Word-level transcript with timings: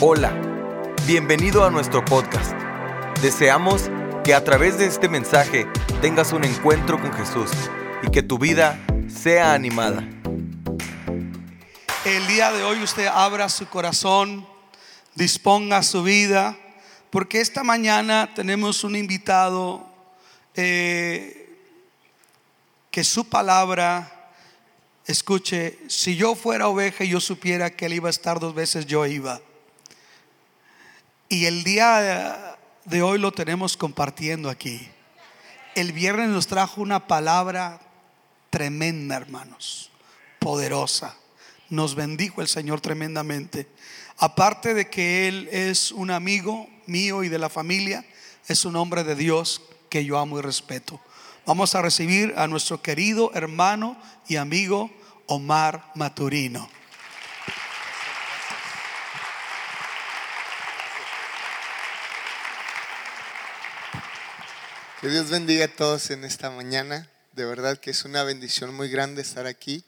Hola, 0.00 0.32
bienvenido 1.08 1.64
a 1.64 1.70
nuestro 1.70 2.04
podcast. 2.04 2.52
Deseamos 3.20 3.90
que 4.22 4.32
a 4.32 4.44
través 4.44 4.78
de 4.78 4.86
este 4.86 5.08
mensaje 5.08 5.66
tengas 6.00 6.32
un 6.32 6.44
encuentro 6.44 7.00
con 7.00 7.12
Jesús 7.12 7.50
y 8.04 8.10
que 8.12 8.22
tu 8.22 8.38
vida 8.38 8.78
sea 9.08 9.54
animada. 9.54 10.08
El 12.04 12.24
día 12.28 12.52
de 12.52 12.62
hoy 12.62 12.80
usted 12.80 13.08
abra 13.08 13.48
su 13.48 13.66
corazón, 13.66 14.46
disponga 15.16 15.82
su 15.82 16.04
vida, 16.04 16.56
porque 17.10 17.40
esta 17.40 17.64
mañana 17.64 18.30
tenemos 18.36 18.84
un 18.84 18.94
invitado 18.94 19.84
eh, 20.54 21.58
que 22.92 23.02
su 23.02 23.28
palabra, 23.28 24.30
escuche, 25.06 25.76
si 25.88 26.14
yo 26.14 26.36
fuera 26.36 26.68
oveja 26.68 27.02
y 27.02 27.08
yo 27.08 27.18
supiera 27.18 27.70
que 27.70 27.86
él 27.86 27.94
iba 27.94 28.08
a 28.08 28.10
estar 28.10 28.38
dos 28.38 28.54
veces, 28.54 28.86
yo 28.86 29.04
iba. 29.04 29.40
Y 31.30 31.44
el 31.44 31.62
día 31.62 32.56
de 32.86 33.02
hoy 33.02 33.18
lo 33.18 33.32
tenemos 33.32 33.76
compartiendo 33.76 34.48
aquí. 34.48 34.88
El 35.74 35.92
viernes 35.92 36.30
nos 36.30 36.46
trajo 36.46 36.80
una 36.80 37.06
palabra 37.06 37.80
tremenda, 38.48 39.16
hermanos, 39.16 39.90
poderosa. 40.38 41.14
Nos 41.68 41.94
bendijo 41.94 42.40
el 42.40 42.48
Señor 42.48 42.80
tremendamente. 42.80 43.68
Aparte 44.16 44.72
de 44.72 44.88
que 44.88 45.28
Él 45.28 45.50
es 45.52 45.92
un 45.92 46.10
amigo 46.10 46.66
mío 46.86 47.22
y 47.22 47.28
de 47.28 47.38
la 47.38 47.50
familia, 47.50 48.06
es 48.46 48.64
un 48.64 48.76
hombre 48.76 49.04
de 49.04 49.14
Dios 49.14 49.60
que 49.90 50.06
yo 50.06 50.18
amo 50.18 50.38
y 50.38 50.42
respeto. 50.42 50.98
Vamos 51.44 51.74
a 51.74 51.82
recibir 51.82 52.32
a 52.38 52.46
nuestro 52.46 52.80
querido 52.80 53.32
hermano 53.34 54.00
y 54.28 54.36
amigo 54.36 54.90
Omar 55.26 55.92
Maturino. 55.94 56.70
Que 65.00 65.08
Dios 65.08 65.30
bendiga 65.30 65.66
a 65.66 65.68
todos 65.68 66.10
en 66.10 66.24
esta 66.24 66.50
mañana. 66.50 67.08
De 67.30 67.44
verdad 67.44 67.78
que 67.78 67.92
es 67.92 68.04
una 68.04 68.24
bendición 68.24 68.74
muy 68.74 68.88
grande 68.88 69.22
estar 69.22 69.46
aquí, 69.46 69.84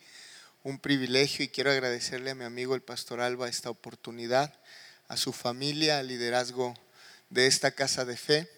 un 0.62 0.78
privilegio 0.78 1.44
y 1.44 1.48
quiero 1.48 1.72
agradecerle 1.72 2.30
a 2.30 2.36
mi 2.36 2.44
amigo 2.44 2.77
el 2.77 2.80
pastor 2.80 3.20
Alba 3.20 3.48
esta 3.48 3.70
oportunidad, 3.70 4.55
a 5.08 5.17
su 5.17 5.33
familia, 5.33 5.98
al 5.98 6.06
liderazgo 6.06 6.77
de 7.28 7.48
esta 7.48 7.72
casa 7.72 8.05
de 8.05 8.17
fe. 8.17 8.48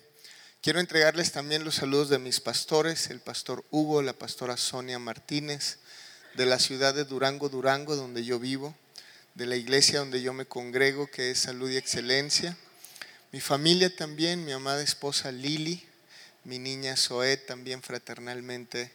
Quiero 0.61 0.78
entregarles 0.78 1.33
también 1.33 1.64
los 1.64 1.77
saludos 1.77 2.11
de 2.11 2.19
mis 2.19 2.39
pastores, 2.41 3.09
el 3.09 3.20
pastor 3.20 3.64
Hugo, 3.70 4.03
la 4.03 4.12
pastora 4.12 4.59
Sonia 4.59 4.98
Martínez, 4.98 5.78
de 6.34 6.44
la 6.44 6.59
ciudad 6.59 6.92
de 6.92 7.06
Durango, 7.06 7.48
Durango, 7.48 7.97
donde 7.97 8.25
yo 8.25 8.39
vivo, 8.39 8.77
de 9.34 9.47
la 9.47 9.56
iglesia 9.56 10.00
donde 10.00 10.20
yo 10.20 10.34
me 10.34 10.44
congrego, 10.44 11.06
que 11.06 11.31
es 11.31 11.39
Salud 11.39 11.70
y 11.70 11.78
Excelencia. 11.78 12.59
Mi 13.31 13.41
familia 13.41 13.97
también, 13.97 14.44
mi 14.44 14.53
amada 14.53 14.83
esposa 14.83 15.33
Lili, 15.33 15.89
mi 16.44 16.58
niña 16.58 16.96
Zoe 16.96 17.36
también 17.36 17.82
fraternalmente 17.82 18.92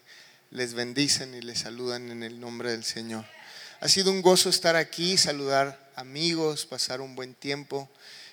les 0.52 0.74
bendicen 0.74 1.34
y 1.34 1.42
les 1.42 1.60
saludan 1.60 2.12
en 2.12 2.24
el 2.24 2.40
nombre 2.40 2.72
del 2.72 2.84
Señor. 2.84 3.26
Ha 3.80 3.88
sido 3.88 4.12
un 4.12 4.22
gozo 4.22 4.50
estar 4.50 4.76
aquí, 4.76 5.18
saludar 5.18 5.92
amigos, 5.96 6.66
pasar 6.66 7.00
un 7.00 7.16
buen 7.16 7.34
tiempo 7.34 7.90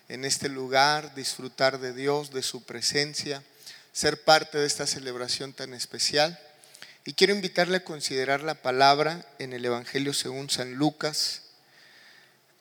en 0.09 0.25
este 0.25 0.49
lugar, 0.49 1.15
disfrutar 1.15 1.79
de 1.79 1.93
Dios, 1.93 2.33
de 2.33 2.43
su 2.43 2.65
presencia, 2.65 3.43
ser 3.93 4.23
parte 4.23 4.59
de 4.59 4.67
esta 4.67 4.87
celebración 4.87 5.53
tan 5.53 5.75
especial. 5.75 6.39
Y 7.05 7.13
quiero 7.13 7.35
invitarle 7.35 7.79
a 7.79 7.85
considerar 7.85 8.43
la 8.43 8.55
palabra 8.55 9.25
en 9.39 9.53
el 9.53 9.65
Evangelio 9.65 10.15
según 10.15 10.51
San 10.51 10.75
Lucas. 10.75 11.43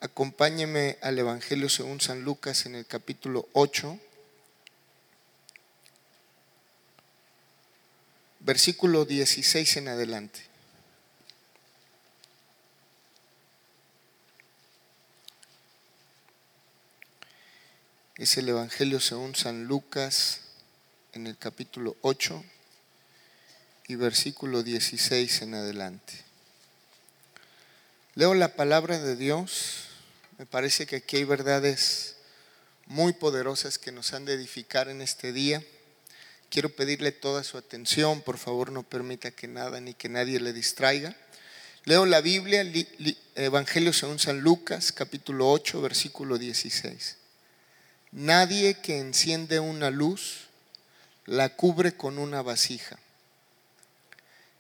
Acompáñeme 0.02 0.98
al 1.02 1.18
Evangelio 1.18 1.70
según 1.70 2.02
San 2.02 2.24
Lucas 2.24 2.66
en 2.66 2.76
el 2.76 2.86
capítulo 2.86 3.48
8. 3.54 3.98
Versículo 8.44 9.06
16 9.06 9.78
en 9.78 9.88
adelante. 9.88 10.42
Es 18.18 18.38
el 18.38 18.50
Evangelio 18.50 19.00
según 19.00 19.36
San 19.36 19.66
Lucas 19.66 20.42
en 21.14 21.26
el 21.26 21.38
capítulo 21.38 21.96
8 22.02 22.44
y 23.88 23.96
versículo 23.96 24.62
16 24.62 25.42
en 25.42 25.56
adelante. 25.56 26.14
Leo 28.16 28.34
la 28.34 28.56
palabra 28.56 29.00
de 29.00 29.16
Dios. 29.16 29.86
Me 30.38 30.46
parece 30.46 30.86
que 30.86 30.98
aquí 30.98 31.18
hay 31.18 31.24
verdades 31.24 32.18
muy 32.86 33.14
poderosas 33.14 33.80
que 33.80 33.92
nos 33.92 34.14
han 34.14 34.26
de 34.26 34.34
edificar 34.34 34.90
en 34.90 35.02
este 35.02 35.32
día. 35.32 35.64
Quiero 36.54 36.70
pedirle 36.70 37.12
toda 37.12 37.44
su 37.44 37.58
atención, 37.58 38.22
por 38.22 38.38
favor 38.38 38.72
no 38.72 38.84
permita 38.84 39.32
que 39.32 39.48
nada 39.48 39.82
ni 39.82 39.96
que 39.96 40.08
nadie 40.08 40.40
le 40.40 40.54
distraiga. 40.54 41.16
Leo 41.84 42.06
la 42.06 42.22
Biblia, 42.22 42.64
Evangelio 43.34 43.92
según 43.92 44.20
San 44.20 44.42
Lucas, 44.42 44.92
capítulo 44.92 45.50
8, 45.50 45.82
versículo 45.82 46.38
16. 46.38 47.18
Nadie 48.12 48.76
que 48.76 49.00
enciende 49.00 49.60
una 49.60 49.90
luz 49.90 50.42
la 51.26 51.50
cubre 51.56 51.94
con 51.94 52.20
una 52.20 52.44
vasija, 52.44 53.00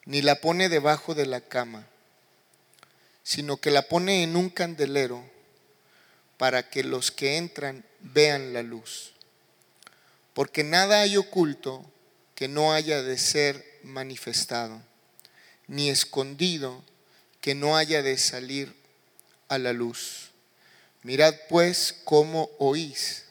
ni 0.05 0.23
la 0.23 0.41
pone 0.41 0.69
debajo 0.69 1.13
de 1.13 1.27
la 1.27 1.41
cama, 1.41 1.85
sino 3.21 3.57
que 3.57 3.69
la 3.69 3.83
pone 3.83 4.23
en 4.23 4.35
un 4.35 4.49
candelero 4.49 5.23
para 6.37 6.71
que 6.71 6.83
los 6.83 7.11
que 7.11 7.37
entran 7.37 7.85
vean 7.99 8.51
la 8.51 8.63
luz 8.63 9.12
porque 10.33 10.63
nada 10.63 11.01
hay 11.01 11.17
oculto 11.17 11.85
que 12.35 12.47
no 12.47 12.73
haya 12.73 13.01
de 13.01 13.17
ser 13.17 13.63
manifestado, 13.83 14.81
ni 15.67 15.89
escondido 15.89 16.83
que 17.41 17.55
no 17.55 17.77
haya 17.77 18.01
de 18.01 18.17
salir 18.17 18.73
a 19.47 19.57
la 19.57 19.73
luz. 19.73 20.31
Mirad 21.03 21.35
pues 21.49 21.95
cómo 22.05 22.49
oís, 22.57 23.25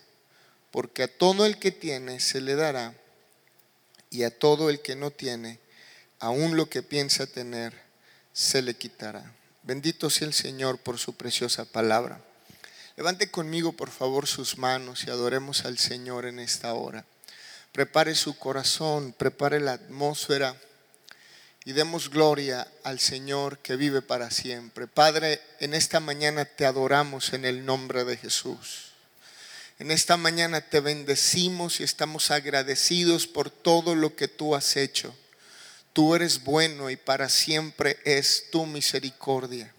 porque 0.70 1.04
a 1.04 1.08
todo 1.08 1.46
el 1.46 1.58
que 1.58 1.72
tiene 1.72 2.20
se 2.20 2.40
le 2.40 2.54
dará, 2.54 2.94
y 4.10 4.24
a 4.24 4.30
todo 4.38 4.68
el 4.68 4.80
que 4.82 4.94
no 4.94 5.10
tiene, 5.10 5.58
aún 6.20 6.56
lo 6.56 6.68
que 6.68 6.82
piensa 6.82 7.26
tener, 7.26 7.72
se 8.34 8.60
le 8.60 8.74
quitará. 8.74 9.34
Bendito 9.62 10.10
sea 10.10 10.28
el 10.28 10.34
Señor 10.34 10.78
por 10.78 10.98
su 10.98 11.14
preciosa 11.14 11.64
palabra. 11.64 12.22
Levante 13.02 13.32
conmigo, 13.32 13.72
por 13.72 13.90
favor, 13.90 14.28
sus 14.28 14.58
manos 14.58 15.02
y 15.04 15.10
adoremos 15.10 15.64
al 15.64 15.76
Señor 15.76 16.24
en 16.24 16.38
esta 16.38 16.72
hora. 16.74 17.04
Prepare 17.72 18.14
su 18.14 18.38
corazón, 18.38 19.12
prepare 19.12 19.58
la 19.58 19.72
atmósfera 19.72 20.54
y 21.64 21.72
demos 21.72 22.10
gloria 22.10 22.64
al 22.84 23.00
Señor 23.00 23.58
que 23.58 23.74
vive 23.74 24.02
para 24.02 24.30
siempre. 24.30 24.86
Padre, 24.86 25.40
en 25.58 25.74
esta 25.74 25.98
mañana 25.98 26.44
te 26.44 26.64
adoramos 26.64 27.32
en 27.32 27.44
el 27.44 27.66
nombre 27.66 28.04
de 28.04 28.16
Jesús. 28.16 28.92
En 29.80 29.90
esta 29.90 30.16
mañana 30.16 30.60
te 30.60 30.78
bendecimos 30.78 31.80
y 31.80 31.82
estamos 31.82 32.30
agradecidos 32.30 33.26
por 33.26 33.50
todo 33.50 33.96
lo 33.96 34.14
que 34.14 34.28
tú 34.28 34.54
has 34.54 34.76
hecho. 34.76 35.12
Tú 35.92 36.14
eres 36.14 36.44
bueno 36.44 36.88
y 36.88 36.94
para 36.94 37.28
siempre 37.28 37.98
es 38.04 38.44
tu 38.52 38.64
misericordia. 38.64 39.74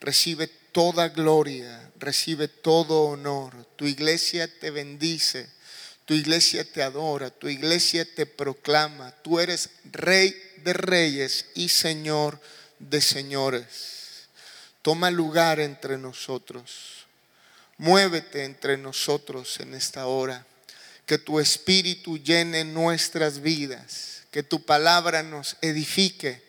Recibe 0.00 0.50
toda 0.74 1.08
gloria, 1.08 1.92
recibe 2.00 2.48
todo 2.48 3.04
honor. 3.04 3.54
Tu 3.76 3.86
iglesia 3.86 4.48
te 4.48 4.72
bendice, 4.72 5.48
tu 6.04 6.14
iglesia 6.14 6.64
te 6.64 6.82
adora, 6.82 7.30
tu 7.30 7.48
iglesia 7.48 8.04
te 8.04 8.26
proclama. 8.26 9.12
Tú 9.22 9.38
eres 9.38 9.70
rey 9.84 10.36
de 10.64 10.72
reyes 10.72 11.46
y 11.54 11.68
señor 11.68 12.40
de 12.80 13.00
señores. 13.00 14.26
Toma 14.82 15.12
lugar 15.12 15.60
entre 15.60 15.96
nosotros. 15.96 17.06
Muévete 17.78 18.44
entre 18.44 18.76
nosotros 18.76 19.60
en 19.60 19.74
esta 19.74 20.06
hora. 20.06 20.44
Que 21.06 21.18
tu 21.18 21.38
espíritu 21.38 22.18
llene 22.18 22.64
nuestras 22.64 23.40
vidas. 23.40 24.24
Que 24.32 24.42
tu 24.42 24.64
palabra 24.64 25.22
nos 25.22 25.56
edifique 25.60 26.43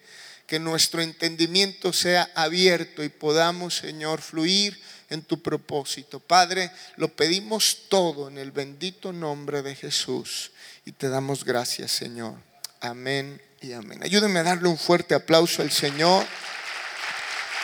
que 0.47 0.59
nuestro 0.59 1.01
entendimiento 1.01 1.91
sea 1.91 2.29
abierto 2.35 3.03
y 3.03 3.09
podamos, 3.09 3.75
Señor, 3.75 4.21
fluir 4.21 4.79
en 5.09 5.23
tu 5.23 5.41
propósito. 5.41 6.19
Padre, 6.19 6.71
lo 6.97 7.09
pedimos 7.09 7.83
todo 7.89 8.27
en 8.27 8.37
el 8.37 8.51
bendito 8.51 9.11
nombre 9.11 9.61
de 9.61 9.75
Jesús 9.75 10.51
y 10.85 10.91
te 10.91 11.09
damos 11.09 11.43
gracias, 11.43 11.91
Señor. 11.91 12.35
Amén 12.81 13.41
y 13.61 13.73
amén. 13.73 14.03
Ayúdenme 14.03 14.39
a 14.39 14.43
darle 14.43 14.67
un 14.67 14.77
fuerte 14.77 15.15
aplauso 15.15 15.61
al 15.61 15.71
Señor. 15.71 16.25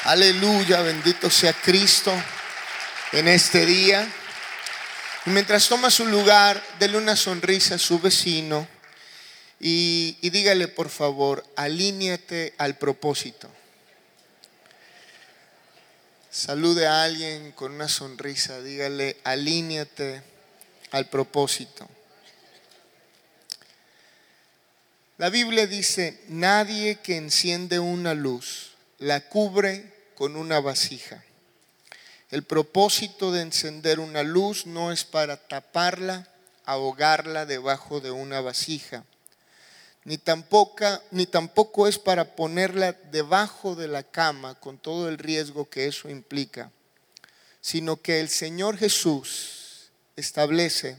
Aleluya, 0.06 0.82
bendito 0.82 1.30
sea 1.30 1.54
Cristo 1.54 2.12
en 3.12 3.28
este 3.28 3.66
día. 3.66 4.08
Y 5.28 5.30
mientras 5.30 5.68
toma 5.68 5.92
su 5.92 6.06
lugar, 6.06 6.62
dele 6.80 6.98
una 6.98 7.16
sonrisa 7.16 7.76
a 7.76 7.80
su 7.80 8.00
vecino 8.00 8.68
y, 9.64 10.18
dígale 10.28 10.68
por 10.68 10.90
favor, 10.90 11.46
alíñate 11.56 12.56
al 12.58 12.80
propósito. 12.80 13.48
Salude 16.32 16.88
a 16.88 17.04
alguien 17.04 17.52
con 17.52 17.74
una 17.74 17.88
sonrisa, 17.88 18.60
dígale, 18.62 19.18
alíñate 19.24 20.24
al 20.90 21.10
propósito. 21.10 21.88
La 25.20 25.30
Biblia 25.30 25.68
dice, 25.68 26.20
nadie 26.28 26.96
que 26.96 27.18
enciende 27.18 27.78
una 27.78 28.16
luz 28.16 28.72
la 28.98 29.20
cubre 29.30 29.94
con 30.16 30.36
una 30.36 30.60
vasija. 30.60 31.24
El 32.32 32.44
propósito 32.44 33.32
de 33.32 33.42
encender 33.42 34.00
una 34.00 34.24
luz 34.24 34.66
no 34.66 34.92
es 34.92 35.04
para 35.04 35.38
taparla, 35.38 36.28
ahogarla 36.66 37.46
debajo 37.46 38.00
de 38.00 38.10
una 38.10 38.42
vasija, 38.42 39.04
ni 40.04 40.18
tampoco, 40.18 40.86
ni 41.12 41.26
tampoco 41.26 41.88
es 41.88 42.00
para 42.00 42.36
ponerla 42.36 42.94
debajo 43.12 43.76
de 43.76 43.88
la 43.88 44.04
cama 44.04 44.56
con 44.56 44.78
todo 44.78 45.10
el 45.10 45.18
riesgo 45.18 45.70
que 45.70 45.88
eso 45.88 46.10
implica, 46.10 46.72
sino 47.62 48.02
que 48.02 48.20
el 48.20 48.30
Señor 48.30 48.78
Jesús 48.78 49.92
establece 50.16 50.98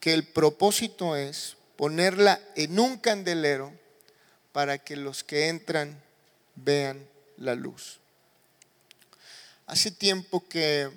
que 0.00 0.12
el 0.12 0.24
propósito 0.24 1.16
es 1.16 1.56
ponerla 1.76 2.40
en 2.54 2.78
un 2.78 2.98
candelero 2.98 3.72
para 4.52 4.78
que 4.78 4.96
los 4.96 5.24
que 5.24 5.48
entran 5.48 6.00
vean 6.54 7.06
la 7.36 7.54
luz. 7.54 7.98
Hace 9.66 9.90
tiempo 9.90 10.46
que 10.48 10.90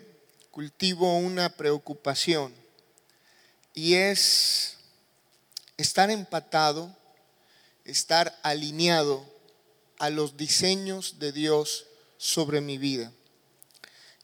cultivo 0.52 1.18
una 1.18 1.50
preocupación 1.50 2.54
y 3.74 3.96
es 3.96 4.79
estar 5.82 6.12
empatado, 6.12 6.94
estar 7.86 8.38
alineado 8.44 9.26
a 9.98 10.10
los 10.10 10.36
diseños 10.36 11.20
de 11.20 11.32
Dios 11.32 11.86
sobre 12.18 12.60
mi 12.60 12.78
vida. 12.78 13.14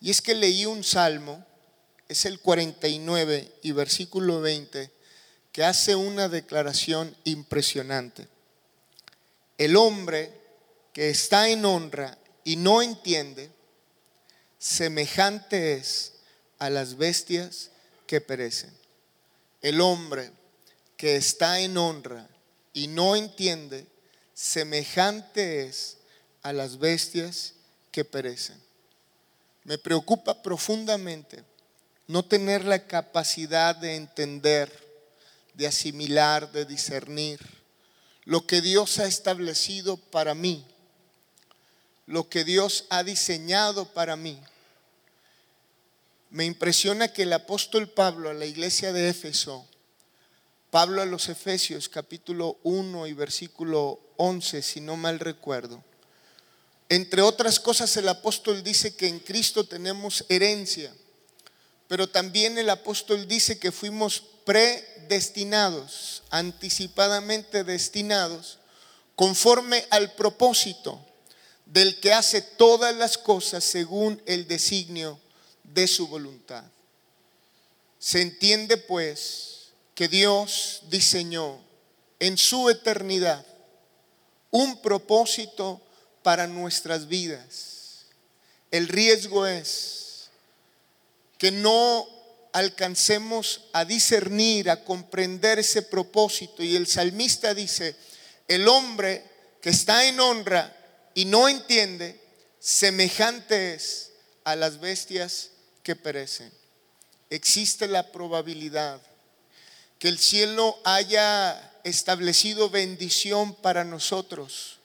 Y 0.01 0.11
es 0.11 0.21
que 0.21 0.35
leí 0.35 0.65
un 0.65 0.83
salmo, 0.83 1.45
es 2.09 2.25
el 2.25 2.39
49 2.41 3.53
y 3.61 3.71
versículo 3.71 4.41
20, 4.41 4.91
que 5.53 5.63
hace 5.63 5.95
una 5.95 6.27
declaración 6.27 7.15
impresionante. 7.23 8.27
El 9.57 9.77
hombre 9.77 10.33
que 10.91 11.09
está 11.09 11.47
en 11.47 11.63
honra 11.63 12.17
y 12.43 12.57
no 12.57 12.81
entiende, 12.81 13.49
semejante 14.59 15.75
es 15.75 16.15
a 16.59 16.69
las 16.69 16.97
bestias 16.97 17.71
que 18.07 18.19
perecen. 18.19 18.75
El 19.61 19.79
hombre 19.79 20.31
que 20.97 21.15
está 21.15 21.59
en 21.59 21.77
honra 21.77 22.27
y 22.73 22.87
no 22.87 23.15
entiende, 23.15 23.87
semejante 24.33 25.65
es 25.65 25.97
a 26.41 26.53
las 26.53 26.77
bestias 26.77 27.53
que 27.91 28.05
perecen. 28.05 28.61
Me 29.63 29.77
preocupa 29.77 30.41
profundamente 30.43 31.43
no 32.07 32.23
tener 32.23 32.65
la 32.65 32.85
capacidad 32.85 33.75
de 33.75 33.95
entender, 33.95 34.71
de 35.53 35.67
asimilar, 35.67 36.51
de 36.51 36.65
discernir 36.65 37.39
lo 38.25 38.45
que 38.45 38.61
Dios 38.61 38.99
ha 38.99 39.05
establecido 39.05 39.97
para 39.97 40.35
mí, 40.35 40.65
lo 42.07 42.27
que 42.27 42.43
Dios 42.43 42.85
ha 42.89 43.03
diseñado 43.03 43.85
para 43.85 44.15
mí. 44.15 44.39
Me 46.29 46.45
impresiona 46.45 47.07
que 47.07 47.23
el 47.23 47.33
apóstol 47.33 47.87
Pablo 47.87 48.29
a 48.29 48.33
la 48.33 48.45
iglesia 48.45 48.91
de 48.91 49.09
Éfeso 49.09 49.65
Pablo 50.75 51.01
a 51.01 51.05
los 51.05 51.29
Efesios 51.29 51.87
capítulo 51.87 52.59
1 52.63 53.07
y 53.07 53.13
versículo 53.13 53.97
11, 54.17 54.61
si 54.61 54.81
no 54.81 54.97
mal 54.97 55.21
recuerdo. 55.21 55.81
Entre 56.89 57.21
otras 57.21 57.61
cosas 57.61 57.95
el 57.95 58.09
apóstol 58.09 58.61
dice 58.61 58.93
que 58.93 59.07
en 59.07 59.19
Cristo 59.19 59.65
tenemos 59.65 60.25
herencia, 60.27 60.93
pero 61.87 62.09
también 62.09 62.57
el 62.57 62.69
apóstol 62.69 63.25
dice 63.25 63.57
que 63.57 63.71
fuimos 63.71 64.21
predestinados, 64.43 66.23
anticipadamente 66.29 67.63
destinados, 67.63 68.59
conforme 69.15 69.85
al 69.91 70.11
propósito 70.15 70.99
del 71.65 72.01
que 72.01 72.11
hace 72.11 72.41
todas 72.41 72.93
las 72.93 73.17
cosas 73.17 73.63
según 73.63 74.21
el 74.25 74.45
designio 74.45 75.21
de 75.63 75.87
su 75.87 76.09
voluntad. 76.09 76.65
Se 77.97 78.21
entiende 78.21 78.75
pues 78.75 79.54
que 79.95 80.09
Dios 80.09 80.83
diseñó 80.89 81.59
en 82.19 82.37
su 82.37 82.69
eternidad 82.69 83.45
un 84.51 84.81
propósito 84.81 85.81
para 86.21 86.47
nuestras 86.47 87.07
vidas. 87.07 88.05
El 88.71 88.87
riesgo 88.87 89.47
es 89.47 90.29
que 91.37 91.51
no 91.51 92.07
alcancemos 92.51 93.65
a 93.73 93.85
discernir, 93.85 94.69
a 94.69 94.83
comprender 94.83 95.59
ese 95.59 95.81
propósito. 95.81 96.63
Y 96.63 96.75
el 96.75 96.87
salmista 96.87 97.53
dice, 97.53 97.95
el 98.47 98.67
hombre 98.67 99.23
que 99.61 99.69
está 99.69 100.05
en 100.05 100.19
honra 100.19 100.75
y 101.13 101.25
no 101.25 101.49
entiende, 101.49 102.19
semejante 102.59 103.75
es 103.75 104.11
a 104.43 104.55
las 104.55 104.79
bestias 104.79 105.51
que 105.83 105.95
perecen. 105.95 106.51
Existe 107.29 107.87
la 107.87 108.11
probabilidad 108.11 109.01
que 109.99 110.07
el 110.07 110.19
cielo 110.19 110.77
haya 110.83 111.73
establecido 111.83 112.69
bendición 112.69 113.53
para 113.55 113.83
nosotros, 113.83 114.79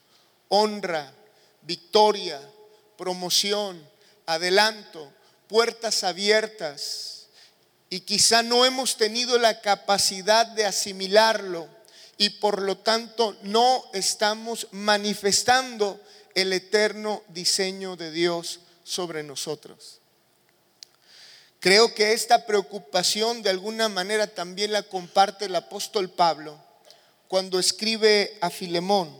honra, 0.49 1.13
victoria, 1.63 2.41
promoción, 2.97 3.83
adelanto, 4.27 5.13
puertas 5.49 6.05
abiertas. 6.05 7.27
Y 7.89 8.01
quizá 8.01 8.43
no 8.43 8.65
hemos 8.65 8.97
tenido 8.97 9.39
la 9.39 9.61
capacidad 9.61 10.47
de 10.47 10.65
asimilarlo 10.65 11.69
y 12.19 12.31
por 12.31 12.61
lo 12.61 12.77
tanto 12.77 13.37
no 13.43 13.83
estamos 13.95 14.69
manifestando 14.73 15.99
el 16.35 16.53
eterno 16.53 17.23
diseño 17.29 17.97
de 17.97 18.11
Dios 18.13 18.61
sobre 18.85 19.23
nosotros. 19.23 20.00
Creo 21.61 21.95
que 21.95 22.15
esta 22.15 22.47
preocupación 22.47 23.43
de 23.43 23.51
alguna 23.51 23.91
manera 23.91 24.27
también 24.27 24.73
la 24.73 24.83
comparte 24.83 25.45
el 25.45 25.55
apóstol 25.55 26.09
Pablo 26.09 26.59
cuando 27.29 27.59
escribe 27.59 28.39
a 28.41 28.49
Filemón. 28.49 29.15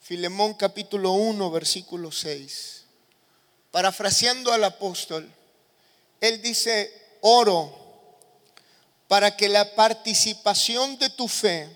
Filemón 0.00 0.54
capítulo 0.54 1.12
1, 1.12 1.50
versículo 1.50 2.10
6. 2.10 2.84
Parafraseando 3.70 4.50
al 4.50 4.64
apóstol, 4.64 5.30
él 6.22 6.40
dice, 6.40 6.90
oro 7.20 7.70
para 9.08 9.36
que 9.36 9.50
la 9.50 9.74
participación 9.74 10.98
de 10.98 11.10
tu 11.10 11.28
fe 11.28 11.68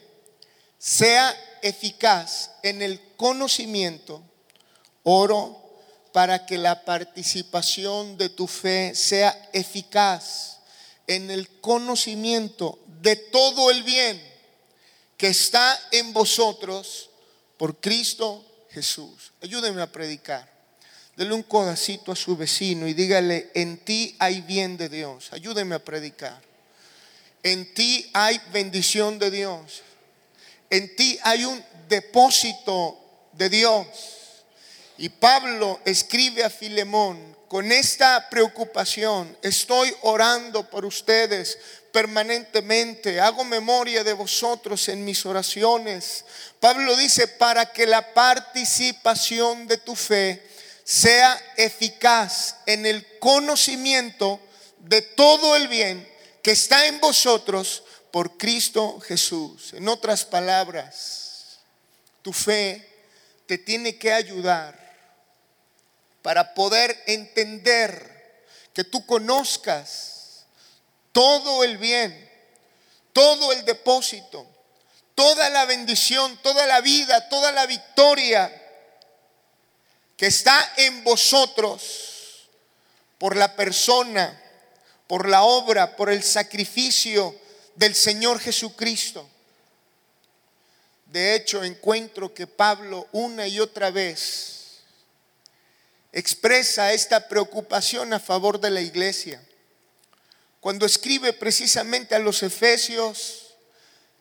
sea 0.79 1.37
eficaz 1.61 2.51
en 2.63 2.81
el 2.81 2.99
conocimiento, 3.19 4.23
oro 5.03 5.62
para 6.13 6.47
que 6.47 6.59
la 6.59 6.85
participación 6.85 8.19
de 8.19 8.29
tu 8.29 8.47
fe 8.47 8.95
sea 8.95 9.51
eficaz 9.53 10.59
en 11.07 11.31
el 11.31 11.49
conocimiento 11.61 12.79
de 13.01 13.17
todo 13.17 13.71
el 13.71 13.83
bien 13.83 14.23
que 15.17 15.29
está 15.29 15.79
en 15.91 16.13
vosotros 16.13 17.11
por 17.57 17.81
Cristo 17.81 18.45
Jesús. 18.71 19.33
Ayúdeme 19.41 19.83
a 19.83 19.91
predicar. 19.91 20.51
Dele 21.17 21.35
un 21.35 21.43
codacito 21.43 22.13
a 22.13 22.17
su 22.17 22.37
vecino 22.37 22.89
y 22.89 22.95
dígale, 22.95 23.51
en 23.55 23.79
ti 23.79 24.17
hay 24.19 24.41
bien 24.41 24.77
de 24.77 24.89
Dios. 24.89 25.33
Ayúdeme 25.33 25.75
a 25.75 25.85
predicar. 25.85 26.41
En 27.43 27.73
ti 27.75 28.09
hay 28.15 28.41
bendición 28.53 29.19
de 29.19 29.31
Dios. 29.31 29.83
En 30.71 30.97
ti 30.97 31.19
hay 31.23 31.45
un 31.45 31.63
depósito 31.89 32.99
de 33.33 33.49
Dios. 33.49 33.87
Y 34.99 35.09
Pablo 35.09 35.81
escribe 35.85 36.45
a 36.45 36.51
Filemón 36.51 37.37
con 37.49 37.71
esta 37.71 38.31
preocupación, 38.31 39.37
estoy 39.43 39.95
orando 40.03 40.71
por 40.71 40.87
ustedes 40.87 41.59
permanentemente, 41.93 43.21
hago 43.21 43.45
memoria 43.45 44.03
de 44.03 44.15
vosotros 44.15 44.89
en 44.89 45.05
mis 45.05 45.27
oraciones. 45.27 46.25
Pablo 46.61 46.97
dice, 46.97 47.29
para 47.29 47.71
que 47.71 47.87
la 47.87 48.15
participación 48.15 49.67
de 49.67 49.77
tu 49.77 49.95
fe 49.95 50.43
sea 50.85 51.39
eficaz 51.57 52.57
en 52.67 52.87
el 52.87 53.19
conocimiento 53.19 54.41
de 54.79 55.03
todo 55.03 55.55
el 55.55 55.69
bien 55.69 56.09
que 56.43 56.53
está 56.53 56.87
en 56.87 57.01
vosotros 57.01 57.83
por 58.11 58.37
Cristo 58.39 58.99
Jesús. 59.01 59.75
En 59.75 59.89
otras 59.89 60.25
palabras, 60.25 61.59
tu 62.23 62.33
fe 62.33 62.89
te 63.47 63.59
tiene 63.59 63.99
que 63.99 64.13
ayudar 64.13 64.82
para 66.23 66.55
poder 66.55 67.03
entender 67.07 68.13
que 68.73 68.85
tú 68.85 69.05
conozcas 69.05 70.47
todo 71.13 71.65
el 71.65 71.77
bien, 71.77 72.31
todo 73.13 73.53
el 73.53 73.65
depósito, 73.65 74.47
toda 75.15 75.51
la 75.51 75.67
bendición, 75.67 76.39
toda 76.43 76.67
la 76.67 76.81
vida, 76.81 77.29
toda 77.29 77.53
la 77.53 77.67
victoria 77.67 78.51
que 80.17 80.27
está 80.27 80.73
en 80.77 81.05
vosotros 81.05 82.49
por 83.19 83.37
la 83.37 83.55
persona, 83.57 84.41
por 85.07 85.29
la 85.29 85.43
obra, 85.43 85.97
por 85.97 86.11
el 86.11 86.23
sacrificio 86.23 87.37
del 87.75 87.95
Señor 87.95 88.41
Jesucristo. 88.41 89.29
De 91.07 91.35
hecho, 91.35 91.63
encuentro 91.63 92.33
que 92.33 92.47
Pablo 92.47 93.09
una 93.13 93.47
y 93.47 93.61
otra 93.61 93.91
vez 93.91 94.62
expresa 96.13 96.93
esta 96.93 97.29
preocupación 97.29 98.13
a 98.13 98.21
favor 98.21 98.61
de 98.61 98.71
la 98.71 98.81
iglesia. 98.81 99.43
Cuando 100.61 100.87
escribe 100.87 101.33
precisamente 101.33 102.15
a 102.15 102.19
los 102.19 102.43
efesios, 102.43 103.55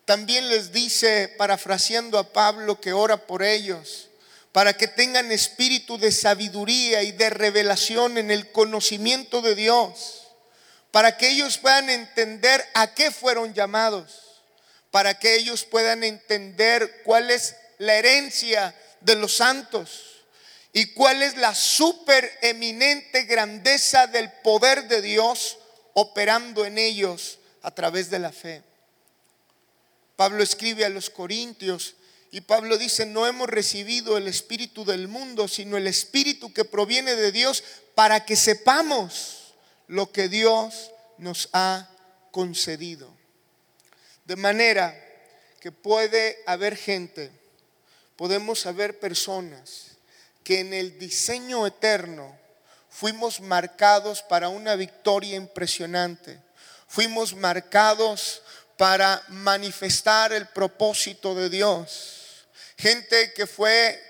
también 0.06 0.50
les 0.50 0.72
dice, 0.72 1.34
parafraseando 1.38 2.18
a 2.18 2.34
Pablo, 2.34 2.82
que 2.82 2.94
ora 2.94 3.28
por 3.28 3.44
ellos, 3.44 4.08
para 4.52 4.74
que 4.74 4.88
tengan 4.88 5.32
espíritu 5.32 5.98
de 5.98 6.12
sabiduría 6.12 7.04
y 7.04 7.12
de 7.12 7.30
revelación 7.30 8.18
en 8.18 8.32
el 8.32 8.52
conocimiento 8.52 9.42
de 9.42 9.56
Dios, 9.56 10.28
para 10.92 11.18
que 11.18 11.30
ellos 11.30 11.58
puedan 11.58 11.90
entender 11.90 12.66
a 12.74 12.94
qué 12.94 13.12
fueron 13.12 13.54
llamados 13.54 14.32
para 14.92 15.18
que 15.18 15.36
ellos 15.36 15.64
puedan 15.64 16.04
entender 16.04 17.02
cuál 17.04 17.32
es 17.32 17.56
la 17.80 17.96
herencia 17.96 18.76
de 19.00 19.16
los 19.16 19.38
santos 19.38 20.11
y 20.74 20.94
cuál 20.94 21.22
es 21.22 21.36
la 21.38 21.54
supereminente 21.54 23.24
grandeza 23.24 24.08
del 24.08 24.32
poder 24.44 24.88
de 24.88 25.02
Dios 25.02 25.58
operando 25.94 26.66
en 26.66 26.78
ellos 26.78 27.40
a 27.62 27.72
través 27.72 28.10
de 28.10 28.20
la 28.20 28.32
fe. 28.32 28.64
Pablo 30.16 30.44
escribe 30.44 30.86
a 30.86 30.90
los 30.90 31.10
Corintios 31.10 31.96
y 32.32 32.42
Pablo 32.42 32.78
dice, 32.78 33.06
no 33.06 33.28
hemos 33.28 33.50
recibido 33.50 34.18
el 34.18 34.28
espíritu 34.28 34.86
del 34.86 35.10
mundo, 35.10 35.50
sino 35.50 35.76
el 35.76 35.88
espíritu 35.88 36.54
que 36.54 36.64
proviene 36.64 37.16
de 37.16 37.34
Dios 37.34 37.64
para 37.94 38.26
que 38.26 38.38
sepamos 38.38 39.56
lo 39.88 40.14
que 40.14 40.30
Dios 40.30 40.92
nos 41.18 41.50
ha 41.52 41.90
concedido. 42.32 43.14
De 44.24 44.38
manera 44.38 44.98
que 45.60 45.74
puede 45.74 46.38
haber 46.46 46.78
gente, 46.78 47.30
podemos 48.16 48.66
haber 48.66 48.98
personas 49.00 49.91
en 50.60 50.74
el 50.74 51.00
diseño 51.00 51.66
eterno 51.66 52.38
fuimos 52.90 53.40
marcados 53.40 54.22
para 54.22 54.50
una 54.50 54.76
victoria 54.76 55.36
impresionante. 55.36 56.40
Fuimos 56.88 57.34
marcados 57.36 58.42
para 58.78 59.24
manifestar 59.30 60.34
el 60.34 60.48
propósito 60.48 61.36
de 61.36 61.50
Dios. 61.50 62.48
Gente 62.78 63.32
que 63.34 63.48
fue 63.48 64.02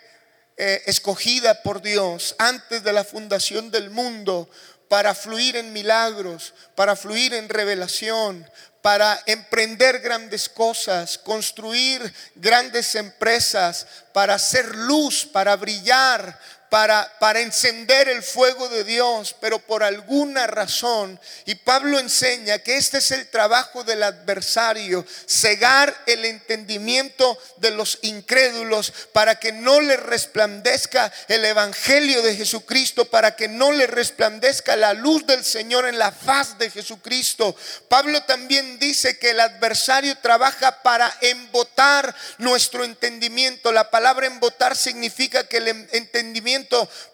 eh, 0.58 0.82
escogida 0.86 1.62
por 1.62 1.82
Dios 1.82 2.36
antes 2.38 2.84
de 2.84 2.94
la 2.94 3.04
fundación 3.04 3.70
del 3.70 3.90
mundo 3.90 4.50
para 4.88 5.16
fluir 5.16 5.56
en 5.56 5.74
milagros, 5.74 6.54
para 6.76 6.96
fluir 6.96 7.34
en 7.34 7.50
revelación, 7.50 8.50
para 8.82 9.22
emprender 9.28 10.00
grandes 10.00 10.48
cosas, 10.48 11.18
construir 11.18 12.14
grandes 12.36 12.96
empresas, 12.96 13.86
para 14.14 14.36
hacer 14.36 14.76
luz, 14.76 15.26
para 15.26 15.56
brillar, 15.56 16.40
para, 16.72 17.12
encender 17.42 18.08
el 18.08 18.24
fuego 18.24 18.70
de 18.70 18.86
Dios, 18.86 19.36
pero 19.42 19.60
por 19.60 19.84
alguna 19.84 20.48
razón, 20.48 21.20
y 21.44 21.56
Pablo 21.56 22.00
enseña 22.00 22.60
que 22.60 22.78
este 22.78 23.00
es 23.00 23.12
el 23.12 23.28
trabajo 23.28 23.84
del 23.84 24.02
adversario, 24.04 25.06
cegar 25.28 25.94
el 26.06 26.24
entendimiento 26.24 27.38
de 27.58 27.72
los 27.72 28.00
incrédulos 28.04 28.94
para 29.12 29.36
que 29.36 29.52
no 29.52 29.82
le 29.82 29.98
resplandezca 29.98 31.12
el 31.28 31.44
Evangelio 31.44 32.22
de 32.22 32.38
Jesucristo, 32.38 33.04
para 33.04 33.36
que 33.36 33.50
no 33.50 33.74
le 33.74 33.86
resplandezca 33.88 34.78
la 34.78 34.94
luz 34.94 35.28
del 35.28 35.44
Señor 35.44 35.86
en 35.90 36.00
la 36.00 36.14
faz 36.14 36.58
de 36.58 36.70
Jesucristo. 36.70 37.54
Pablo 37.90 38.24
también 38.24 38.80
dice 38.80 39.18
que 39.18 39.32
el 39.32 39.42
adversario 39.42 40.18
trabaja 40.20 40.82
para 40.84 41.14
embotar 41.20 42.16
nuestro 42.38 42.86
entendimiento. 42.86 43.74
La 43.74 43.92
palabra 43.92 44.28
embotar 44.28 44.78
significa 44.78 45.44
que 45.44 45.58
el 45.58 45.68
entendimiento 45.92 46.61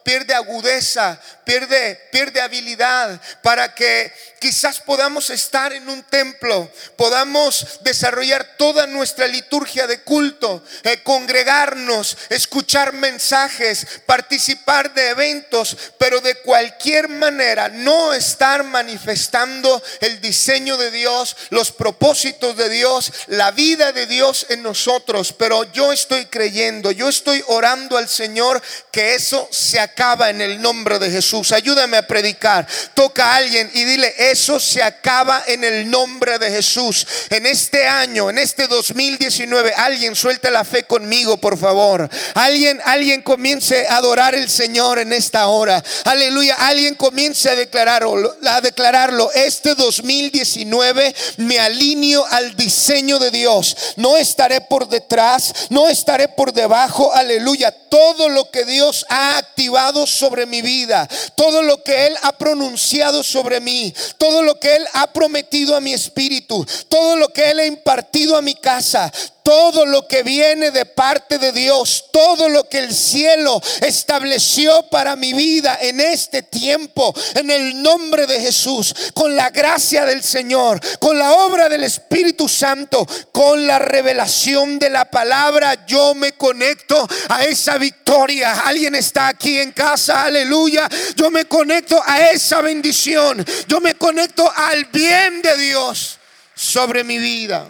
pierde 0.02 0.34
agudeza, 0.34 1.20
pierde, 1.44 1.96
pierde 2.10 2.40
habilidad 2.40 3.20
para 3.42 3.74
que 3.74 4.12
quizás 4.40 4.80
podamos 4.80 5.30
estar 5.30 5.72
en 5.72 5.88
un 5.88 6.02
templo, 6.04 6.70
podamos 6.96 7.80
desarrollar 7.82 8.56
toda 8.56 8.86
nuestra 8.86 9.26
liturgia 9.26 9.86
de 9.86 10.02
culto, 10.02 10.62
eh, 10.84 11.02
congregarnos, 11.02 12.16
escuchar 12.30 12.92
mensajes, 12.92 13.86
participar 14.06 14.94
de 14.94 15.08
eventos, 15.08 15.76
pero 15.98 16.20
de 16.20 16.36
cualquier 16.36 17.08
manera 17.08 17.68
no 17.68 18.12
estar 18.12 18.64
manifestando 18.64 19.82
el 20.00 20.20
diseño 20.20 20.76
de 20.76 20.90
Dios, 20.90 21.36
los 21.50 21.72
propósitos 21.72 22.56
de 22.56 22.68
Dios, 22.68 23.12
la 23.26 23.50
vida 23.50 23.92
de 23.92 24.06
Dios 24.06 24.46
en 24.48 24.62
nosotros. 24.62 25.32
Pero 25.32 25.64
yo 25.72 25.92
estoy 25.92 26.26
creyendo, 26.26 26.90
yo 26.90 27.08
estoy 27.08 27.42
orando 27.48 27.96
al 27.96 28.08
Señor 28.08 28.62
que 28.90 29.14
eso 29.14 29.37
se 29.50 29.78
acaba 29.78 30.30
en 30.30 30.40
el 30.40 30.60
nombre 30.60 30.98
de 30.98 31.10
Jesús. 31.10 31.52
Ayúdame 31.52 31.96
a 31.96 32.06
predicar. 32.06 32.66
Toca 32.94 33.32
a 33.32 33.36
alguien 33.36 33.70
y 33.74 33.84
dile, 33.84 34.14
eso 34.18 34.58
se 34.58 34.82
acaba 34.82 35.44
en 35.46 35.62
el 35.64 35.90
nombre 35.90 36.38
de 36.38 36.50
Jesús. 36.50 37.06
En 37.30 37.46
este 37.46 37.86
año, 37.86 38.30
en 38.30 38.38
este 38.38 38.66
2019, 38.66 39.72
alguien 39.74 40.16
suelte 40.16 40.50
la 40.50 40.64
fe 40.64 40.84
conmigo, 40.84 41.36
por 41.36 41.58
favor. 41.58 42.08
Alguien, 42.34 42.80
alguien 42.84 43.22
comience 43.22 43.86
a 43.86 43.96
adorar 43.96 44.34
el 44.34 44.48
Señor 44.48 44.98
en 44.98 45.12
esta 45.12 45.46
hora. 45.48 45.82
Aleluya. 46.04 46.54
Alguien 46.58 46.94
comience 46.94 47.50
a 47.50 47.54
declararlo, 47.54 48.34
a 48.46 48.60
declararlo. 48.60 49.30
Este 49.32 49.74
2019 49.74 51.14
me 51.38 51.58
alineo 51.58 52.24
al 52.30 52.56
diseño 52.56 53.18
de 53.18 53.30
Dios. 53.30 53.76
No 53.96 54.16
estaré 54.16 54.60
por 54.60 54.88
detrás, 54.88 55.52
no 55.70 55.88
estaré 55.88 56.28
por 56.28 56.52
debajo. 56.52 57.12
Aleluya. 57.14 57.70
Todo 57.70 58.28
lo 58.28 58.50
que 58.50 58.64
Dios 58.64 59.06
ha 59.08 59.27
activado 59.36 60.06
sobre 60.06 60.46
mi 60.46 60.62
vida, 60.62 61.06
todo 61.36 61.62
lo 61.62 61.82
que 61.82 62.06
Él 62.06 62.16
ha 62.22 62.32
pronunciado 62.32 63.22
sobre 63.22 63.60
mí, 63.60 63.92
todo 64.16 64.42
lo 64.42 64.58
que 64.58 64.76
Él 64.76 64.86
ha 64.94 65.12
prometido 65.12 65.76
a 65.76 65.80
mi 65.80 65.92
espíritu, 65.92 66.66
todo 66.88 67.16
lo 67.16 67.28
que 67.28 67.50
Él 67.50 67.58
ha 67.58 67.66
impartido 67.66 68.36
a 68.36 68.42
mi 68.42 68.54
casa, 68.54 69.12
todo 69.48 69.86
lo 69.86 70.06
que 70.06 70.22
viene 70.22 70.72
de 70.72 70.84
parte 70.84 71.38
de 71.38 71.52
Dios, 71.52 72.10
todo 72.12 72.50
lo 72.50 72.68
que 72.68 72.80
el 72.80 72.94
cielo 72.94 73.58
estableció 73.80 74.82
para 74.90 75.16
mi 75.16 75.32
vida 75.32 75.78
en 75.80 76.00
este 76.00 76.42
tiempo, 76.42 77.14
en 77.34 77.50
el 77.50 77.82
nombre 77.82 78.26
de 78.26 78.42
Jesús, 78.42 78.94
con 79.14 79.34
la 79.34 79.48
gracia 79.48 80.04
del 80.04 80.22
Señor, 80.22 80.78
con 80.98 81.18
la 81.18 81.32
obra 81.32 81.70
del 81.70 81.84
Espíritu 81.84 82.46
Santo, 82.46 83.06
con 83.32 83.66
la 83.66 83.78
revelación 83.78 84.78
de 84.78 84.90
la 84.90 85.10
palabra, 85.10 85.86
yo 85.86 86.14
me 86.14 86.32
conecto 86.32 87.08
a 87.30 87.46
esa 87.46 87.78
victoria. 87.78 88.52
Alguien 88.66 88.96
está 88.96 89.28
aquí 89.28 89.58
en 89.58 89.72
casa, 89.72 90.24
aleluya. 90.24 90.90
Yo 91.16 91.30
me 91.30 91.46
conecto 91.46 92.02
a 92.04 92.28
esa 92.32 92.60
bendición. 92.60 93.42
Yo 93.66 93.80
me 93.80 93.94
conecto 93.94 94.52
al 94.54 94.84
bien 94.92 95.40
de 95.40 95.56
Dios 95.56 96.18
sobre 96.54 97.02
mi 97.02 97.16
vida. 97.16 97.66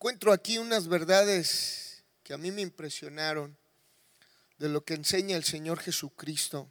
Encuentro 0.00 0.32
aquí 0.32 0.56
unas 0.56 0.88
verdades 0.88 2.04
que 2.22 2.32
a 2.32 2.38
mí 2.38 2.50
me 2.50 2.62
impresionaron 2.62 3.54
de 4.56 4.70
lo 4.70 4.82
que 4.82 4.94
enseña 4.94 5.36
el 5.36 5.44
Señor 5.44 5.78
Jesucristo 5.78 6.70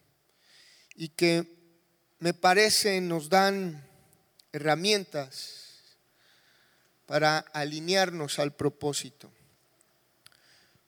y 0.96 1.10
que 1.10 1.46
me 2.18 2.34
parece 2.34 3.02
nos 3.02 3.30
dan 3.30 3.88
herramientas 4.52 5.76
para 7.06 7.38
alinearnos 7.38 8.40
al 8.40 8.56
propósito. 8.56 9.32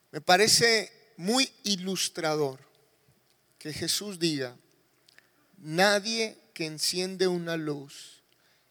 Me 0.10 0.20
parece 0.20 1.14
muy 1.18 1.48
ilustrador 1.62 2.60
que 3.60 3.72
Jesús 3.72 4.18
diga, 4.18 4.58
nadie 5.60 6.40
que 6.56 6.66
enciende 6.66 7.28
una 7.28 7.56
luz 7.56 8.24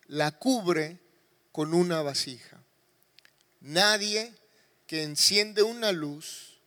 la 0.09 0.33
cubre 0.33 0.99
con 1.53 1.73
una 1.73 2.03
vasija. 2.03 2.60
Nadie 3.61 4.35
que 4.87 5.02
enciende 5.02 5.62
una 5.62 5.93
luz 5.93 6.59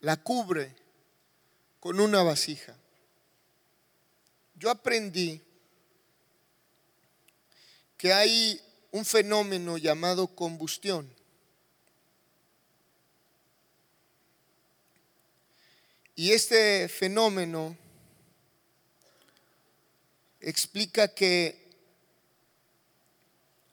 la 0.00 0.16
cubre 0.16 0.74
con 1.80 2.00
una 2.00 2.22
vasija. 2.22 2.76
Yo 4.54 4.70
aprendí 4.70 5.40
que 7.96 8.12
hay 8.12 8.60
un 8.90 9.04
fenómeno 9.04 9.76
llamado 9.76 10.28
combustión. 10.28 11.12
Y 16.14 16.32
este 16.32 16.88
fenómeno 16.88 17.76
explica 20.40 21.14
que 21.14 21.68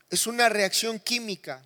es 0.10 0.28
una 0.28 0.50
reacción 0.50 1.00
química 1.00 1.66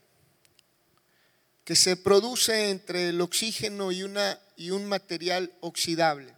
que 1.69 1.75
se 1.75 1.95
produce 1.95 2.71
entre 2.71 3.09
el 3.09 3.21
oxígeno 3.21 3.91
y, 3.91 4.01
una, 4.01 4.39
y 4.57 4.71
un 4.71 4.87
material 4.87 5.53
oxidable. 5.59 6.33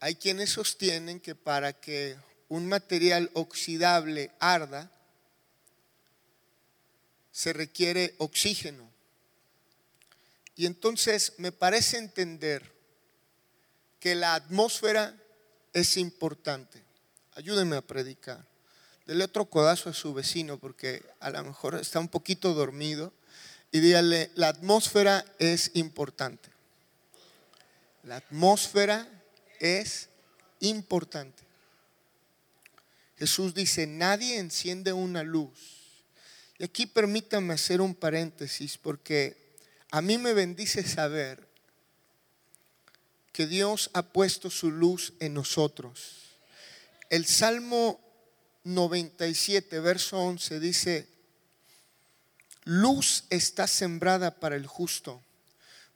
Hay 0.00 0.16
quienes 0.16 0.50
sostienen 0.50 1.18
que 1.18 1.34
para 1.34 1.72
que 1.72 2.18
un 2.50 2.68
material 2.68 3.30
oxidable 3.32 4.32
arda, 4.38 4.90
se 7.32 7.54
requiere 7.54 8.14
oxígeno. 8.18 8.86
Y 10.56 10.66
entonces 10.66 11.32
me 11.38 11.52
parece 11.52 11.96
entender 11.96 12.70
que 13.98 14.14
la 14.14 14.34
atmósfera 14.34 15.16
es 15.72 15.96
importante. 15.96 16.84
Ayúdenme 17.32 17.76
a 17.76 17.80
predicar. 17.80 18.49
Dele 19.10 19.24
otro 19.24 19.46
codazo 19.46 19.90
a 19.90 19.92
su 19.92 20.14
vecino 20.14 20.56
porque 20.56 21.02
a 21.18 21.30
lo 21.30 21.42
mejor 21.42 21.74
está 21.74 21.98
un 21.98 22.06
poquito 22.06 22.54
dormido 22.54 23.12
y 23.72 23.80
dígale, 23.80 24.30
la 24.36 24.46
atmósfera 24.46 25.24
es 25.40 25.72
importante. 25.74 26.48
La 28.04 28.18
atmósfera 28.18 29.08
es 29.58 30.10
importante. 30.60 31.42
Jesús 33.18 33.52
dice, 33.52 33.84
nadie 33.88 34.38
enciende 34.38 34.92
una 34.92 35.24
luz. 35.24 35.58
Y 36.58 36.62
aquí 36.62 36.86
permítanme 36.86 37.54
hacer 37.54 37.80
un 37.80 37.96
paréntesis 37.96 38.78
porque 38.78 39.36
a 39.90 40.00
mí 40.02 40.18
me 40.18 40.34
bendice 40.34 40.84
saber 40.86 41.48
que 43.32 43.48
Dios 43.48 43.90
ha 43.92 44.02
puesto 44.02 44.50
su 44.50 44.70
luz 44.70 45.14
en 45.18 45.34
nosotros. 45.34 46.14
El 47.08 47.26
Salmo 47.26 48.08
97, 48.64 49.80
verso 49.80 50.18
11 50.18 50.60
dice, 50.60 51.08
luz 52.64 53.24
está 53.30 53.66
sembrada 53.66 54.38
para 54.38 54.56
el 54.56 54.66
justo. 54.66 55.22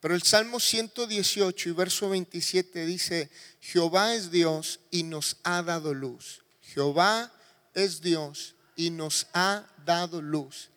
Pero 0.00 0.14
el 0.14 0.23
Salmo 0.23 0.61
118 0.61 1.68
y 1.68 1.73
verso 1.73 2.11
27 2.11 2.85
dice, 2.85 3.30
Jehová 3.61 4.14
es 4.14 4.30
Dios 4.30 4.80
y 4.90 5.02
nos 5.02 5.38
ha 5.44 5.62
dado 5.62 5.94
luz. 5.94 6.42
Jehová 6.61 7.33
es 7.73 8.02
Dios 8.02 8.54
y 8.76 8.90
nos 8.90 9.26
ha 9.33 9.66
dado 9.85 10.21
luz. 10.21 10.71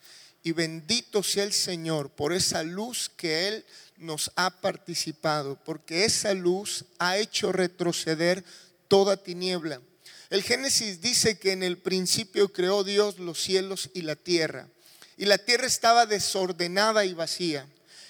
Y 0.44 0.54
bendito 0.54 1.24
sea 1.24 1.44
el 1.44 1.52
Señor 1.52 2.10
por 2.10 2.32
esa 2.32 2.64
luz 2.64 3.12
que 3.18 3.50
Él 3.50 3.66
nos 3.98 4.32
ha 4.36 4.50
participado, 4.62 5.62
porque 5.66 6.06
esa 6.06 6.34
luz 6.34 6.86
ha 7.00 7.18
hecho 7.18 7.52
retroceder 7.52 8.46
toda 8.88 9.18
tiniebla. 9.18 9.82
El 10.30 10.44
Génesis 10.44 11.02
dice 11.02 11.40
que 11.40 11.54
en 11.54 11.64
el 11.64 11.78
principio 11.78 12.52
creó 12.52 12.84
Dios 12.84 13.18
los 13.18 13.42
cielos 13.42 13.90
y 13.94 14.02
la 14.02 14.16
tierra, 14.16 14.68
y 15.16 15.26
la 15.26 15.38
tierra 15.38 15.66
estaba 15.66 16.06
desordenada 16.06 17.06
y 17.06 17.14
vacía, 17.14 17.66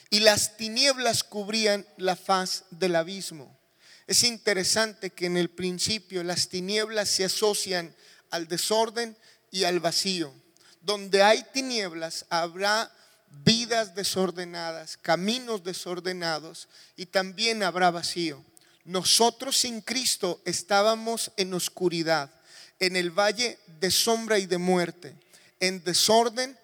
y 0.09 0.21
las 0.21 0.57
tinieblas 0.57 1.23
cubrían 1.23 1.85
la 1.97 2.15
faz 2.15 2.63
del 2.71 2.95
abismo. 2.95 3.55
Es 4.07 4.23
interesante 4.23 5.11
que 5.11 5.25
en 5.27 5.37
el 5.37 5.49
principio 5.49 6.23
las 6.23 6.49
tinieblas 6.49 7.09
se 7.09 7.25
asocian 7.25 7.93
al 8.31 8.47
desorden 8.47 9.15
y 9.51 9.65
al 9.65 9.79
vacío. 9.79 10.33
Donde 10.81 11.21
hay 11.21 11.43
tinieblas 11.53 12.25
habrá 12.29 12.91
vidas 13.43 13.93
desordenadas, 13.93 14.97
caminos 14.97 15.63
desordenados 15.63 16.67
y 16.95 17.07
también 17.07 17.61
habrá 17.63 17.91
vacío. 17.91 18.43
Nosotros 18.87 19.57
sin 19.57 19.81
Cristo 19.81 20.41
estábamos 20.45 21.31
en 21.35 21.53
oscuridad, 21.53 22.31
en 22.79 22.95
el 22.95 23.11
valle 23.11 23.59
de 23.81 23.91
sombra 23.91 24.39
y 24.39 24.45
de 24.45 24.57
muerte, 24.57 25.13
en 25.59 25.83
desorden 25.83 26.57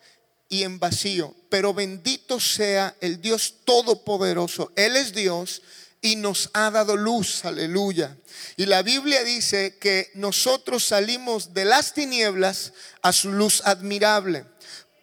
y 0.47 0.63
en 0.63 0.79
vacío. 0.79 1.35
Pero 1.49 1.73
bendito 1.73 2.39
sea 2.39 2.95
el 3.01 3.19
Dios 3.19 3.55
Todopoderoso. 3.65 4.71
Él 4.77 4.95
es 4.95 5.13
Dios 5.13 5.63
y 6.01 6.15
nos 6.15 6.49
ha 6.53 6.71
dado 6.71 6.95
luz, 6.95 7.43
aleluya. 7.43 8.15
Y 8.55 8.67
la 8.67 8.83
Biblia 8.83 9.21
dice 9.25 9.77
que 9.77 10.09
nosotros 10.13 10.85
salimos 10.85 11.53
de 11.53 11.65
las 11.65 11.93
tinieblas 11.93 12.71
a 13.01 13.11
su 13.11 13.33
luz 13.33 13.61
admirable. 13.65 14.45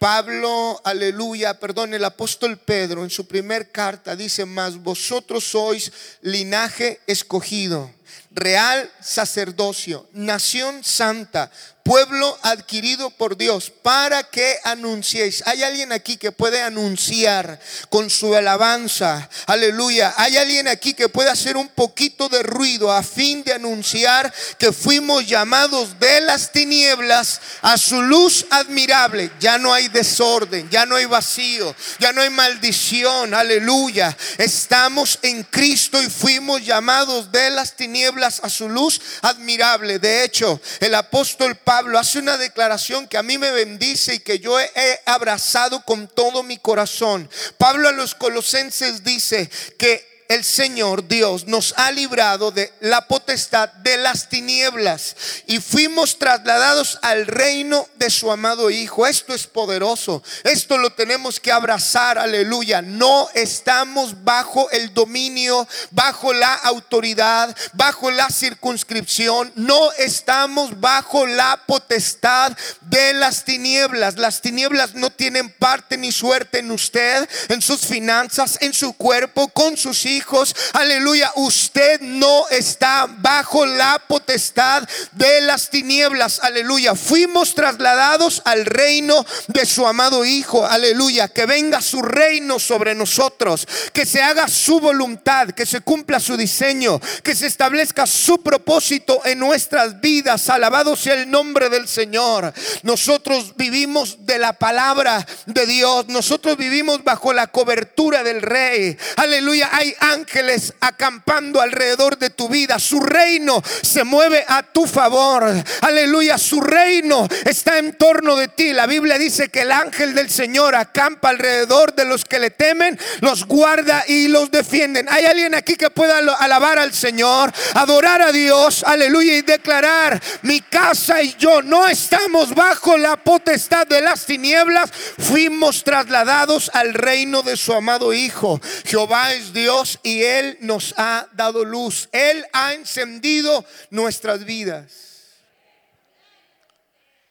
Pablo, 0.00 0.80
aleluya, 0.82 1.60
perdón, 1.60 1.92
el 1.92 2.06
apóstol 2.06 2.56
Pedro 2.56 3.04
en 3.04 3.10
su 3.10 3.26
primer 3.26 3.70
carta 3.70 4.16
dice, 4.16 4.46
mas 4.46 4.82
vosotros 4.82 5.44
sois 5.44 5.92
linaje 6.22 7.02
escogido, 7.06 7.90
real 8.30 8.90
sacerdocio, 9.02 10.08
nación 10.14 10.82
santa, 10.82 11.50
pueblo 11.82 12.38
adquirido 12.42 13.10
por 13.10 13.36
Dios 13.36 13.72
para 13.82 14.22
que 14.22 14.58
anunciéis. 14.64 15.42
Hay 15.46 15.62
alguien 15.62 15.92
aquí 15.92 16.16
que 16.16 16.32
puede 16.32 16.62
anunciar 16.62 17.58
con 17.88 18.10
su 18.10 18.34
alabanza. 18.34 19.28
Aleluya. 19.46 20.14
Hay 20.16 20.36
alguien 20.36 20.68
aquí 20.68 20.94
que 20.94 21.08
puede 21.08 21.30
hacer 21.30 21.56
un 21.56 21.68
poquito 21.68 22.28
de 22.28 22.42
ruido 22.42 22.92
a 22.92 23.02
fin 23.02 23.42
de 23.42 23.54
anunciar 23.54 24.32
que 24.58 24.72
fuimos 24.72 25.26
llamados 25.26 25.98
de 25.98 26.20
las 26.20 26.52
tinieblas 26.52 27.40
a 27.62 27.76
su 27.76 28.02
luz 28.02 28.46
admirable. 28.50 29.30
Ya 29.40 29.58
no 29.58 29.72
hay 29.72 29.88
desorden, 29.88 30.68
ya 30.70 30.86
no 30.86 30.96
hay 30.96 31.06
vacío, 31.06 31.74
ya 31.98 32.12
no 32.12 32.20
hay 32.20 32.30
maldición. 32.30 33.34
Aleluya. 33.34 34.16
Estamos 34.38 35.18
en 35.22 35.42
Cristo 35.44 36.00
y 36.02 36.08
fuimos 36.08 36.64
llamados 36.64 37.32
de 37.32 37.50
las 37.50 37.74
tinieblas 37.74 38.40
a 38.44 38.48
su 38.48 38.68
luz 38.68 39.00
admirable. 39.22 39.98
De 39.98 40.24
hecho, 40.24 40.60
el 40.80 40.94
apóstol 40.94 41.56
Pablo 41.56 41.69
Pablo 41.70 42.00
hace 42.00 42.18
una 42.18 42.36
declaración 42.36 43.06
que 43.06 43.16
a 43.16 43.22
mí 43.22 43.38
me 43.38 43.52
bendice 43.52 44.14
y 44.16 44.18
que 44.18 44.40
yo 44.40 44.58
he 44.58 45.00
abrazado 45.06 45.84
con 45.84 46.08
todo 46.08 46.42
mi 46.42 46.58
corazón. 46.58 47.30
Pablo 47.58 47.88
a 47.88 47.92
los 47.92 48.16
colosenses 48.16 49.04
dice 49.04 49.48
que 49.78 50.09
el 50.30 50.44
Señor 50.44 51.08
Dios 51.08 51.48
nos 51.48 51.74
ha 51.76 51.90
librado 51.90 52.52
de 52.52 52.72
la 52.78 53.08
potestad 53.08 53.68
de 53.68 53.96
las 53.96 54.28
tinieblas 54.28 55.16
y 55.48 55.58
fuimos 55.58 56.20
trasladados 56.20 57.00
al 57.02 57.26
reino 57.26 57.88
de 57.96 58.10
su 58.10 58.30
amado 58.30 58.70
Hijo. 58.70 59.08
Esto 59.08 59.34
es 59.34 59.48
poderoso. 59.48 60.22
Esto 60.44 60.78
lo 60.78 60.90
tenemos 60.90 61.40
que 61.40 61.50
abrazar. 61.50 62.16
Aleluya. 62.16 62.80
No 62.80 63.28
estamos 63.34 64.22
bajo 64.22 64.70
el 64.70 64.94
dominio, 64.94 65.66
bajo 65.90 66.32
la 66.32 66.54
autoridad, 66.54 67.56
bajo 67.72 68.12
la 68.12 68.30
circunscripción. 68.30 69.52
No 69.56 69.90
estamos 69.98 70.78
bajo 70.78 71.26
la 71.26 71.60
potestad 71.66 72.56
de 72.82 73.14
las 73.14 73.44
tinieblas. 73.44 74.16
Las 74.16 74.40
tinieblas 74.40 74.94
no 74.94 75.10
tienen 75.10 75.50
parte 75.50 75.98
ni 75.98 76.12
suerte 76.12 76.60
en 76.60 76.70
usted, 76.70 77.28
en 77.48 77.60
sus 77.60 77.80
finanzas, 77.80 78.58
en 78.60 78.72
su 78.72 78.92
cuerpo, 78.92 79.48
con 79.48 79.76
sus 79.76 80.06
hijos 80.06 80.19
hijos, 80.20 80.54
aleluya, 80.74 81.32
usted 81.36 82.00
no 82.00 82.46
está 82.50 83.08
bajo 83.08 83.64
la 83.64 84.02
potestad 84.06 84.86
de 85.12 85.40
las 85.42 85.70
tinieblas, 85.70 86.40
aleluya. 86.42 86.94
Fuimos 86.94 87.54
trasladados 87.54 88.42
al 88.44 88.66
reino 88.66 89.24
de 89.48 89.64
su 89.64 89.86
amado 89.86 90.24
Hijo, 90.24 90.66
aleluya. 90.66 91.28
Que 91.28 91.46
venga 91.46 91.80
su 91.80 92.02
reino 92.02 92.58
sobre 92.58 92.94
nosotros, 92.94 93.66
que 93.92 94.04
se 94.04 94.22
haga 94.22 94.48
su 94.48 94.80
voluntad, 94.80 95.50
que 95.50 95.66
se 95.66 95.80
cumpla 95.80 96.20
su 96.20 96.36
diseño, 96.36 97.00
que 97.22 97.34
se 97.34 97.46
establezca 97.46 98.06
su 98.06 98.42
propósito 98.42 99.22
en 99.24 99.38
nuestras 99.38 100.00
vidas. 100.00 100.48
Alabado 100.50 100.96
sea 100.96 101.14
el 101.14 101.30
nombre 101.30 101.70
del 101.70 101.88
Señor. 101.88 102.52
Nosotros 102.82 103.54
vivimos 103.56 104.26
de 104.26 104.38
la 104.38 104.52
palabra 104.52 105.26
de 105.46 105.66
Dios, 105.66 106.08
nosotros 106.08 106.56
vivimos 106.56 107.02
bajo 107.04 107.32
la 107.32 107.46
cobertura 107.46 108.22
del 108.22 108.42
Rey, 108.42 108.96
aleluya. 109.16 109.70
Hay 109.72 109.94
ángeles 110.10 110.74
acampando 110.80 111.60
alrededor 111.60 112.18
de 112.18 112.30
tu 112.30 112.48
vida. 112.48 112.78
Su 112.78 113.00
reino 113.00 113.62
se 113.82 114.04
mueve 114.04 114.44
a 114.46 114.62
tu 114.62 114.86
favor. 114.86 115.44
Aleluya, 115.80 116.38
su 116.38 116.60
reino 116.60 117.26
está 117.44 117.78
en 117.78 117.94
torno 117.94 118.36
de 118.36 118.48
ti. 118.48 118.72
La 118.72 118.86
Biblia 118.86 119.18
dice 119.18 119.48
que 119.48 119.62
el 119.62 119.72
ángel 119.72 120.14
del 120.14 120.30
Señor 120.30 120.74
acampa 120.74 121.30
alrededor 121.30 121.94
de 121.94 122.04
los 122.04 122.24
que 122.24 122.38
le 122.38 122.50
temen, 122.50 122.98
los 123.20 123.46
guarda 123.46 124.04
y 124.06 124.28
los 124.28 124.50
defienden. 124.50 125.06
¿Hay 125.08 125.24
alguien 125.24 125.54
aquí 125.54 125.76
que 125.76 125.90
pueda 125.90 126.18
alabar 126.18 126.78
al 126.78 126.92
Señor, 126.92 127.52
adorar 127.74 128.22
a 128.22 128.32
Dios, 128.32 128.84
aleluya, 128.84 129.36
y 129.36 129.42
declarar, 129.42 130.20
mi 130.42 130.60
casa 130.60 131.22
y 131.22 131.34
yo 131.38 131.62
no 131.62 131.86
estamos 131.88 132.54
bajo 132.54 132.96
la 132.98 133.16
potestad 133.16 133.86
de 133.86 134.00
las 134.00 134.26
tinieblas, 134.26 134.90
fuimos 135.18 135.84
trasladados 135.84 136.70
al 136.74 136.94
reino 136.94 137.42
de 137.42 137.56
su 137.56 137.72
amado 137.72 138.12
Hijo. 138.12 138.60
Jehová 138.84 139.32
es 139.32 139.52
Dios 139.52 139.89
y 140.02 140.22
Él 140.22 140.58
nos 140.60 140.94
ha 140.96 141.28
dado 141.32 141.64
luz. 141.64 142.08
Él 142.12 142.44
ha 142.52 142.74
encendido 142.74 143.64
nuestras 143.90 144.44
vidas. 144.44 145.10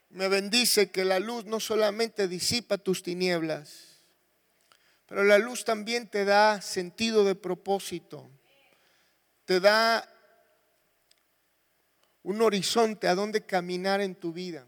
Me 0.09 0.27
bendice 0.27 0.89
que 0.89 1.05
la 1.05 1.19
luz 1.19 1.45
no 1.45 1.59
solamente 1.59 2.27
disipa 2.27 2.77
tus 2.77 3.03
tinieblas, 3.03 3.99
pero 5.05 5.23
la 5.23 5.37
luz 5.37 5.63
también 5.63 6.07
te 6.07 6.25
da 6.25 6.61
sentido 6.61 7.23
de 7.23 7.35
propósito, 7.35 8.29
te 9.45 9.59
da 9.59 10.07
un 12.23 12.41
horizonte 12.41 13.07
a 13.07 13.15
donde 13.15 13.45
caminar 13.45 14.01
en 14.01 14.15
tu 14.15 14.33
vida. 14.33 14.65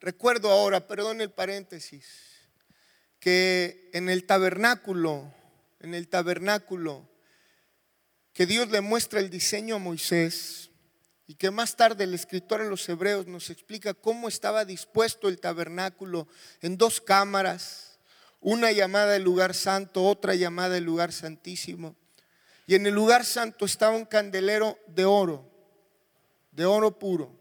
Recuerdo 0.00 0.50
ahora, 0.50 0.86
perdón 0.86 1.20
el 1.20 1.30
paréntesis, 1.30 2.06
que 3.20 3.88
en 3.92 4.08
el 4.08 4.26
tabernáculo, 4.26 5.32
en 5.82 5.94
el 5.94 6.08
tabernáculo, 6.08 7.08
que 8.32 8.46
Dios 8.46 8.70
le 8.70 8.80
muestra 8.80 9.20
el 9.20 9.28
diseño 9.28 9.76
a 9.76 9.78
Moisés 9.78 10.70
y 11.26 11.34
que 11.34 11.50
más 11.50 11.76
tarde 11.76 12.04
el 12.04 12.14
escritor 12.14 12.60
a 12.60 12.64
los 12.64 12.88
hebreos 12.88 13.26
nos 13.26 13.50
explica 13.50 13.92
cómo 13.92 14.28
estaba 14.28 14.64
dispuesto 14.64 15.28
el 15.28 15.40
tabernáculo 15.40 16.28
en 16.60 16.78
dos 16.78 17.00
cámaras, 17.00 17.98
una 18.40 18.72
llamada 18.72 19.16
el 19.16 19.22
lugar 19.22 19.54
santo, 19.54 20.04
otra 20.04 20.34
llamada 20.34 20.76
el 20.76 20.84
lugar 20.84 21.12
santísimo. 21.12 21.96
Y 22.66 22.76
en 22.76 22.86
el 22.86 22.94
lugar 22.94 23.24
santo 23.24 23.64
estaba 23.64 23.96
un 23.96 24.04
candelero 24.04 24.78
de 24.86 25.04
oro, 25.04 25.48
de 26.52 26.64
oro 26.64 26.98
puro, 26.98 27.36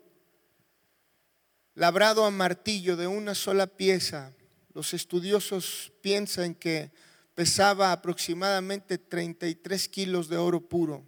labrado 1.75 2.25
a 2.25 2.31
martillo 2.31 2.97
de 2.97 3.07
una 3.07 3.35
sola 3.35 3.67
pieza. 3.67 4.33
Los 4.73 4.93
estudiosos 4.93 5.91
piensan 6.01 6.55
que 6.55 6.91
pesaba 7.35 7.91
aproximadamente 7.91 8.97
33 8.97 9.87
kilos 9.87 10.27
de 10.27 10.37
oro 10.37 10.67
puro. 10.67 11.07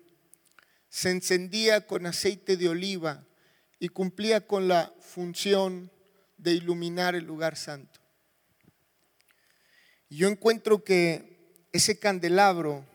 Se 0.89 1.09
encendía 1.09 1.85
con 1.87 2.05
aceite 2.05 2.57
de 2.57 2.69
oliva 2.69 3.25
y 3.79 3.89
cumplía 3.89 4.45
con 4.45 4.67
la 4.67 4.93
función 5.01 5.91
de 6.37 6.53
iluminar 6.53 7.15
el 7.15 7.25
lugar 7.25 7.55
santo. 7.55 7.99
Yo 10.09 10.27
encuentro 10.27 10.83
que 10.83 11.65
ese 11.71 11.97
candelabro 11.97 12.85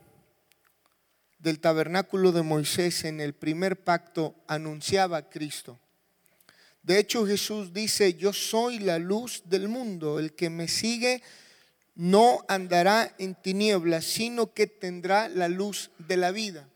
del 1.39 1.61
tabernáculo 1.61 2.33
de 2.33 2.43
Moisés 2.43 3.05
en 3.05 3.21
el 3.21 3.35
primer 3.35 3.83
pacto 3.83 4.35
anunciaba 4.47 5.19
a 5.19 5.29
Cristo. 5.29 5.79
De 6.83 6.99
hecho 6.99 7.27
Jesús 7.27 7.73
dice, 7.73 8.15
yo 8.15 8.33
soy 8.33 8.79
la 8.79 8.99
luz 8.99 9.43
del 9.45 9.69
mundo, 9.69 10.19
el 10.19 10.35
que 10.35 10.49
me 10.49 10.69
sigue 10.69 11.23
no 11.99 12.45
andará 12.47 13.13
en 13.19 13.35
tinieblas, 13.35 14.05
sino 14.05 14.55
que 14.55 14.69
tendrá 14.69 15.29
la 15.29 15.49
luz 15.49 15.91
de 15.99 16.17
la 16.17 16.31
vida. 16.31 16.69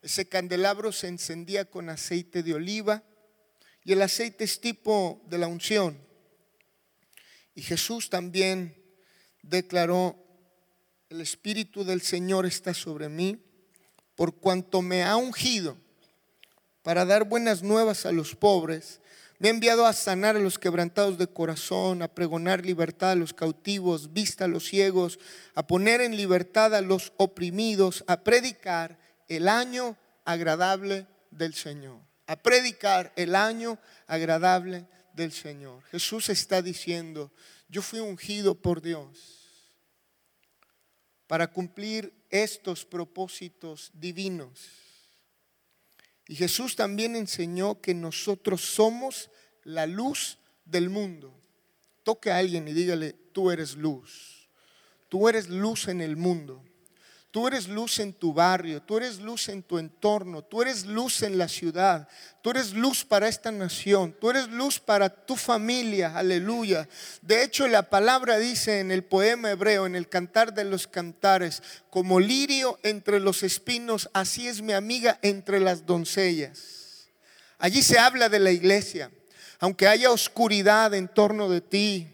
Ese 0.00 0.26
candelabro 0.26 0.92
se 0.92 1.08
encendía 1.08 1.66
con 1.66 1.90
aceite 1.90 2.42
de 2.42 2.54
oliva 2.54 3.02
y 3.84 3.92
el 3.92 4.00
aceite 4.00 4.44
es 4.44 4.62
tipo 4.62 5.20
de 5.26 5.36
la 5.36 5.46
unción. 5.46 5.98
Y 7.54 7.60
Jesús 7.60 8.08
también 8.08 8.74
declaró, 9.42 10.16
el 11.10 11.20
Espíritu 11.20 11.84
del 11.84 12.00
Señor 12.00 12.46
está 12.46 12.72
sobre 12.72 13.10
mí, 13.10 13.38
por 14.14 14.36
cuanto 14.36 14.80
me 14.80 15.02
ha 15.02 15.16
ungido 15.16 15.76
para 16.82 17.04
dar 17.04 17.24
buenas 17.24 17.62
nuevas 17.62 18.06
a 18.06 18.12
los 18.12 18.34
pobres 18.34 19.02
me 19.44 19.50
ha 19.50 19.52
enviado 19.52 19.84
a 19.84 19.92
sanar 19.92 20.36
a 20.36 20.38
los 20.38 20.58
quebrantados 20.58 21.18
de 21.18 21.26
corazón, 21.26 22.00
a 22.00 22.08
pregonar 22.08 22.64
libertad 22.64 23.10
a 23.10 23.14
los 23.14 23.34
cautivos, 23.34 24.14
vista 24.14 24.46
a 24.46 24.48
los 24.48 24.64
ciegos, 24.64 25.18
a 25.54 25.66
poner 25.66 26.00
en 26.00 26.16
libertad 26.16 26.74
a 26.74 26.80
los 26.80 27.12
oprimidos, 27.18 28.04
a 28.06 28.24
predicar 28.24 28.98
el 29.28 29.48
año 29.48 29.98
agradable 30.24 31.06
del 31.30 31.52
Señor. 31.52 32.00
A 32.26 32.36
predicar 32.36 33.12
el 33.16 33.34
año 33.34 33.78
agradable 34.06 34.86
del 35.12 35.30
Señor. 35.30 35.82
Jesús 35.90 36.30
está 36.30 36.62
diciendo, 36.62 37.30
yo 37.68 37.82
fui 37.82 38.00
ungido 38.00 38.54
por 38.54 38.80
Dios 38.80 39.60
para 41.26 41.48
cumplir 41.48 42.14
estos 42.30 42.86
propósitos 42.86 43.90
divinos. 43.92 44.70
Y 46.26 46.36
Jesús 46.36 46.76
también 46.76 47.14
enseñó 47.14 47.82
que 47.82 47.92
nosotros 47.92 48.62
somos 48.62 49.28
la 49.64 49.86
luz 49.86 50.38
del 50.64 50.90
mundo. 50.90 51.34
Toque 52.02 52.30
a 52.30 52.38
alguien 52.38 52.68
y 52.68 52.72
dígale, 52.72 53.14
tú 53.32 53.50
eres 53.50 53.76
luz. 53.76 54.48
Tú 55.08 55.28
eres 55.28 55.48
luz 55.48 55.88
en 55.88 56.00
el 56.00 56.16
mundo. 56.16 56.62
Tú 57.34 57.48
eres 57.48 57.66
luz 57.66 57.98
en 57.98 58.12
tu 58.12 58.32
barrio, 58.32 58.80
tú 58.80 58.96
eres 58.96 59.18
luz 59.18 59.48
en 59.48 59.64
tu 59.64 59.78
entorno, 59.78 60.42
tú 60.42 60.62
eres 60.62 60.86
luz 60.86 61.20
en 61.24 61.36
la 61.36 61.48
ciudad, 61.48 62.06
tú 62.40 62.50
eres 62.50 62.72
luz 62.74 63.04
para 63.04 63.26
esta 63.26 63.50
nación, 63.50 64.14
tú 64.20 64.30
eres 64.30 64.46
luz 64.46 64.78
para 64.78 65.08
tu 65.08 65.34
familia, 65.34 66.16
aleluya. 66.16 66.88
De 67.22 67.42
hecho, 67.42 67.66
la 67.66 67.90
palabra 67.90 68.38
dice 68.38 68.78
en 68.78 68.92
el 68.92 69.02
poema 69.02 69.50
hebreo, 69.50 69.84
en 69.84 69.96
el 69.96 70.08
cantar 70.08 70.54
de 70.54 70.62
los 70.62 70.86
cantares, 70.86 71.60
como 71.90 72.20
lirio 72.20 72.78
entre 72.84 73.18
los 73.18 73.42
espinos, 73.42 74.08
así 74.12 74.46
es 74.46 74.62
mi 74.62 74.72
amiga 74.72 75.18
entre 75.20 75.58
las 75.58 75.86
doncellas. 75.86 77.08
Allí 77.58 77.82
se 77.82 77.98
habla 77.98 78.28
de 78.28 78.38
la 78.38 78.52
iglesia 78.52 79.10
aunque 79.64 79.88
haya 79.88 80.10
oscuridad 80.10 80.92
en 80.92 81.08
torno 81.08 81.48
de 81.48 81.62
ti, 81.62 82.06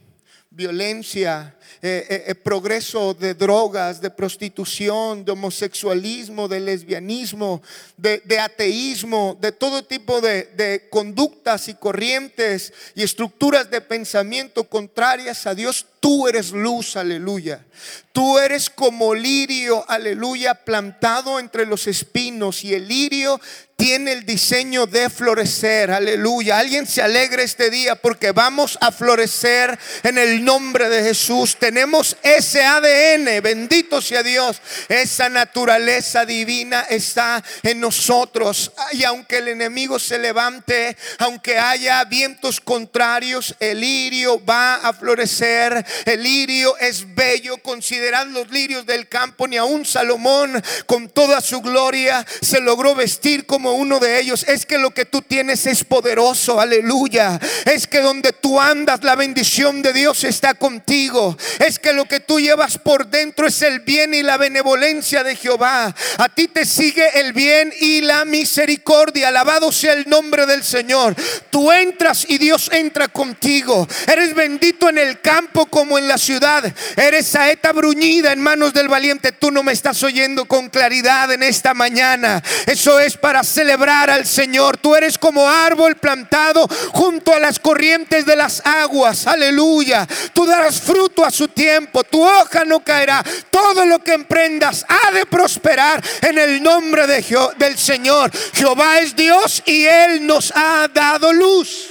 violencia, 0.51 1.57
eh, 1.83 2.07
eh, 2.09 2.25
eh, 2.29 2.35
progreso 2.37 3.13
de 3.13 3.35
drogas, 3.35 4.01
de 4.01 4.09
prostitución, 4.09 5.25
de 5.25 5.33
homosexualismo, 5.33 6.47
de 6.47 6.61
lesbianismo, 6.61 7.61
de, 7.97 8.39
ateísmo, 8.39 9.37
de 9.41 9.51
todo 9.51 9.83
tipo 9.83 10.21
de, 10.21 10.45
de, 10.55 10.89
conductas 10.91 11.67
y 11.67 11.75
corrientes 11.75 12.73
y 12.95 13.03
estructuras 13.03 13.69
de 13.69 13.81
pensamiento 13.81 14.69
contrarias 14.69 15.45
a 15.49 15.55
Dios, 15.57 15.87
tú 15.99 16.29
eres 16.29 16.53
luz, 16.53 16.97
aleluya. 16.97 17.65
Tú 18.13 18.39
eres 18.39 18.71
como 18.71 19.15
lirio, 19.15 19.85
aleluya, 19.89 20.55
plantado 20.55 21.41
entre 21.41 21.67
los 21.67 21.87
espinos 21.87 22.63
y 22.65 22.75
el 22.75 22.87
lirio 22.87 23.41
tiene 23.81 24.13
el 24.13 24.27
diseño 24.27 24.85
de 24.85 25.09
florecer, 25.09 25.91
aleluya. 25.91 26.59
Alguien 26.59 26.87
se 26.87 27.01
alegre 27.01 27.45
este 27.45 27.71
día 27.71 27.95
porque 27.95 28.33
vamos 28.33 28.77
a 28.79 28.93
florecer 28.93 29.79
en 30.03 30.19
el 30.19 30.45
nombre 30.45 30.91
de 30.91 31.03
Jesús. 31.03 31.57
Tenemos 31.59 32.15
ese 32.23 32.63
ADN, 32.63 33.43
bendito 33.43 34.03
sea 34.03 34.23
Dios. 34.23 34.61
Esa 34.87 35.31
naturaleza 35.31 36.27
divina 36.27 36.83
está 36.91 37.43
en 37.63 37.81
nosotros. 37.81 38.71
Y 38.93 39.05
aunque 39.05 39.39
el 39.39 39.49
enemigo 39.49 39.99
se 39.99 40.19
levante, 40.19 40.95
aunque 41.17 41.59
haya 41.59 42.05
vientos 42.05 42.61
contrarios, 42.61 43.55
el 43.61 43.81
lirio 43.81 44.45
va 44.45 44.75
a 44.75 44.93
florecer. 44.93 45.87
El 46.05 46.23
lirio 46.23 46.77
es 46.77 47.15
bello, 47.15 47.57
considerad 47.63 48.27
los 48.27 48.51
lirios 48.51 48.85
del 48.85 49.09
campo, 49.09 49.49
ni 49.49 49.57
aun 49.57 49.87
Salomón 49.87 50.63
con 50.85 51.09
toda 51.09 51.41
su 51.41 51.63
gloria 51.63 52.27
se 52.43 52.61
logró 52.61 52.95
vestir 52.95 53.47
como 53.47 53.70
uno 53.73 53.99
de 53.99 54.21
ellos. 54.21 54.45
Es 54.49 54.67
que 54.67 54.79
lo 54.79 54.91
que 54.91 55.05
tú 55.05 55.23
tienes 55.23 55.67
es 55.67 55.85
poderoso, 55.85 56.61
aleluya. 56.61 57.39
Es 57.65 57.87
que 57.87 58.01
donde 58.01 58.33
tú 58.33 58.61
andas, 58.61 59.03
la 59.03 59.17
bendición 59.17 59.83
de 59.83 59.93
Dios 59.93 60.25
está 60.25 60.55
contigo. 60.55 61.37
Es 61.59 61.79
que 61.79 61.93
lo 61.93 62.05
que 62.05 62.21
tú 62.21 62.41
llevas 62.41 62.79
por 62.79 63.07
dentro 63.07 63.47
es 63.47 63.63
el 63.63 63.81
bien 63.81 64.15
y 64.15 64.23
la 64.23 64.37
benevolencia 64.37 65.23
de 65.23 65.37
Jehová. 65.37 65.95
A 66.19 66.29
ti 66.29 66.49
te 66.49 66.65
sigue 66.65 67.21
el 67.21 67.33
bien 67.33 67.73
y 67.81 68.01
la 68.01 68.25
misericordia. 68.25 69.29
Alabado 69.29 69.73
sea 69.73 69.93
el 69.93 70.09
nombre 70.09 70.47
del 70.47 70.65
Señor. 70.65 71.15
Tú 71.51 71.73
entras 71.73 72.25
y 72.29 72.39
Dios 72.39 72.71
entra 72.73 73.09
contigo. 73.09 73.87
Eres 74.07 74.35
bendito 74.35 74.89
en 74.89 74.99
el 74.99 75.21
campo 75.21 75.67
como 75.67 75.99
en 75.99 76.09
la 76.09 76.19
ciudad. 76.19 76.73
Eres 76.97 77.27
saeta 77.27 77.73
bruñida 77.73 78.33
en 78.33 78.41
manos 78.41 78.73
del 78.73 78.89
valiente. 78.89 79.33
Tú 79.33 79.51
no 79.51 79.63
me 79.63 79.73
estás 79.73 80.03
oyendo 80.03 80.47
con 80.47 80.69
claridad 80.69 81.31
en 81.33 81.43
esta 81.43 81.75
mañana. 81.75 82.43
Eso 82.67 83.01
es 83.01 83.17
para 83.17 83.43
celebrar 83.61 84.09
al 84.09 84.25
Señor. 84.25 84.79
Tú 84.79 84.97
eres 84.97 85.19
como 85.19 85.47
árbol 85.47 85.97
plantado 85.97 86.67
junto 86.93 87.35
a 87.35 87.39
las 87.39 87.59
corrientes 87.59 88.25
de 88.25 88.35
las 88.35 88.65
aguas. 88.65 89.27
Aleluya. 89.27 90.09
Tú 90.33 90.47
darás 90.47 90.81
fruto 90.81 91.25
a 91.25 91.31
su 91.31 91.49
tiempo. 91.49 92.03
Tu 92.05 92.23
hoja 92.23 92.65
no 92.65 92.81
caerá. 92.81 93.23
Todo 93.51 93.85
lo 93.85 93.99
que 93.99 94.15
emprendas 94.15 94.87
ha 94.89 95.11
de 95.11 95.27
prosperar 95.27 96.03
en 96.23 96.39
el 96.39 96.63
nombre 96.63 97.07
de 97.07 97.21
del 97.59 97.77
Señor. 97.77 98.31
Jehová 98.55 99.01
es 99.01 99.15
Dios 99.15 99.63
y 99.67 99.85
Él 99.85 100.27
nos 100.27 100.53
ha 100.57 100.89
dado 100.89 101.31
luz. 101.31 101.89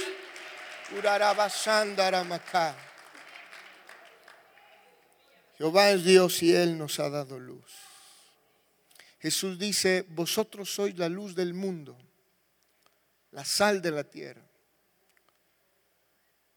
Jehová 5.56 5.90
es 5.90 6.04
Dios 6.04 6.42
y 6.42 6.52
Él 6.52 6.76
nos 6.76 6.98
ha 6.98 7.08
dado 7.08 7.38
luz. 7.38 7.79
Jesús 9.20 9.58
dice, 9.58 10.06
vosotros 10.08 10.72
sois 10.72 10.96
la 10.96 11.08
luz 11.08 11.34
del 11.34 11.52
mundo, 11.52 11.96
la 13.32 13.44
sal 13.44 13.82
de 13.82 13.90
la 13.90 14.04
tierra. 14.04 14.42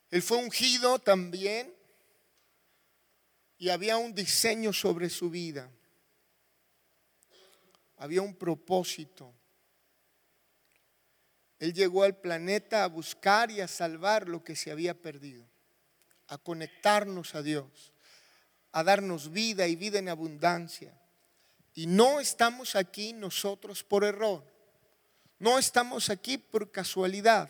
Él 0.10 0.22
fue 0.22 0.38
ungido 0.38 1.00
también 1.00 1.74
y 3.58 3.70
había 3.70 3.98
un 3.98 4.14
diseño 4.16 4.72
sobre 4.72 5.10
su 5.10 5.30
vida. 5.30 5.70
Había 7.98 8.22
un 8.22 8.36
propósito. 8.36 9.34
Él 11.60 11.74
llegó 11.74 12.04
al 12.04 12.18
planeta 12.18 12.84
a 12.84 12.88
buscar 12.88 13.52
y 13.52 13.60
a 13.60 13.68
salvar 13.68 14.30
lo 14.30 14.44
que 14.44 14.56
se 14.56 14.72
había 14.72 14.94
perdido, 14.94 15.46
a 16.28 16.38
conectarnos 16.38 17.36
a 17.36 17.42
Dios, 17.42 17.94
a 18.72 18.84
darnos 18.84 19.32
vida 19.32 19.68
y 19.68 19.76
vida 19.76 20.00
en 20.00 20.10
abundancia. 20.10 20.98
Y 21.74 21.88
no 21.88 22.20
estamos 22.20 22.76
aquí 22.76 23.14
nosotros 23.14 23.84
por 23.84 24.04
error. 24.04 24.44
No 25.40 25.58
estamos 25.58 26.10
aquí 26.10 26.38
por 26.38 26.72
casualidad. 26.72 27.50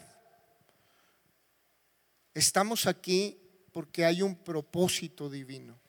Estamos 2.33 2.87
aquí 2.87 3.39
porque 3.71 4.05
hay 4.05 4.21
un 4.21 4.35
propósito 4.35 5.29
divino, 5.29 5.79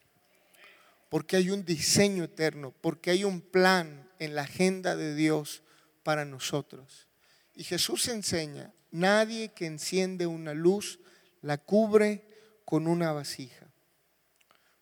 porque 1.09 1.37
hay 1.37 1.51
un 1.51 1.64
diseño 1.64 2.25
eterno, 2.25 2.75
porque 2.81 3.11
hay 3.11 3.25
un 3.25 3.40
plan 3.40 4.11
en 4.18 4.35
la 4.35 4.42
agenda 4.42 4.97
de 4.97 5.14
Dios 5.14 5.62
para 6.03 6.25
nosotros. 6.25 7.09
Y 7.55 7.64
Jesús 7.64 8.09
enseña, 8.09 8.73
nadie 8.90 9.53
que 9.53 9.66
enciende 9.66 10.27
una 10.27 10.55
luz 10.55 10.99
la 11.40 11.59
cubre 11.59 12.27
con 12.64 12.87
una 12.87 13.12
vasija. 13.12 13.70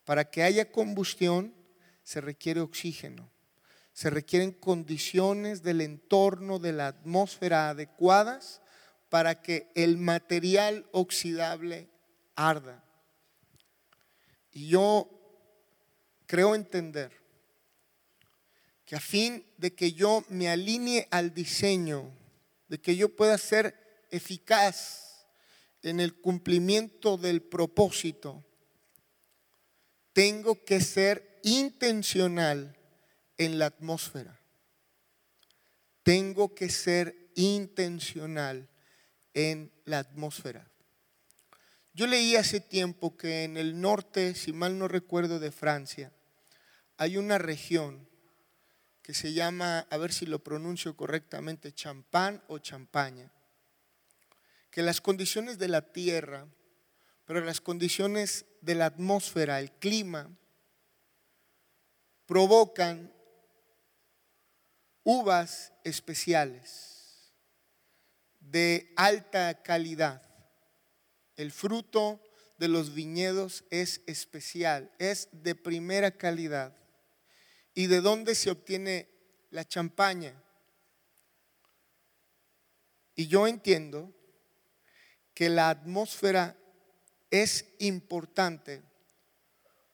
Para 0.05 0.31
que 0.31 0.43
haya 0.43 0.71
combustión 0.71 1.55
se 2.03 2.21
requiere 2.21 2.61
oxígeno, 2.61 3.32
se 3.93 4.11
requieren 4.11 4.53
condiciones 4.53 5.63
del 5.63 5.81
entorno, 5.81 6.59
de 6.59 6.73
la 6.73 6.89
atmósfera 6.89 7.71
adecuadas 7.71 8.61
para 9.09 9.43
que 9.43 9.71
el 9.75 9.99
material 9.99 10.87
oxidable 10.93 11.91
arda. 12.35 12.83
Y 14.51 14.69
yo 14.69 15.11
creo 16.27 16.55
entender 16.55 17.13
que 18.87 18.97
a 18.97 19.01
fin 19.01 19.47
de 19.59 19.75
que 19.75 19.93
yo 19.93 20.25
me 20.29 20.49
alinee 20.49 21.09
al 21.11 21.35
diseño, 21.35 22.11
de 22.69 22.81
que 22.81 22.97
yo 22.97 23.15
pueda 23.15 23.37
ser 23.37 24.07
eficaz 24.11 25.27
en 25.83 26.01
el 26.01 26.15
cumplimiento 26.15 27.19
del 27.19 27.43
propósito, 27.43 28.45
tengo 30.13 30.65
que 30.65 30.81
ser 30.81 31.41
intencional 31.43 32.79
en 33.39 33.59
la 33.59 33.67
atmósfera. 33.67 34.39
Tengo 36.03 36.55
que 36.55 36.69
ser 36.69 37.31
intencional 37.35 38.69
en 39.35 39.73
la 39.85 40.01
atmósfera. 40.01 40.69
Yo 41.95 42.07
leí 42.07 42.37
hace 42.37 42.61
tiempo 42.61 43.17
que 43.17 43.45
en 43.45 43.57
el 43.57 43.81
norte, 43.81 44.35
si 44.35 44.53
mal 44.53 44.79
no 44.79 44.89
recuerdo, 44.89 45.39
de 45.39 45.53
Francia, 45.53 46.13
hay 46.97 47.17
una 47.17 47.39
región 47.39 48.09
que 49.03 49.15
se 49.15 49.33
llama, 49.33 49.81
a 49.91 49.97
ver 49.97 50.13
si 50.13 50.27
lo 50.27 50.39
pronuncio 50.39 50.97
correctamente, 50.97 51.73
champán 51.73 52.43
o 52.49 52.59
champaña, 52.59 53.31
que 54.71 54.83
las 54.83 55.01
condiciones 55.01 55.59
de 55.59 55.69
la 55.69 55.93
tierra, 55.93 56.47
pero 57.27 57.41
las 57.41 57.61
condiciones 57.61 58.47
de 58.61 58.75
la 58.75 58.87
atmósfera, 58.87 59.61
el 59.61 59.73
clima, 59.73 60.31
provocan 62.27 63.13
uvas 65.05 65.73
especiales 65.85 67.33
de 68.41 68.93
alta 68.97 69.63
calidad. 69.63 70.23
El 71.37 71.53
fruto 71.53 72.21
de 72.59 72.69
los 72.69 72.95
viñedos 72.95 73.65
es 73.71 74.03
especial, 74.07 74.93
es 74.99 75.29
de 75.33 75.55
primera 75.55 76.11
calidad. 76.11 76.77
¿Y 77.75 77.87
de 77.87 78.01
dónde 78.01 78.35
se 78.35 78.51
obtiene 78.51 79.09
la 79.51 79.67
champaña? 79.67 80.35
Y 83.15 83.27
yo 83.27 83.47
entiendo 83.47 84.13
que 85.35 85.49
la 85.49 85.71
atmósfera 85.71 86.57
es 87.31 87.65
importante 87.79 88.83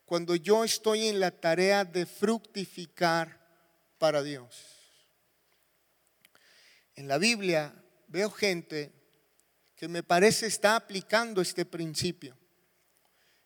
cuando 0.04 0.34
yo 0.34 0.64
estoy 0.64 1.06
en 1.06 1.20
la 1.20 1.30
tarea 1.30 1.84
de 1.84 2.06
fructificar 2.06 3.38
para 3.98 4.22
Dios. 4.22 4.77
En 6.98 7.06
la 7.06 7.18
Biblia 7.18 7.72
veo 8.08 8.28
gente 8.28 8.90
que 9.76 9.86
me 9.86 10.02
parece 10.02 10.48
está 10.48 10.74
aplicando 10.74 11.40
este 11.40 11.64
principio. 11.64 12.36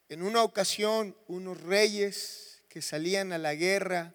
En 0.09 0.23
una 0.23 0.43
ocasión, 0.43 1.15
unos 1.29 1.61
reyes 1.61 2.63
que 2.71 2.81
salían 2.81 3.31
a 3.31 3.37
la 3.37 3.55
guerra 3.55 4.15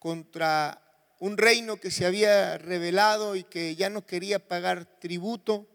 contra 0.00 0.82
un 1.20 1.38
reino 1.38 1.76
que 1.76 1.92
se 1.92 2.06
había 2.06 2.58
revelado 2.58 3.36
y 3.36 3.44
que 3.44 3.76
ya 3.76 3.88
no 3.88 4.04
quería 4.04 4.48
pagar 4.48 4.98
tributo, 4.98 5.68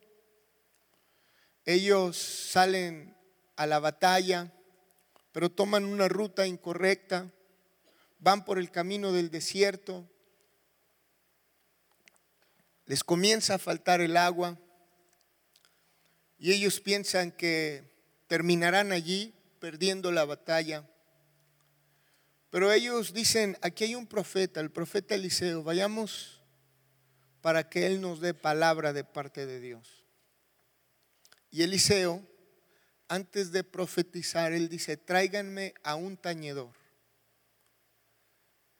ellos 1.63 2.17
salen 2.17 3.15
a 3.55 3.67
la 3.67 3.79
batalla 3.79 4.51
pero 5.31 5.49
toman 5.49 5.85
una 5.85 6.09
ruta 6.09 6.45
incorrecta, 6.45 7.31
van 8.19 8.43
por 8.43 8.59
el 8.59 8.69
camino 8.69 9.13
del 9.13 9.31
desierto, 9.31 10.09
les 12.85 13.03
comienza 13.03 13.55
a 13.55 13.59
faltar 13.59 14.01
el 14.01 14.17
agua 14.17 14.57
y 16.37 16.51
ellos 16.51 16.79
piensan 16.79 17.31
que 17.31 17.83
terminarán 18.27 18.91
allí 18.91 19.33
perdiendo 19.59 20.11
la 20.11 20.25
batalla. 20.25 20.89
Pero 22.49 22.71
ellos 22.71 23.13
dicen, 23.13 23.57
aquí 23.61 23.85
hay 23.85 23.95
un 23.95 24.07
profeta, 24.07 24.59
el 24.59 24.71
profeta 24.71 25.15
Eliseo, 25.15 25.63
vayamos 25.63 26.41
para 27.41 27.69
que 27.69 27.85
él 27.85 28.01
nos 28.01 28.19
dé 28.19 28.33
palabra 28.33 28.93
de 28.93 29.03
parte 29.03 29.45
de 29.45 29.59
Dios. 29.59 30.05
Y 31.49 31.63
Eliseo 31.63 32.27
antes 33.11 33.51
de 33.51 33.65
profetizar, 33.65 34.53
él 34.53 34.69
dice, 34.69 34.95
tráiganme 34.95 35.73
a 35.83 35.95
un 35.95 36.15
tañedor. 36.15 36.71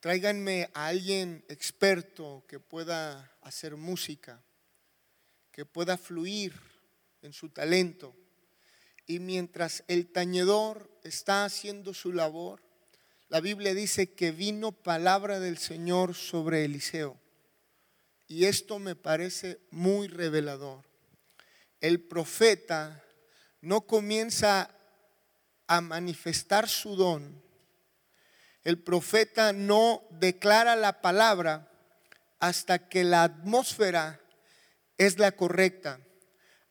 Tráiganme 0.00 0.70
a 0.72 0.86
alguien 0.86 1.44
experto 1.48 2.42
que 2.48 2.58
pueda 2.58 3.31
hacer 3.42 3.76
música, 3.76 4.42
que 5.50 5.66
pueda 5.66 5.98
fluir 5.98 6.54
en 7.20 7.32
su 7.32 7.50
talento. 7.50 8.16
Y 9.06 9.18
mientras 9.18 9.84
el 9.88 10.10
tañedor 10.10 10.90
está 11.02 11.44
haciendo 11.44 11.92
su 11.94 12.12
labor, 12.12 12.62
la 13.28 13.40
Biblia 13.40 13.74
dice 13.74 14.14
que 14.14 14.30
vino 14.30 14.72
palabra 14.72 15.40
del 15.40 15.58
Señor 15.58 16.14
sobre 16.14 16.64
Eliseo. 16.64 17.18
Y 18.26 18.46
esto 18.46 18.78
me 18.78 18.94
parece 18.94 19.60
muy 19.70 20.08
revelador. 20.08 20.84
El 21.80 22.00
profeta 22.00 23.02
no 23.60 23.82
comienza 23.82 24.70
a 25.66 25.80
manifestar 25.80 26.68
su 26.68 26.96
don, 26.96 27.42
el 28.64 28.78
profeta 28.78 29.52
no 29.52 30.04
declara 30.10 30.76
la 30.76 31.00
palabra 31.00 31.71
hasta 32.42 32.88
que 32.88 33.04
la 33.04 33.22
atmósfera 33.22 34.20
es 34.98 35.16
la 35.20 35.30
correcta, 35.30 36.00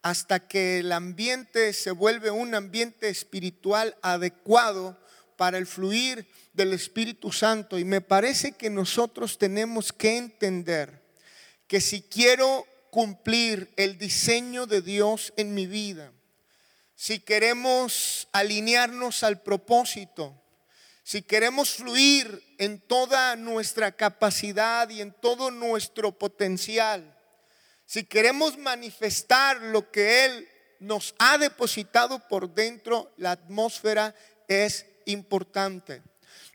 hasta 0.01 0.45
que 0.45 0.79
el 0.79 0.91
ambiente 0.91 1.71
se 1.71 1.91
vuelve 1.91 2.29
un 2.29 2.53
ambiente 2.55 3.07
espiritual 3.07 3.95
adecuado 4.01 4.99
para 5.38 5.57
el 5.57 5.65
fluir 5.65 6.29
del 6.51 6.73
Espíritu 6.73 7.31
Santo. 7.31 7.79
Y 7.79 7.86
me 7.86 8.01
parece 8.01 8.51
que 8.51 8.69
nosotros 8.69 9.38
tenemos 9.38 9.93
que 9.93 10.17
entender 10.17 11.01
que 11.67 11.79
si 11.79 12.01
quiero 12.01 12.67
cumplir 12.89 13.71
el 13.77 13.97
diseño 13.97 14.67
de 14.67 14.81
Dios 14.81 15.31
en 15.38 15.53
mi 15.53 15.67
vida, 15.67 16.12
si 16.95 17.21
queremos 17.21 18.27
alinearnos 18.34 19.23
al 19.23 19.41
propósito, 19.41 20.40
si 21.12 21.24
queremos 21.24 21.71
fluir 21.71 22.41
en 22.58 22.80
toda 22.80 23.36
nuestra 23.36 23.91
capacidad 23.91 24.89
y 24.89 25.02
en 25.02 25.12
todo 25.12 25.52
nuestro 25.52 26.17
potencial, 26.17 27.17
si 27.86 28.06
queremos 28.06 28.58
manifestar 28.58 29.62
lo 29.62 29.91
que 29.91 30.24
Él 30.24 30.47
nos 30.80 31.13
ha 31.19 31.38
depositado 31.38 32.26
por 32.30 32.54
dentro, 32.54 33.12
la 33.17 33.32
atmósfera 33.32 34.15
es 34.47 34.86
importante. 35.06 36.02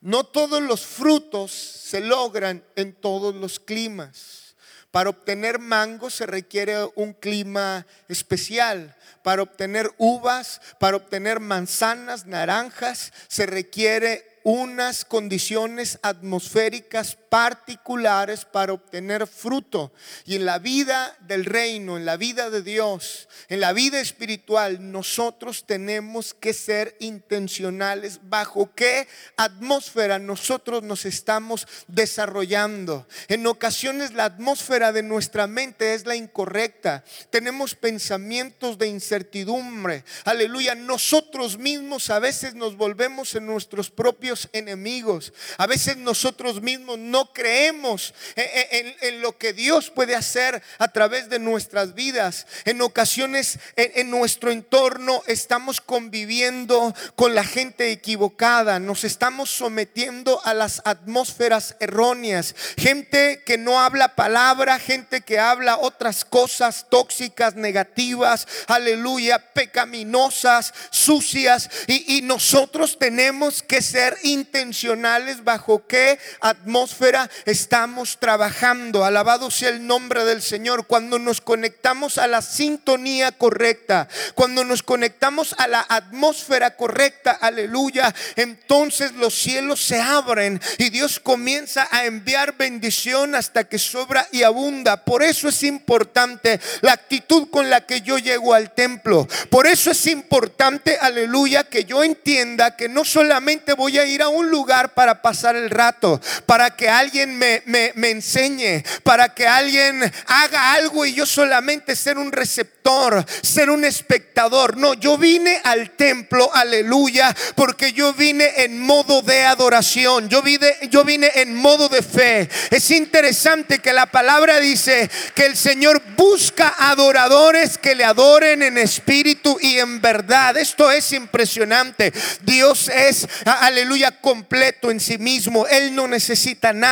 No 0.01 0.25
todos 0.25 0.63
los 0.63 0.87
frutos 0.87 1.53
se 1.53 2.01
logran 2.01 2.65
en 2.77 2.95
todos 2.95 3.35
los 3.35 3.61
climas. 3.61 4.57
Para 4.91 5.11
obtener 5.11 5.59
mango 5.59 6.09
se 6.09 6.25
requiere 6.25 6.83
un 6.95 7.13
clima 7.13 7.87
especial 8.09 8.97
para 9.27 9.43
obtener 9.43 9.93
uvas, 9.99 10.61
para 10.79 10.99
obtener 10.99 11.41
manzanas, 11.41 12.27
naranjas, 12.27 13.13
se 13.27 13.45
requiere 13.45 14.36
unas 14.49 15.05
condiciones 15.05 15.99
atmosféricas 16.03 17.17
particulares 17.37 18.47
para 18.47 18.73
obtener 18.73 19.27
fruto. 19.27 19.93
Y 20.25 20.37
en 20.37 20.47
la 20.47 20.59
vida 20.59 21.15
del 21.21 21.45
reino, 21.45 21.99
en 21.99 22.07
la 22.07 22.17
vida 22.17 22.49
de 22.49 22.63
Dios, 22.63 23.29
en 23.51 23.61
la 23.61 23.75
vida 23.75 24.01
espiritual, 24.01 24.91
nosotros 24.91 25.67
tenemos 25.67 26.33
que 26.33 26.55
ser 26.55 26.97
intencionales 26.99 28.21
bajo 28.23 28.71
qué 28.75 29.07
atmósfera 29.37 30.19
nosotros 30.19 30.83
nos 30.83 31.05
estamos 31.05 31.69
desarrollando. 31.89 33.07
En 33.29 33.47
ocasiones 33.47 34.15
la 34.15 34.25
atmósfera 34.25 34.91
de 34.91 35.03
nuestra 35.03 35.47
mente 35.47 35.93
es 35.93 36.07
la 36.07 36.17
incorrecta. 36.17 37.05
Tenemos 37.29 37.75
pensamientos 37.75 38.79
de 38.79 38.89
incertidumbre. 38.89 40.05
Aleluya. 40.25 40.75
Nosotros 40.75 41.59
mismos 41.59 42.09
a 42.09 42.19
veces 42.19 42.55
nos 42.55 42.79
volvemos 42.79 43.35
en 43.35 43.45
nuestros 43.45 43.91
propios 43.91 44.49
enemigos. 44.55 45.35
A 45.59 45.67
veces 45.67 45.99
nosotros 45.99 46.63
mismos 46.63 46.99
no 46.99 47.26
creemos 47.33 48.15
en, 48.37 48.95
en 49.01 49.21
lo 49.21 49.37
que 49.39 49.53
Dios 49.53 49.91
puede 49.91 50.15
hacer 50.15 50.63
a 50.79 50.89
través 50.89 51.29
de 51.29 51.39
nuestras 51.39 51.95
vidas. 51.95 52.47
En 52.65 52.81
ocasiones 52.83 53.59
en, 53.77 54.11
nuestro 54.11 54.51
entorno 54.51 55.23
estamos 55.27 55.81
conviviendo 55.81 56.95
con 57.15 57.35
la 57.35 57.45
gente 57.45 57.91
equivocada, 57.91 58.79
nos 58.79 59.05
estamos 59.05 59.51
sometiendo 59.51 60.41
a 60.45 60.55
las 60.55 60.83
atmósferas 60.85 61.77
erróneas, 61.81 62.55
gente 62.77 63.43
que 63.45 63.59
no 63.59 63.81
habla 63.81 64.15
palabra, 64.15 64.79
gente 64.79 65.21
que 65.21 65.39
habla 65.39 65.79
otras 65.79 66.25
cosas 66.25 66.87
tóxicas, 66.91 67.55
negativas, 67.55 68.47
aleluya, 68.67 69.53
pecaminosas, 69.53 70.73
sucias, 70.91 71.71
y, 71.87 72.19
y 72.19 72.23
nosotros 72.23 72.99
tenemos 72.99 73.63
que 73.63 73.83
ser 73.83 74.17
intencionales 74.23 75.45
bajo 75.45 75.87
qué 75.87 76.19
atmósfera 76.41 77.06
estamos 77.45 78.19
trabajando. 78.19 79.05
Alabado 79.05 79.51
sea 79.51 79.71
el 79.71 79.87
nombre 79.87 80.25
del 80.25 80.43
Señor. 80.43 80.87
Cuando 80.87 81.19
nos 81.19 81.41
conectamos 81.41 82.19
a 82.19 82.27
la 82.27 82.43
sintonía 82.43 83.33
correcta, 83.33 84.09
cuando 84.35 84.65
nos 84.65 84.83
conectamos 84.83 85.55
a 85.59 85.69
la 85.69 85.85
atmósfera 85.89 86.77
correcta, 86.77 87.33
aleluya, 87.33 88.15
entonces 88.37 89.13
los 89.13 89.35
cielos 89.35 89.85
se 89.85 90.01
abren 90.01 90.61
y 90.79 90.91
Dios 90.91 91.21
comienza 91.21 91.89
a 91.91 92.05
enviar 92.05 92.57
bendición 92.57 93.35
hasta 93.35 93.65
que 93.65 93.79
sobra 93.79 94.27
y 94.33 94.43
abunda. 94.43 95.05
Por 95.05 95.23
eso 95.23 95.49
es 95.49 95.63
importante 95.63 96.61
la 96.81 96.93
actitud 96.93 97.49
con 97.51 97.71
la 97.71 97.87
que 97.87 98.01
yo 98.01 98.19
llego 98.19 98.55
al 98.55 98.73
templo. 98.73 99.29
Por 99.51 99.67
eso 99.67 99.91
es 99.91 100.07
importante, 100.07 100.99
aleluya, 101.01 101.65
que 101.65 101.85
yo 101.85 102.03
entienda 102.03 102.77
que 102.77 102.89
no 102.89 103.05
solamente 103.05 103.75
voy 103.75 103.99
a 103.99 104.07
ir 104.07 104.23
a 104.23 104.29
un 104.29 104.51
lugar 104.51 104.95
para 104.95 105.23
pasar 105.23 105.57
el 105.57 105.71
rato, 105.71 106.21
para 106.47 106.71
que 106.77 106.89
alguien 106.99 107.37
me, 107.39 107.63
me, 107.67 107.93
me 107.95 108.11
enseñe, 108.11 108.83
para 109.03 109.35
que 109.35 109.47
alguien 109.47 110.01
haga 110.27 110.73
algo 110.75 111.05
y 111.05 111.15
yo 111.15 111.27
solamente 111.27 111.97
ser 111.97 112.19
un 112.19 112.33
receptor, 112.33 113.25
ser 113.43 113.71
un 113.71 113.85
espectador. 113.85 114.77
No, 114.77 114.95
yo 114.95 115.19
vine 115.19 115.61
al 115.65 115.91
templo, 115.91 116.51
aleluya, 116.55 117.35
porque 117.55 117.93
yo 117.93 118.13
vine 118.13 118.51
en 118.57 118.81
modo 118.81 119.23
de 119.23 119.45
adoración. 119.45 120.29
Yo 120.29 120.43
vine, 120.43 120.75
yo 120.91 121.05
vine 121.05 121.31
en 121.35 121.55
modo 121.55 121.89
de 121.89 122.03
fe. 122.03 122.49
Es 122.71 122.91
interesante 122.91 123.79
que 123.79 123.93
la 123.93 124.07
palabra 124.07 124.61
dice 124.61 125.11
que 125.35 125.47
el 125.47 125.57
Señor 125.57 126.03
busca 126.17 126.75
adoradores 126.79 127.79
que 127.79 127.95
le 127.95 128.05
adoren 128.05 128.63
en 128.63 128.79
espíritu 128.79 129.59
y 129.61 129.79
en 129.79 130.01
verdad. 130.01 130.57
Esto 130.57 130.91
es 130.91 131.13
impresionante. 131.13 132.13
Dios 132.43 132.89
es, 132.89 133.27
aleluya, 133.45 134.21
completo 134.21 134.91
en 134.91 135.01
sí 135.01 135.19
mismo. 135.19 135.67
Él 135.67 135.95
no 135.95 136.07
necesita 136.09 136.73
nada, 136.73 136.86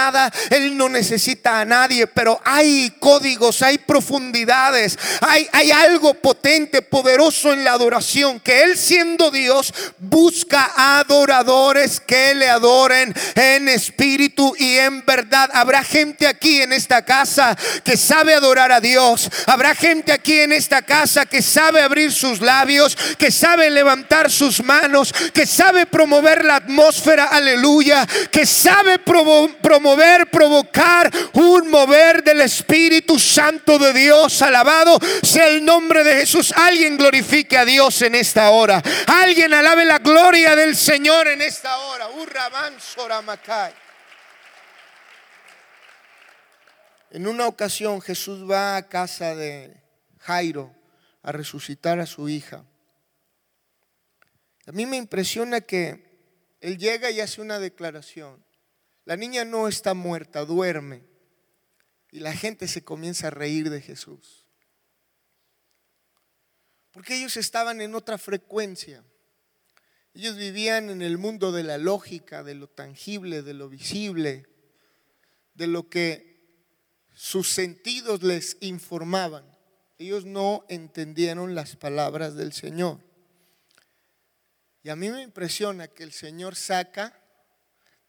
Él 0.50 0.76
no 0.76 0.88
necesita 0.88 1.60
a 1.60 1.64
nadie, 1.64 2.06
pero 2.06 2.40
hay 2.44 2.92
códigos, 2.98 3.62
hay 3.62 3.78
profundidades, 3.78 4.98
hay, 5.20 5.48
hay 5.52 5.70
algo 5.70 6.14
potente, 6.14 6.82
poderoso 6.82 7.52
en 7.52 7.64
la 7.64 7.72
adoración, 7.72 8.40
que 8.40 8.62
Él 8.62 8.76
siendo 8.76 9.30
Dios 9.30 9.72
busca 9.98 10.72
adoradores 10.98 12.00
que 12.00 12.34
le 12.34 12.48
adoren 12.48 13.14
en 13.34 13.68
espíritu 13.68 14.54
y 14.58 14.76
en 14.78 15.04
verdad. 15.04 15.50
Habrá 15.52 15.84
gente 15.84 16.26
aquí 16.26 16.60
en 16.60 16.72
esta 16.72 17.04
casa 17.04 17.56
que 17.84 17.96
sabe 17.96 18.34
adorar 18.34 18.72
a 18.72 18.80
Dios. 18.80 19.30
Habrá 19.46 19.74
gente 19.74 20.12
aquí 20.12 20.40
en 20.40 20.52
esta 20.52 20.82
casa 20.82 21.26
que 21.26 21.42
sabe 21.42 21.82
abrir 21.82 22.12
sus 22.12 22.40
labios, 22.40 22.96
que 23.18 23.30
sabe 23.30 23.70
levantar 23.70 24.30
sus 24.30 24.62
manos, 24.62 25.12
que 25.32 25.46
sabe 25.46 25.86
promover 25.86 26.44
la 26.44 26.56
atmósfera, 26.56 27.24
aleluya, 27.24 28.06
que 28.30 28.46
sabe 28.46 28.98
promover, 28.98 29.54
provocar 30.30 31.10
un 31.34 31.70
mover 31.70 32.22
del 32.22 32.40
Espíritu 32.40 33.18
Santo 33.18 33.78
de 33.78 33.92
Dios. 33.92 34.42
Alabado 34.42 34.98
sea 35.22 35.48
el 35.48 35.64
nombre 35.64 36.02
de 36.04 36.20
Jesús. 36.20 36.52
Alguien 36.56 36.96
glorifique 36.96 37.56
a 37.56 37.64
Dios 37.64 38.02
en 38.02 38.14
esta 38.14 38.50
hora. 38.50 38.82
Alguien 39.06 39.52
alabe 39.52 39.84
la 39.84 39.98
gloria 39.98 40.56
del 40.56 40.76
Señor 40.76 41.28
en 41.28 41.42
esta 41.42 41.76
hora. 41.78 42.08
En 47.10 47.26
una 47.26 47.46
ocasión 47.46 48.00
Jesús 48.00 48.50
va 48.50 48.76
a 48.76 48.88
casa 48.88 49.34
de 49.34 49.80
Jairo 50.18 50.74
a 51.22 51.32
resucitar 51.32 52.00
a 52.00 52.06
su 52.06 52.28
hija. 52.28 52.64
A 54.66 54.72
mí 54.72 54.84
me 54.86 54.96
impresiona 54.96 55.60
que 55.60 56.04
él 56.60 56.78
llega 56.78 57.10
y 57.10 57.20
hace 57.20 57.40
una 57.40 57.58
declaración. 57.58 58.43
La 59.04 59.16
niña 59.16 59.44
no 59.44 59.68
está 59.68 59.94
muerta, 59.94 60.44
duerme. 60.44 61.02
Y 62.10 62.20
la 62.20 62.32
gente 62.32 62.68
se 62.68 62.84
comienza 62.84 63.26
a 63.26 63.30
reír 63.30 63.70
de 63.70 63.80
Jesús. 63.80 64.46
Porque 66.92 67.16
ellos 67.16 67.36
estaban 67.36 67.80
en 67.80 67.94
otra 67.94 68.18
frecuencia. 68.18 69.04
Ellos 70.14 70.36
vivían 70.36 70.90
en 70.90 71.02
el 71.02 71.18
mundo 71.18 71.50
de 71.50 71.64
la 71.64 71.76
lógica, 71.76 72.44
de 72.44 72.54
lo 72.54 72.68
tangible, 72.68 73.42
de 73.42 73.52
lo 73.52 73.68
visible, 73.68 74.46
de 75.54 75.66
lo 75.66 75.88
que 75.88 76.34
sus 77.12 77.50
sentidos 77.50 78.22
les 78.22 78.56
informaban. 78.60 79.44
Ellos 79.98 80.24
no 80.24 80.64
entendieron 80.68 81.54
las 81.56 81.74
palabras 81.74 82.36
del 82.36 82.52
Señor. 82.52 83.00
Y 84.84 84.90
a 84.90 84.96
mí 84.96 85.10
me 85.10 85.22
impresiona 85.22 85.88
que 85.88 86.04
el 86.04 86.12
Señor 86.12 86.54
saca 86.54 87.23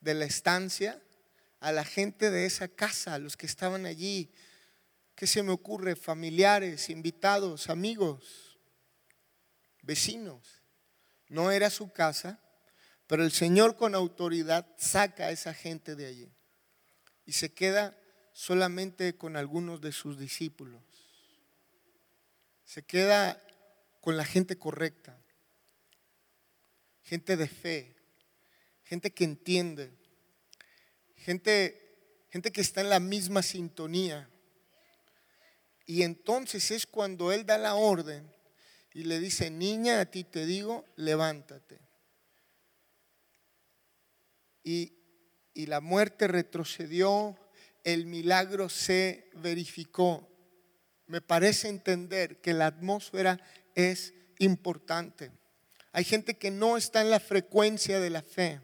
de 0.05 0.13
la 0.13 0.23
estancia 0.23 1.01
a 1.59 1.73
la 1.73 1.83
gente 1.83 2.31
de 2.31 2.45
esa 2.45 2.69
casa, 2.69 3.15
a 3.15 3.19
los 3.19 3.35
que 3.35 3.45
estaban 3.45 3.85
allí. 3.85 4.31
¿Qué 5.15 5.27
se 5.27 5.43
me 5.43 5.51
ocurre? 5.51 5.97
Familiares, 5.97 6.89
invitados, 6.89 7.69
amigos, 7.69 8.57
vecinos. 9.81 10.63
No 11.27 11.51
era 11.51 11.69
su 11.69 11.91
casa, 11.91 12.39
pero 13.07 13.23
el 13.23 13.31
Señor 13.31 13.75
con 13.75 13.95
autoridad 13.95 14.65
saca 14.77 15.25
a 15.25 15.31
esa 15.31 15.53
gente 15.53 15.95
de 15.95 16.05
allí 16.05 16.31
y 17.25 17.33
se 17.33 17.53
queda 17.53 17.99
solamente 18.31 19.17
con 19.17 19.35
algunos 19.35 19.81
de 19.81 19.91
sus 19.91 20.17
discípulos. 20.17 20.81
Se 22.63 22.83
queda 22.85 23.41
con 24.01 24.15
la 24.15 24.25
gente 24.25 24.57
correcta 24.57 25.19
gente 27.05 27.37
de 27.37 27.47
fe, 27.47 27.94
gente 28.85 29.11
que 29.11 29.23
entiende, 29.23 29.91
gente, 31.17 32.25
gente 32.29 32.51
que 32.51 32.61
está 32.61 32.81
en 32.81 32.89
la 32.89 32.99
misma 32.99 33.41
sintonía. 33.41 34.29
Y 35.85 36.03
entonces 36.03 36.71
es 36.71 36.85
cuando 36.85 37.31
Él 37.31 37.45
da 37.45 37.57
la 37.57 37.75
orden 37.75 38.31
y 38.93 39.03
le 39.03 39.19
dice, 39.19 39.49
niña, 39.51 39.99
a 39.99 40.05
ti 40.05 40.23
te 40.23 40.45
digo, 40.45 40.85
levántate. 40.95 41.79
Y, 44.63 44.93
y 45.53 45.65
la 45.65 45.81
muerte 45.81 46.27
retrocedió, 46.27 47.37
el 47.83 48.05
milagro 48.05 48.69
se 48.69 49.29
verificó. 49.35 50.27
Me 51.07 51.21
parece 51.21 51.67
entender 51.67 52.41
que 52.41 52.53
la 52.53 52.67
atmósfera 52.67 53.39
es 53.75 54.13
importante. 54.39 55.31
Hay 55.91 56.03
gente 56.03 56.37
que 56.37 56.51
no 56.51 56.77
está 56.77 57.01
en 57.01 57.09
la 57.09 57.19
frecuencia 57.19 57.99
de 57.99 58.09
la 58.09 58.21
fe. 58.21 58.59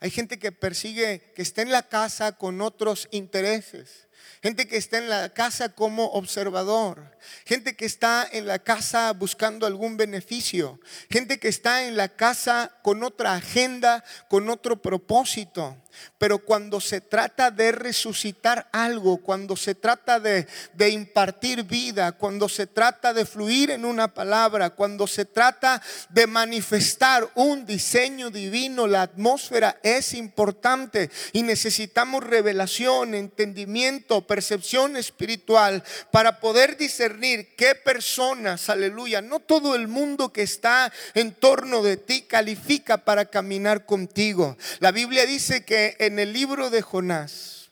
Hay 0.00 0.10
gente 0.10 0.38
que 0.38 0.52
persigue, 0.52 1.32
que 1.34 1.42
está 1.42 1.62
en 1.62 1.70
la 1.70 1.88
casa 1.88 2.32
con 2.32 2.60
otros 2.60 3.08
intereses. 3.10 4.08
Gente 4.42 4.68
que 4.68 4.76
está 4.76 4.98
en 4.98 5.08
la 5.08 5.30
casa 5.30 5.70
como 5.70 6.06
observador. 6.12 7.16
Gente 7.44 7.76
que 7.76 7.86
está 7.86 8.28
en 8.30 8.46
la 8.46 8.58
casa 8.58 9.12
buscando 9.12 9.66
algún 9.66 9.96
beneficio. 9.96 10.80
Gente 11.10 11.38
que 11.38 11.48
está 11.48 11.84
en 11.86 11.96
la 11.96 12.08
casa 12.08 12.72
con 12.82 13.02
otra 13.02 13.34
agenda, 13.34 14.04
con 14.28 14.50
otro 14.50 14.80
propósito. 14.82 15.76
Pero 16.18 16.38
cuando 16.38 16.80
se 16.80 17.00
trata 17.00 17.50
de 17.50 17.72
resucitar 17.72 18.68
algo, 18.72 19.18
cuando 19.18 19.56
se 19.56 19.74
trata 19.74 20.20
de, 20.20 20.46
impartir 20.90 21.64
vida, 21.64 22.12
cuando 22.12 22.48
se 22.48 22.66
trata 22.66 23.12
de 23.12 23.24
fluir 23.24 23.70
en 23.70 23.84
una 23.84 24.12
palabra, 24.12 24.70
cuando 24.70 25.06
se 25.06 25.24
trata 25.24 25.82
de 26.10 26.26
manifestar 26.26 27.28
un 27.34 27.66
diseño 27.66 28.30
divino, 28.30 28.86
la 28.86 29.02
atmósfera 29.02 29.78
es 29.82 30.14
importante 30.14 31.10
y 31.32 31.42
necesitamos 31.42 32.24
revelación, 32.24 33.14
entendimiento, 33.14 34.13
percepción 34.22 34.96
espiritual 34.96 35.82
para 36.10 36.40
poder 36.40 36.76
discernir 36.76 37.54
qué 37.56 37.74
personas, 37.74 38.68
aleluya, 38.68 39.20
no 39.22 39.40
todo 39.40 39.74
el 39.74 39.88
mundo 39.88 40.32
que 40.32 40.42
está 40.42 40.92
en 41.14 41.32
torno 41.34 41.82
de 41.82 41.96
ti 41.96 42.22
califica 42.22 42.98
para 42.98 43.26
caminar 43.26 43.86
contigo. 43.86 44.56
La 44.80 44.92
Biblia 44.92 45.26
dice 45.26 45.64
que 45.64 45.96
en 45.98 46.18
el 46.18 46.32
libro 46.32 46.70
de 46.70 46.82
Jonás, 46.82 47.70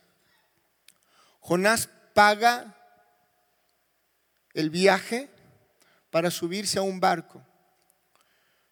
Jonás 1.40 1.88
paga 2.14 2.76
el 4.54 4.70
viaje 4.70 5.28
para 6.10 6.30
subirse 6.30 6.78
a 6.78 6.82
un 6.82 7.00
barco, 7.00 7.42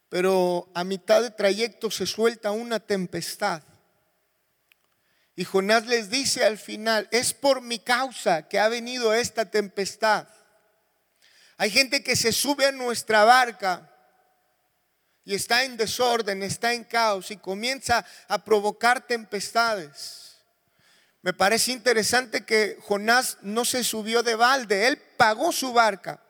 pero 0.09 0.69
a 0.75 0.85
mitad 0.85 1.23
de 1.23 1.31
trayecto 1.31 1.91
se 1.91 2.07
suelta 2.07 2.51
una 2.51 2.81
tempestad 2.81 3.63
Y 5.41 5.47
Jonás 5.47 5.87
les 5.87 6.11
dice 6.11 6.45
al 6.45 6.59
final, 6.59 7.09
es 7.11 7.33
por 7.33 7.63
mi 7.63 7.79
causa 7.79 8.47
que 8.47 8.59
ha 8.59 8.69
venido 8.69 9.15
esta 9.15 9.47
tempestad. 9.47 10.29
Hay 11.57 11.71
gente 11.71 12.03
que 12.03 12.15
se 12.15 12.31
sube 12.31 12.67
a 12.67 12.73
nuestra 12.73 13.25
barca 13.25 13.91
y 15.25 15.35
está 15.35 15.65
en 15.65 15.79
desorden, 15.79 16.43
está 16.43 16.75
en 16.75 16.85
caos 16.85 17.31
y 17.31 17.39
comienza 17.39 18.05
a 18.29 18.45
provocar 18.45 19.07
tempestades. 19.07 20.37
Me 21.23 21.33
parece 21.33 21.73
interesante 21.73 22.45
que 22.45 22.77
Jonás 22.83 23.39
no 23.41 23.65
se 23.65 23.83
subió 23.83 24.23
de 24.23 24.35
balde, 24.35 24.89
él 24.89 24.99
pagó 25.17 25.53
su 25.53 25.73
barca. 25.73 26.23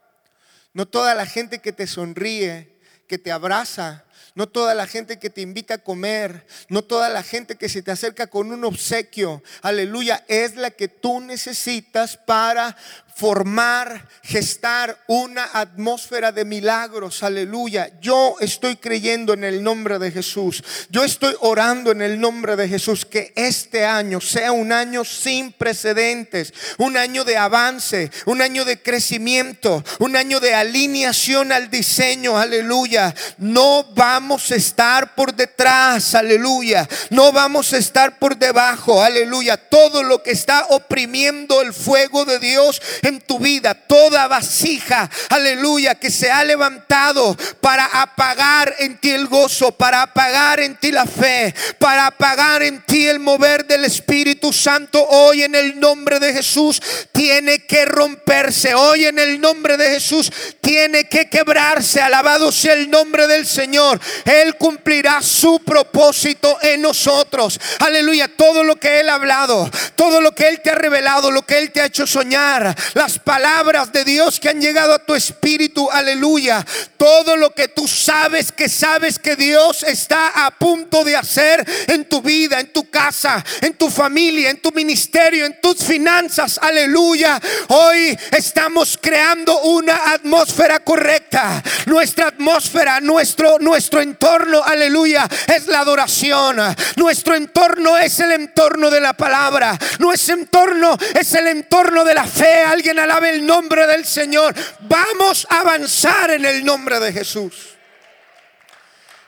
No 0.72 0.86
toda 0.86 1.16
la 1.16 1.26
gente 1.26 1.58
que 1.58 1.72
te 1.72 1.88
sonríe, 1.88 2.78
que 3.08 3.18
te 3.18 3.32
abraza, 3.32 4.04
no 4.34 4.48
toda 4.48 4.74
la 4.74 4.86
gente 4.86 5.18
que 5.18 5.30
te 5.30 5.40
invita 5.40 5.74
a 5.74 5.78
comer, 5.78 6.46
no 6.68 6.82
toda 6.82 7.08
la 7.08 7.22
gente 7.22 7.56
que 7.56 7.68
se 7.68 7.82
te 7.82 7.90
acerca 7.90 8.28
con 8.28 8.52
un 8.52 8.64
obsequio, 8.64 9.42
aleluya, 9.62 10.24
es 10.28 10.56
la 10.56 10.70
que 10.70 10.88
tú 10.88 11.20
necesitas 11.20 12.16
para 12.16 12.76
formar, 13.14 14.08
gestar 14.22 14.98
una 15.06 15.50
atmósfera 15.52 16.32
de 16.32 16.44
milagros. 16.44 17.22
Aleluya. 17.22 17.90
Yo 18.00 18.36
estoy 18.40 18.76
creyendo 18.76 19.34
en 19.34 19.44
el 19.44 19.62
nombre 19.62 19.98
de 19.98 20.10
Jesús. 20.10 20.62
Yo 20.88 21.04
estoy 21.04 21.34
orando 21.40 21.92
en 21.92 22.02
el 22.02 22.20
nombre 22.20 22.56
de 22.56 22.68
Jesús 22.68 23.04
que 23.04 23.32
este 23.36 23.84
año 23.84 24.20
sea 24.20 24.52
un 24.52 24.72
año 24.72 25.04
sin 25.04 25.52
precedentes, 25.52 26.52
un 26.78 26.96
año 26.96 27.24
de 27.24 27.36
avance, 27.36 28.10
un 28.26 28.40
año 28.40 28.64
de 28.64 28.80
crecimiento, 28.80 29.84
un 29.98 30.16
año 30.16 30.40
de 30.40 30.54
alineación 30.54 31.52
al 31.52 31.70
diseño. 31.70 32.38
Aleluya. 32.38 33.14
No 33.38 33.84
vamos 33.94 34.50
a 34.50 34.56
estar 34.56 35.14
por 35.14 35.34
detrás. 35.34 36.14
Aleluya. 36.14 36.88
No 37.10 37.32
vamos 37.32 37.72
a 37.72 37.78
estar 37.78 38.18
por 38.18 38.36
debajo. 38.36 39.02
Aleluya. 39.02 39.56
Todo 39.56 40.02
lo 40.02 40.22
que 40.22 40.30
está 40.30 40.66
oprimiendo 40.70 41.60
el 41.60 41.72
fuego 41.72 42.24
de 42.24 42.38
Dios 42.38 42.80
en 43.02 43.20
tu 43.20 43.38
vida, 43.38 43.74
toda 43.74 44.28
vasija, 44.28 45.10
aleluya, 45.28 45.94
que 45.94 46.10
se 46.10 46.30
ha 46.30 46.44
levantado 46.44 47.36
para 47.60 47.84
apagar 47.86 48.74
en 48.78 48.98
ti 48.98 49.10
el 49.10 49.26
gozo, 49.26 49.72
para 49.72 50.02
apagar 50.02 50.60
en 50.60 50.76
ti 50.76 50.92
la 50.92 51.06
fe, 51.06 51.54
para 51.78 52.06
apagar 52.06 52.62
en 52.62 52.82
ti 52.82 53.08
el 53.08 53.20
mover 53.20 53.66
del 53.66 53.84
Espíritu 53.84 54.52
Santo, 54.52 55.04
hoy 55.08 55.42
en 55.42 55.54
el 55.54 55.78
nombre 55.78 56.20
de 56.20 56.32
Jesús 56.32 56.80
tiene 57.12 57.66
que 57.66 57.84
romperse, 57.84 58.74
hoy 58.74 59.06
en 59.06 59.18
el 59.18 59.40
nombre 59.40 59.76
de 59.76 59.90
Jesús 59.90 60.30
tiene 60.60 61.04
que 61.04 61.28
quebrarse, 61.28 62.00
alabado 62.00 62.52
sea 62.52 62.74
el 62.74 62.90
nombre 62.90 63.26
del 63.26 63.46
Señor, 63.46 64.00
Él 64.24 64.56
cumplirá 64.56 65.22
su 65.22 65.60
propósito 65.60 66.58
en 66.62 66.82
nosotros, 66.82 67.58
aleluya, 67.78 68.28
todo 68.36 68.64
lo 68.64 68.76
que 68.76 69.00
Él 69.00 69.08
ha 69.08 69.14
hablado, 69.14 69.70
todo 69.96 70.20
lo 70.20 70.32
que 70.34 70.48
Él 70.48 70.60
te 70.62 70.70
ha 70.70 70.74
revelado, 70.74 71.30
lo 71.30 71.42
que 71.42 71.58
Él 71.58 71.70
te 71.70 71.80
ha 71.80 71.86
hecho 71.86 72.06
soñar, 72.06 72.76
las 72.94 73.18
palabras 73.18 73.92
de 73.92 74.04
Dios 74.04 74.40
que 74.40 74.48
han 74.48 74.60
llegado 74.60 74.92
a 74.92 75.04
tu 75.04 75.14
espíritu, 75.14 75.90
aleluya. 75.90 76.64
Todo 76.96 77.36
lo 77.36 77.54
que 77.54 77.68
tú 77.68 77.86
sabes 77.88 78.52
que 78.52 78.68
sabes 78.68 79.18
que 79.18 79.36
Dios 79.36 79.82
está 79.82 80.46
a 80.46 80.50
punto 80.50 81.04
de 81.04 81.16
hacer 81.16 81.64
en 81.86 82.04
tu 82.06 82.22
vida, 82.22 82.60
en 82.60 82.72
tu 82.72 82.90
casa, 82.90 83.44
en 83.60 83.74
tu 83.74 83.90
familia, 83.90 84.50
en 84.50 84.60
tu 84.60 84.72
ministerio, 84.72 85.46
en 85.46 85.60
tus 85.60 85.78
finanzas, 85.78 86.58
aleluya. 86.60 87.40
Hoy 87.68 88.18
estamos 88.36 88.98
creando 89.00 89.60
una 89.62 90.12
atmósfera 90.12 90.80
correcta. 90.80 91.62
Nuestra 91.86 92.28
atmósfera, 92.28 93.00
nuestro, 93.00 93.58
nuestro 93.58 94.00
entorno, 94.00 94.62
aleluya, 94.62 95.28
es 95.46 95.66
la 95.66 95.80
adoración. 95.80 96.58
Nuestro 96.96 97.34
entorno 97.34 97.96
es 97.98 98.18
el 98.20 98.32
entorno 98.32 98.90
de 98.90 99.00
la 99.00 99.12
palabra. 99.12 99.78
Nuestro 99.98 100.34
entorno 100.34 100.96
es 101.18 101.34
el 101.34 101.46
entorno 101.48 102.04
de 102.04 102.14
la 102.14 102.26
fe. 102.26 102.64
Alguien 102.80 102.98
alabe 102.98 103.28
el 103.28 103.44
nombre 103.44 103.86
del 103.86 104.06
Señor. 104.06 104.54
Vamos 104.88 105.46
a 105.50 105.60
avanzar 105.60 106.30
en 106.30 106.46
el 106.46 106.64
nombre 106.64 106.98
de 106.98 107.12
Jesús. 107.12 107.76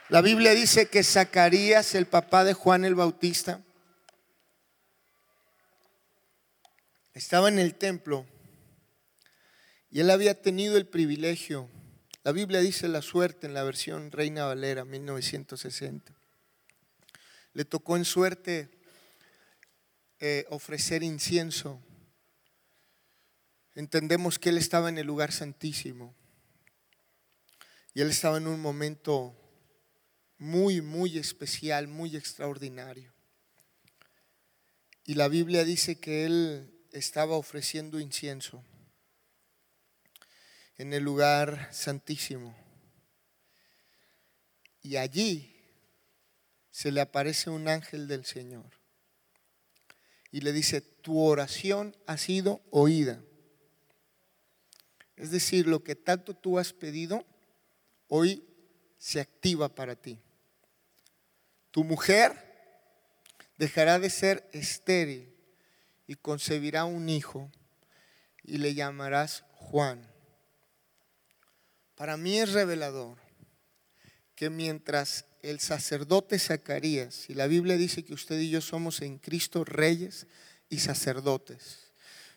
La 0.09 0.21
Biblia 0.21 0.55
dice 0.55 0.87
que 0.89 1.03
Zacarías, 1.03 1.93
el 1.93 2.07
papá 2.07 2.45
de 2.45 2.55
Juan 2.55 2.83
el 2.83 2.95
Bautista, 2.95 3.61
estaba 7.13 7.47
en 7.47 7.59
el 7.59 7.75
templo 7.75 8.25
y 9.91 9.99
él 9.99 10.09
había 10.09 10.41
tenido 10.41 10.75
el 10.75 10.87
privilegio, 10.87 11.69
la 12.23 12.31
Biblia 12.31 12.59
dice 12.59 12.87
la 12.87 13.03
suerte 13.03 13.45
en 13.45 13.53
la 13.53 13.61
versión 13.61 14.11
Reina 14.11 14.47
Valera 14.47 14.83
1960. 14.83 16.11
Le 17.53 17.65
tocó 17.65 17.97
en 17.97 18.05
suerte 18.05 18.71
eh, 20.19 20.47
ofrecer 20.49 21.03
incienso 21.03 21.79
entendemos 23.75 24.39
que 24.39 24.49
Él 24.49 24.57
estaba 24.57 24.89
en 24.89 24.97
el 24.97 25.07
lugar 25.07 25.31
santísimo. 25.31 26.15
Y 27.93 28.01
Él 28.01 28.09
estaba 28.09 28.37
en 28.37 28.47
un 28.47 28.59
momento 28.59 29.35
muy, 30.37 30.81
muy 30.81 31.17
especial, 31.17 31.87
muy 31.87 32.15
extraordinario. 32.15 33.13
Y 35.05 35.15
la 35.15 35.27
Biblia 35.27 35.63
dice 35.63 35.99
que 35.99 36.25
Él 36.25 36.73
estaba 36.91 37.35
ofreciendo 37.35 37.99
incienso 37.99 38.63
en 40.77 40.93
el 40.93 41.03
lugar 41.03 41.69
santísimo. 41.71 42.55
Y 44.81 44.97
allí 44.97 45.53
se 46.71 46.91
le 46.91 47.01
aparece 47.01 47.49
un 47.49 47.67
ángel 47.67 48.07
del 48.07 48.25
Señor. 48.25 48.71
Y 50.31 50.41
le 50.41 50.51
dice, 50.51 50.81
tu 50.81 51.19
oración 51.19 51.95
ha 52.07 52.17
sido 52.17 52.61
oída. 52.71 53.23
Es 55.15 55.31
decir, 55.31 55.67
lo 55.67 55.83
que 55.83 55.95
tanto 55.95 56.33
tú 56.33 56.57
has 56.57 56.73
pedido, 56.73 57.25
hoy 58.07 58.43
se 58.97 59.19
activa 59.19 59.73
para 59.73 59.95
ti. 59.95 60.19
Tu 61.71 61.83
mujer 61.83 62.33
dejará 63.57 63.99
de 63.99 64.09
ser 64.09 64.49
estéril 64.53 65.33
y 66.07 66.15
concebirá 66.15 66.85
un 66.85 67.09
hijo 67.09 67.51
y 68.43 68.57
le 68.57 68.73
llamarás 68.73 69.43
Juan. 69.53 70.07
Para 71.95 72.17
mí 72.17 72.39
es 72.39 72.53
revelador 72.53 73.17
que 74.35 74.49
mientras 74.49 75.25
el 75.41 75.59
sacerdote 75.59 76.39
Zacarías, 76.39 77.29
y 77.29 77.33
la 77.33 77.47
Biblia 77.47 77.77
dice 77.77 78.03
que 78.03 78.13
usted 78.13 78.39
y 78.39 78.49
yo 78.49 78.61
somos 78.61 79.01
en 79.01 79.19
Cristo 79.19 79.63
reyes 79.63 80.27
y 80.69 80.79
sacerdotes, 80.79 81.91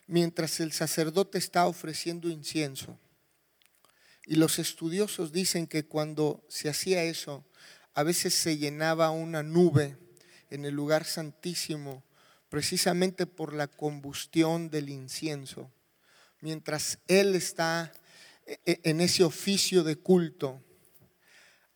mientras 0.07 0.61
el 0.61 0.73
sacerdote 0.73 1.39
está 1.39 1.67
ofreciendo 1.67 2.29
incienso. 2.29 2.99
Y 4.25 4.37
los 4.37 4.59
estudiosos 4.59 5.33
dicen 5.33 5.67
que 5.67 5.87
cuando 5.87 6.45
se 6.49 6.69
hacía 6.69 7.05
eso, 7.05 7.45
a 7.95 8.03
veces 8.03 8.35
se 8.35 8.59
llenaba 8.59 9.11
una 9.11 9.43
nube 9.43 9.97
en 10.51 10.65
el 10.65 10.75
lugar 10.75 11.05
santísimo, 11.05 12.05
precisamente 12.49 13.27
por 13.27 13.53
la 13.53 13.67
combustión 13.67 14.71
del 14.71 14.91
incienso. 14.91 15.73
Mientras 16.41 16.99
él 17.09 17.35
está 17.35 17.93
e, 18.45 18.61
e, 18.65 18.81
en 18.85 19.01
ese 19.01 19.25
oficio 19.25 19.83
de 19.83 19.97
culto, 19.97 20.63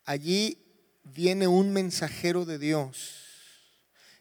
allí 0.05 0.57
viene 1.03 1.47
un 1.47 1.73
mensajero 1.73 2.45
de 2.45 2.59
Dios 2.59 3.21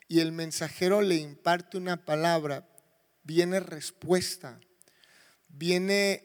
y 0.08 0.20
el 0.20 0.32
mensajero 0.32 1.02
le 1.02 1.16
imparte 1.16 1.76
una 1.76 2.04
palabra 2.04 2.66
viene 3.30 3.60
respuesta, 3.60 4.58
viene 5.46 6.24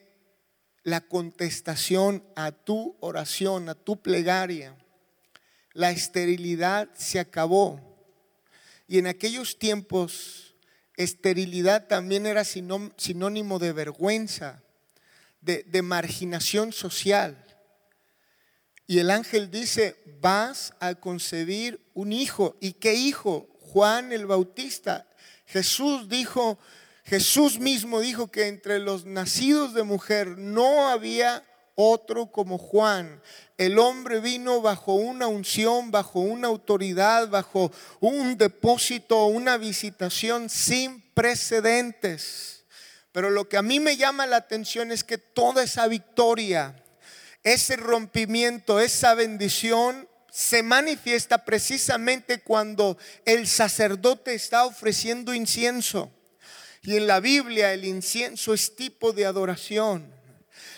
la 0.82 1.02
contestación 1.02 2.24
a 2.36 2.52
tu 2.52 2.98
oración, 3.00 3.70
a 3.70 3.76
tu 3.76 4.02
plegaria. 4.02 4.76
La 5.74 5.92
esterilidad 5.92 6.90
se 6.96 7.20
acabó. 7.20 7.80
Y 8.88 8.98
en 8.98 9.06
aquellos 9.06 9.60
tiempos, 9.60 10.56
esterilidad 10.98 11.86
también 11.86 12.26
era 12.26 12.44
sinónimo 12.44 13.60
de 13.60 13.72
vergüenza, 13.72 14.64
de, 15.42 15.62
de 15.62 15.84
marginación 15.84 16.74
social. 16.74 17.38
Y 18.88 18.98
el 18.98 19.12
ángel 19.12 19.52
dice, 19.52 19.96
vas 20.22 20.74
a 20.80 20.96
concebir 20.96 21.80
un 21.94 22.12
hijo. 22.12 22.58
¿Y 22.60 22.74
qué 22.74 22.96
hijo? 22.96 23.48
Juan 23.60 24.12
el 24.12 24.26
Bautista. 24.26 25.08
Jesús 25.46 26.10
dijo, 26.10 26.58
Jesús 27.06 27.60
mismo 27.60 28.00
dijo 28.00 28.32
que 28.32 28.48
entre 28.48 28.80
los 28.80 29.06
nacidos 29.06 29.76
de 29.76 29.84
mujer 29.84 30.40
no 30.40 30.90
había 30.90 31.44
otro 31.76 32.32
como 32.32 32.58
Juan. 32.58 33.22
El 33.60 33.78
hombre 33.78 34.20
vino 34.20 34.62
bajo 34.62 34.96
una 34.96 35.28
unción, 35.28 35.92
bajo 35.92 36.20
una 36.20 36.48
autoridad, 36.48 37.30
bajo 37.30 37.72
un 38.00 38.38
depósito, 38.40 39.28
una 39.28 39.58
visitación 39.58 40.50
sin 40.50 41.02
precedentes. 41.14 42.64
Pero 43.12 43.30
lo 43.30 43.48
que 43.48 43.58
a 43.58 43.62
mí 43.62 43.80
me 43.80 43.98
llama 43.98 44.26
la 44.26 44.38
atención 44.38 44.92
es 44.92 45.04
que 45.04 45.20
toda 45.20 45.64
esa 45.64 45.88
victoria, 45.88 46.76
ese 47.44 47.76
rompimiento, 47.76 48.80
esa 48.80 49.14
bendición 49.14 50.10
se 50.32 50.64
manifiesta 50.64 51.46
precisamente 51.46 52.42
cuando 52.42 52.98
el 53.26 53.48
sacerdote 53.48 54.34
está 54.34 54.66
ofreciendo 54.66 55.36
incienso. 55.36 56.12
Y 56.86 56.98
en 56.98 57.08
la 57.08 57.20
Biblia 57.20 57.74
el 57.74 57.86
incienso 57.86 58.54
es 58.54 58.76
tipo 58.76 59.12
de 59.12 59.26
adoración 59.26 60.16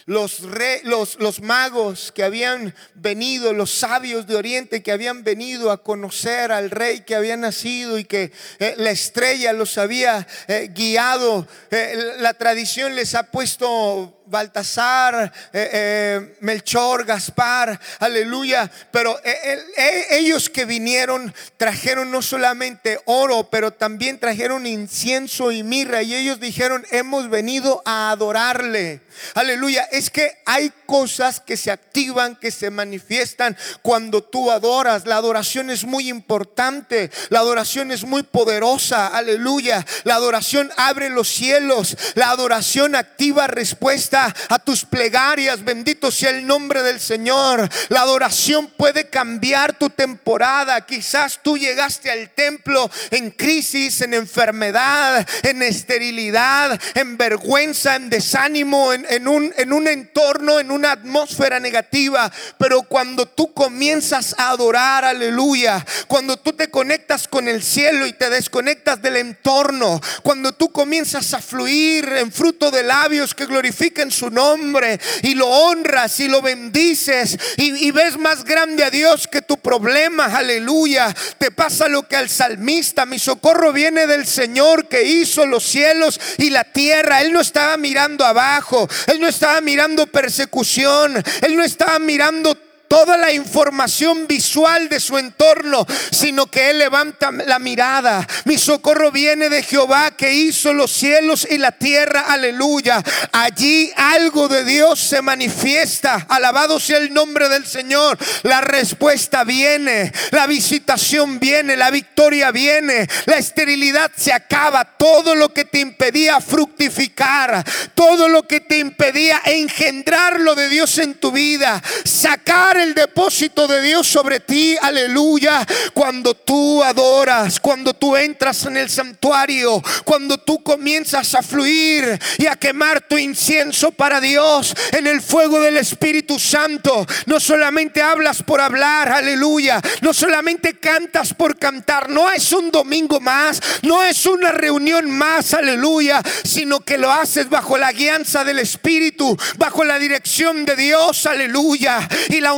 los, 0.08 0.39
los, 0.84 1.20
los, 1.20 1.41
magos 1.41 2.14
que 2.14 2.24
habían 2.24 2.74
venido, 2.95 3.51
los 3.51 3.72
sabios 3.72 4.26
de 4.26 4.38
Oriente 4.38 4.82
que 4.82 4.93
habían 4.93 5.26
venido 5.26 5.70
a 5.70 5.84
conocer 5.84 6.53
al 6.53 6.72
rey 6.72 7.01
que 7.01 7.14
había 7.14 7.36
nacido 7.36 7.99
y 7.99 8.05
que 8.05 8.32
eh, 8.60 8.76
la 8.78 8.91
estrella 8.91 9.51
los 9.51 9.78
había 9.78 10.26
eh, 10.47 10.72
guiado. 10.74 11.45
Eh, 11.72 12.14
la 12.20 12.34
tradición 12.36 12.95
les 12.95 13.16
ha 13.16 13.24
puesto 13.32 14.16
Baltasar, 14.28 15.32
eh, 15.53 15.69
eh, 15.73 16.38
Melchor, 16.41 17.05
Gaspar, 17.05 17.80
aleluya. 17.99 18.69
Pero 18.91 19.19
eh, 19.23 20.05
ellos 20.11 20.49
que 20.49 20.65
vinieron 20.65 21.34
trajeron 21.55 22.11
no 22.11 22.21
solamente 22.21 22.99
oro, 23.05 23.49
pero 23.49 23.71
también 23.71 24.19
trajeron 24.19 24.65
incienso 24.65 25.51
y 25.51 25.63
mirra. 25.63 26.03
Y 26.03 26.15
ellos 26.15 26.39
dijeron, 26.39 26.86
hemos 26.91 27.30
venido 27.30 27.82
a 27.86 28.11
adorarle. 28.11 29.01
Aleluya. 29.34 29.84
Es 29.91 30.09
que 30.09 30.38
hay 30.45 30.71
cosas 30.86 31.39
que 31.39 31.57
se 31.57 31.71
activan, 31.71 32.36
que 32.36 32.51
se 32.51 32.69
manifiestan 32.69 33.57
cuando 33.82 34.23
tú 34.23 34.51
adoras. 34.51 35.05
La 35.05 35.15
adoración 35.15 35.69
es 35.69 35.86
muy 35.86 36.09
importante. 36.09 37.11
La 37.30 37.39
adoración 37.39 37.91
es 37.91 38.03
muy 38.03 38.23
poderosa. 38.23 39.07
Aleluya. 39.07 39.86
La 40.03 40.15
adoración 40.15 40.69
abre 40.78 41.09
los 41.09 41.30
cielos. 41.30 41.97
La 42.15 42.30
adoración 42.32 42.95
activa 42.95 43.47
respuesta 43.47 44.16
a 44.26 44.59
tus 44.59 44.86
plegarias. 44.86 45.63
Bendito 45.63 46.11
sea 46.11 46.32
el 46.32 46.45
nombre 46.45 46.84
del 46.84 46.99
Señor. 46.99 47.70
La 47.89 48.01
adoración 48.01 48.68
puede 48.76 49.09
cambiar 49.09 49.78
tu 49.78 49.89
temporada. 49.89 50.86
Quizás 50.86 51.39
tú 51.41 51.57
llegaste 51.57 52.09
al 52.11 52.30
templo 52.32 52.89
en 53.11 53.32
crisis, 53.32 54.01
en 54.01 54.13
enfermedad, 54.13 55.28
en 55.43 55.61
esterilidad, 55.61 56.80
en 56.95 57.18
vergüenza, 57.18 57.95
en 57.95 58.09
desánimo, 58.09 58.93
en, 58.93 59.28
un, 59.28 59.53
en 59.57 59.74
un 59.74 59.88
entorno, 59.88 60.59
en 60.59 60.72
una 60.72 60.91
atmósfera 60.91 61.59
negativa. 61.59 62.32
Pero 62.57 62.84
cuando 62.84 63.28
tú 63.28 63.53
comienzas 63.53 64.36
a 64.38 64.49
adorar, 64.49 65.05
aleluya, 65.05 65.86
cuando 66.07 66.38
tú 66.38 66.53
te 66.53 66.70
conectas 66.70 67.28
con 67.28 67.47
el 67.47 67.63
cielo 67.63 68.07
y 68.07 68.13
te 68.13 68.30
desconectas 68.30 69.01
del 69.01 69.18
entorno, 69.18 70.01
cuando 70.24 70.51
tú 70.53 70.72
comienzas 70.72 71.34
a 71.34 71.41
fluir 71.41 72.07
en 72.09 72.32
fruto 72.32 72.72
de 72.72 72.84
labios 72.84 73.34
que 73.34 73.45
glorifiquen 73.45 74.07
su 74.12 74.30
nombre 74.30 74.99
y 75.24 75.36
lo 75.36 75.47
honras 75.47 76.20
y 76.20 76.28
lo 76.28 76.41
bendices 76.41 77.38
y, 77.58 77.91
ves 77.91 78.18
más 78.18 78.43
grande 78.43 78.84
a 78.84 78.91
Dios 78.91 79.28
que 79.28 79.41
tu 79.41 79.58
problema, 79.58 80.26
aleluya. 80.26 81.16
Te 81.38 81.51
pasa 81.51 81.88
lo 81.88 82.08
que 82.08 82.16
al 82.16 82.30
salmista, 82.30 83.05
mi 83.05 83.18
socorro 83.18 83.74
viene 83.74 84.05
del 84.05 84.28
Señor 84.28 84.88
que 84.88 85.03
hizo 85.03 85.45
los 85.45 85.64
cielos 85.64 86.20
y 86.38 86.49
la 86.49 86.64
tierra. 86.64 87.22
Él 87.22 87.32
no 87.32 87.41
estaba 87.41 87.78
mirando 87.78 88.26
abajo, 88.26 88.88
él 89.08 89.20
no 89.20 89.28
estaba 89.28 89.62
mirando 89.62 90.05
persecución, 90.08 91.24
él 91.41 91.55
no 91.55 91.64
estaba 91.64 91.97
mirando 91.99 92.66
toda 92.88 93.18
la 93.18 93.32
información 93.32 94.28
visual 94.28 94.90
de 94.90 95.00
su 95.00 95.18
entorno, 95.18 95.86
sino 96.12 96.48
que 96.48 96.70
Él 96.70 96.80
levanta 96.80 97.32
la 97.32 97.60
mirada. 97.60 98.28
Mi 98.46 98.58
socorro 98.58 99.12
viene 99.12 99.50
de 99.50 99.64
Jehová 99.64 100.12
que 100.12 100.34
hizo 100.34 100.74
los 100.74 100.92
cielos 100.92 101.48
y 101.50 101.58
la 101.58 101.72
tierra. 101.72 102.26
Aleluya. 102.28 103.04
Allí 103.32 103.92
algo 103.96 104.48
de 104.48 104.64
Dios 104.64 105.00
se 105.00 105.22
manifiesta. 105.22 106.26
Alabado 106.30 106.80
sea 106.80 106.98
el 106.98 107.14
nombre 107.14 107.50
del 107.50 107.66
Señor. 107.66 108.18
La 108.44 108.62
respuesta 108.62 109.44
viene, 109.44 110.12
la 110.32 110.48
visitación 110.48 111.40
viene, 111.40 111.76
la 111.76 111.92
victoria 111.92 112.52
viene, 112.52 113.08
la 113.26 113.38
esterilidad 113.38 114.12
se 114.16 114.34
acaba. 114.34 114.86
Todo 114.98 115.36
lo 115.36 115.54
que 115.54 115.66
te 115.66 115.80
impedía 115.80 116.40
fructificar, 116.42 117.64
todo 117.94 118.28
lo 118.28 118.48
que 118.48 118.62
te 118.62 118.80
impedía 118.80 119.42
engendrar 119.46 120.40
lo 120.40 120.56
de 120.56 120.70
Dios 120.70 120.98
en 120.98 121.16
tu 121.16 121.32
vida, 121.32 121.82
sacar 122.04 122.76
el 122.80 122.93
depósito 122.93 123.67
de 123.67 123.82
Dios 123.82 124.07
sobre 124.07 124.39
ti, 124.39 124.75
aleluya. 124.82 125.65
Cuando 125.93 126.34
tú 126.34 126.84
adoras, 126.84 127.59
cuando 127.59 127.93
tú 127.93 128.15
entras 128.15 128.65
en 128.65 128.78
el 128.78 128.89
santuario, 128.89 129.82
cuando 130.05 130.38
tú 130.38 130.63
comienzas 130.63 131.36
a 131.36 131.41
fluir 131.41 132.19
y 132.38 132.45
a 132.47 132.55
quemar 132.55 133.01
tu 133.01 133.17
incienso 133.17 133.91
para 133.91 134.19
Dios 134.19 134.75
en 134.91 135.07
el 135.07 135.21
fuego 135.21 135.59
del 135.59 135.78
Espíritu 135.78 136.39
Santo, 136.39 137.05
no 137.25 137.39
solamente 137.39 138.01
hablas 138.01 138.43
por 138.43 138.61
hablar, 138.61 139.11
aleluya, 139.11 139.82
no 140.01 140.13
solamente 140.13 140.80
cantas 140.80 141.34
por 141.34 141.57
cantar, 141.57 142.09
no 142.09 142.32
es 142.32 142.51
un 142.51 142.71
domingo 142.71 143.19
más, 143.19 143.61
no 143.82 144.03
es 144.03 144.25
una 144.25 144.51
reunión 144.51 145.09
más, 145.09 145.53
aleluya, 145.53 146.21
sino 146.43 146.80
que 146.80 146.97
lo 146.97 147.11
haces 147.11 147.49
bajo 147.49 147.78
la 147.78 147.91
guianza 147.91 148.43
del 148.43 148.59
Espíritu, 148.59 149.38
bajo 149.57 149.84
la 149.84 149.99
dirección 149.99 150.65
de 150.65 150.75
Dios, 150.75 151.25
aleluya, 151.25 152.07
y 152.30 152.39
la 152.41 152.53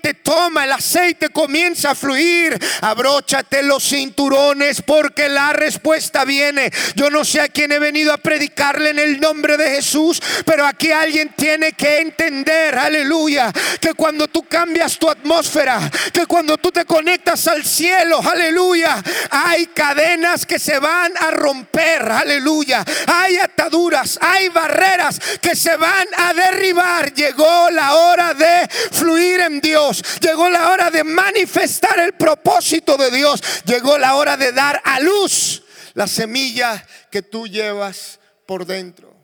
te 0.00 0.14
toma, 0.14 0.64
el 0.64 0.72
aceite 0.72 1.28
comienza 1.28 1.90
a 1.90 1.94
fluir. 1.94 2.58
Abróchate 2.80 3.62
los 3.62 3.84
cinturones 3.84 4.82
porque 4.82 5.28
la 5.28 5.52
respuesta 5.52 6.24
viene. 6.24 6.72
Yo 6.94 7.10
no 7.10 7.24
sé 7.24 7.40
a 7.40 7.48
quién 7.48 7.72
he 7.72 7.78
venido 7.78 8.12
a 8.12 8.18
predicarle 8.18 8.90
en 8.90 8.98
el 8.98 9.20
nombre 9.20 9.56
de 9.56 9.70
Jesús, 9.70 10.20
pero 10.44 10.66
aquí 10.66 10.90
alguien 10.90 11.32
tiene 11.36 11.72
que 11.72 12.00
entender, 12.00 12.78
aleluya, 12.78 13.52
que 13.80 13.94
cuando 13.94 14.28
tú 14.28 14.44
cambias 14.44 14.98
tu 14.98 15.10
atmósfera, 15.10 15.90
que 16.12 16.26
cuando 16.26 16.56
tú 16.56 16.70
te 16.70 16.84
conectas 16.84 17.46
al 17.46 17.64
cielo, 17.64 18.20
aleluya, 18.22 19.02
hay 19.30 19.66
cadenas 19.66 20.46
que 20.46 20.58
se 20.58 20.78
van 20.78 21.12
a 21.18 21.30
romper, 21.30 22.10
aleluya. 22.10 22.84
Hay 23.06 23.36
ataduras, 23.36 24.18
hay 24.20 24.48
barreras 24.48 25.20
que 25.40 25.54
se 25.54 25.76
van 25.76 26.06
a 26.16 26.32
derribar. 26.32 27.12
Llegó 27.12 27.70
la 27.70 27.94
hora 27.94 28.34
de 28.34 28.68
fluir 28.92 29.40
en 29.40 29.49
Dios. 29.58 30.04
Llegó 30.20 30.50
la 30.50 30.70
hora 30.70 30.90
de 30.90 31.02
manifestar 31.02 31.98
el 31.98 32.12
propósito 32.12 32.98
de 32.98 33.10
Dios. 33.10 33.42
Llegó 33.64 33.96
la 33.96 34.16
hora 34.16 34.36
de 34.36 34.52
dar 34.52 34.82
a 34.84 35.00
luz 35.00 35.62
la 35.94 36.06
semilla 36.06 36.86
que 37.10 37.22
tú 37.22 37.46
llevas 37.46 38.20
por 38.46 38.66
dentro. 38.66 39.16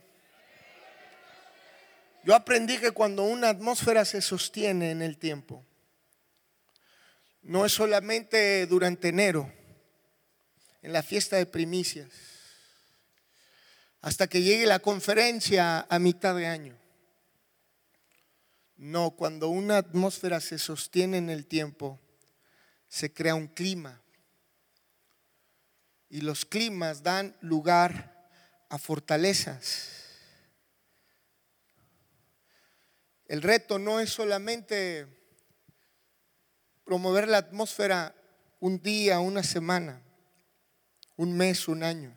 Yo 2.24 2.34
aprendí 2.34 2.78
que 2.78 2.90
cuando 2.90 3.22
una 3.22 3.50
atmósfera 3.50 4.04
se 4.04 4.20
sostiene 4.20 4.90
en 4.90 5.00
el 5.00 5.16
tiempo, 5.16 5.64
no 7.42 7.64
es 7.64 7.72
solamente 7.72 8.66
durante 8.66 9.08
enero, 9.08 9.52
en 10.82 10.92
la 10.92 11.02
fiesta 11.02 11.36
de 11.36 11.46
primicias, 11.46 12.08
hasta 14.00 14.26
que 14.26 14.42
llegue 14.42 14.66
la 14.66 14.80
conferencia 14.80 15.86
a 15.88 15.98
mitad 15.98 16.34
de 16.34 16.46
año. 16.46 16.76
No, 18.76 19.12
cuando 19.12 19.48
una 19.48 19.78
atmósfera 19.78 20.40
se 20.40 20.58
sostiene 20.58 21.18
en 21.18 21.30
el 21.30 21.46
tiempo, 21.46 21.98
se 22.88 23.12
crea 23.12 23.34
un 23.34 23.48
clima. 23.48 24.00
Y 26.08 26.20
los 26.20 26.44
climas 26.44 27.02
dan 27.02 27.36
lugar 27.40 28.28
a 28.68 28.78
fortalezas. 28.78 29.96
El 33.26 33.42
reto 33.42 33.78
no 33.78 33.98
es 33.98 34.10
solamente 34.10 35.06
promover 36.84 37.26
la 37.26 37.38
atmósfera 37.38 38.14
un 38.60 38.80
día, 38.80 39.18
una 39.18 39.42
semana, 39.42 40.00
un 41.16 41.36
mes, 41.36 41.66
un 41.66 41.82
año. 41.82 42.16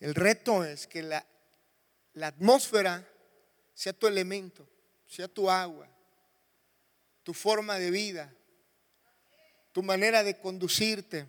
El 0.00 0.14
reto 0.14 0.64
es 0.64 0.86
que 0.86 1.02
la, 1.02 1.26
atmósfera 2.20 3.07
sea 3.78 3.92
tu 3.92 4.08
elemento, 4.08 4.68
sea 5.06 5.28
tu 5.28 5.48
agua, 5.48 5.88
tu 7.22 7.32
forma 7.32 7.78
de 7.78 7.92
vida, 7.92 8.34
tu 9.70 9.84
manera 9.84 10.24
de 10.24 10.36
conducirte. 10.36 11.28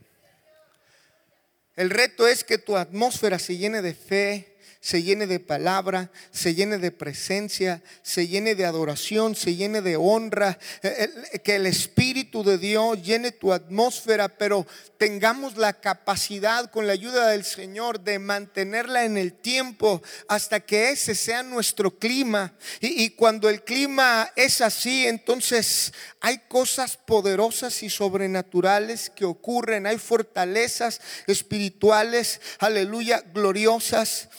El 1.76 1.92
reto 1.92 2.28
es 2.28 2.44
que 2.44 2.58
tu 2.58 2.76
atmósfera 2.76 3.38
se 3.38 3.56
llene 3.56 3.84
de 3.84 3.94
fe, 3.94 4.58
se 4.82 5.04
llene 5.04 5.28
de 5.28 5.42
palabra, 5.42 6.10
se 6.32 6.56
llene 6.56 6.78
de 6.78 6.92
presencia, 6.92 7.84
se 8.02 8.28
llene 8.28 8.56
de 8.56 8.66
adoración, 8.66 9.36
se 9.36 9.56
llene 9.56 9.82
de 9.82 9.98
honra, 9.98 10.58
eh, 10.84 11.42
que 11.44 11.56
el 11.56 11.66
Espíritu 11.66 12.44
de 12.44 12.58
Dios 12.58 13.02
llene 13.04 13.34
tu 13.34 13.52
atmósfera, 13.52 14.30
pero 14.30 14.66
tengamos 14.98 15.58
la 15.58 15.74
capacidad 15.74 16.72
con 16.72 16.88
la 16.88 16.94
ayuda 16.94 17.28
del 17.28 17.44
Señor 17.44 18.00
de 18.00 18.20
mantenerla 18.20 19.04
en 19.04 19.18
el 19.18 19.34
tiempo 19.34 20.02
hasta 20.30 20.62
que 20.62 20.92
ese 20.92 21.14
sea 21.14 21.44
nuestro 21.44 21.98
clima. 22.00 22.54
Y 22.80 23.10
cuando 23.12 23.50
el 23.50 23.64
clima 23.64 24.32
es 24.38 24.62
así, 24.62 25.06
entonces 25.06 25.94
hay 26.22 26.40
cosas 26.48 26.96
poderosas 26.96 27.84
y 27.84 27.90
sobrenaturales 27.90 29.10
que 29.10 29.26
ocurren, 29.26 29.88
hay 29.88 29.98
fortalezas 29.98 31.02
espirituales, 31.28 32.40
aleluya, 32.60 33.24
gloriosas. 33.34 34.30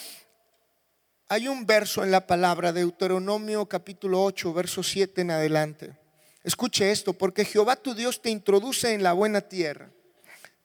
Hay 1.33 1.47
un 1.47 1.65
verso 1.65 2.03
en 2.03 2.11
la 2.11 2.27
palabra, 2.27 2.73
Deuteronomio 2.73 3.65
capítulo 3.67 4.21
8, 4.25 4.53
verso 4.53 4.83
7 4.83 5.21
en 5.21 5.31
adelante. 5.31 5.97
Escuche 6.43 6.91
esto, 6.91 7.13
porque 7.13 7.45
Jehová 7.45 7.77
tu 7.77 7.95
Dios 7.95 8.21
te 8.21 8.31
introduce 8.31 8.93
en 8.95 9.05
la 9.05 9.13
buena 9.13 9.41
tierra, 9.41 9.93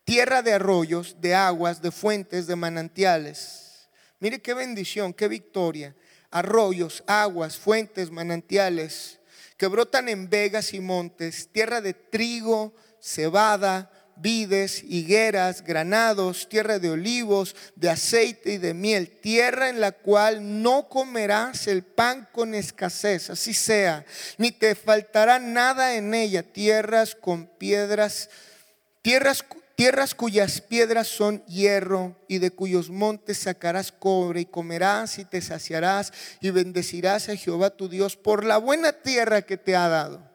tierra 0.05 0.41
de 0.41 0.53
arroyos, 0.53 1.17
de 1.21 1.35
aguas, 1.35 1.83
de 1.83 1.91
fuentes, 1.91 2.47
de 2.47 2.55
manantiales. 2.55 3.87
Mire 4.19 4.41
qué 4.41 4.55
bendición, 4.55 5.13
qué 5.13 5.27
victoria. 5.27 5.95
Arroyos, 6.31 7.03
aguas, 7.05 7.57
fuentes, 7.57 8.09
manantiales, 8.09 9.19
que 9.57 9.67
brotan 9.67 10.09
en 10.09 10.31
vegas 10.31 10.73
y 10.73 10.79
montes, 10.79 11.47
tierra 11.51 11.79
de 11.79 11.93
trigo, 11.93 12.73
cebada, 12.99 13.91
vides, 14.17 14.83
higueras, 14.83 15.63
granados, 15.63 16.47
tierra 16.49 16.79
de 16.79 16.89
olivos, 16.89 17.55
de 17.75 17.89
aceite 17.89 18.53
y 18.53 18.57
de 18.57 18.73
miel, 18.73 19.09
tierra 19.09 19.69
en 19.69 19.81
la 19.81 19.91
cual 19.91 20.61
no 20.61 20.87
comerás 20.89 21.67
el 21.67 21.83
pan 21.83 22.27
con 22.31 22.53
escasez, 22.53 23.29
así 23.29 23.53
sea, 23.53 24.05
ni 24.37 24.51
te 24.51 24.75
faltará 24.75 25.39
nada 25.39 25.95
en 25.95 26.13
ella, 26.13 26.43
tierras 26.43 27.15
con 27.15 27.47
piedras, 27.47 28.29
tierras 29.01 29.43
Tierras 29.75 30.15
cuyas 30.15 30.61
piedras 30.61 31.05
son 31.05 31.43
hierro 31.47 32.15
y 32.29 32.37
de 32.37 32.49
cuyos 32.49 32.89
montes 32.89 33.39
sacarás 33.39 33.91
cobre 33.91 34.39
y 34.39 34.45
comerás 34.45 35.19
y 35.19 35.25
te 35.25 35.41
saciarás 35.41 36.13
y 36.39 36.49
bendecirás 36.49 37.27
a 37.27 37.35
Jehová 37.35 37.71
tu 37.71 37.89
Dios 37.89 38.15
por 38.15 38.45
la 38.45 38.57
buena 38.57 38.93
tierra 38.93 39.41
que 39.41 39.57
te 39.57 39.75
ha 39.75 39.89
dado 39.89 40.34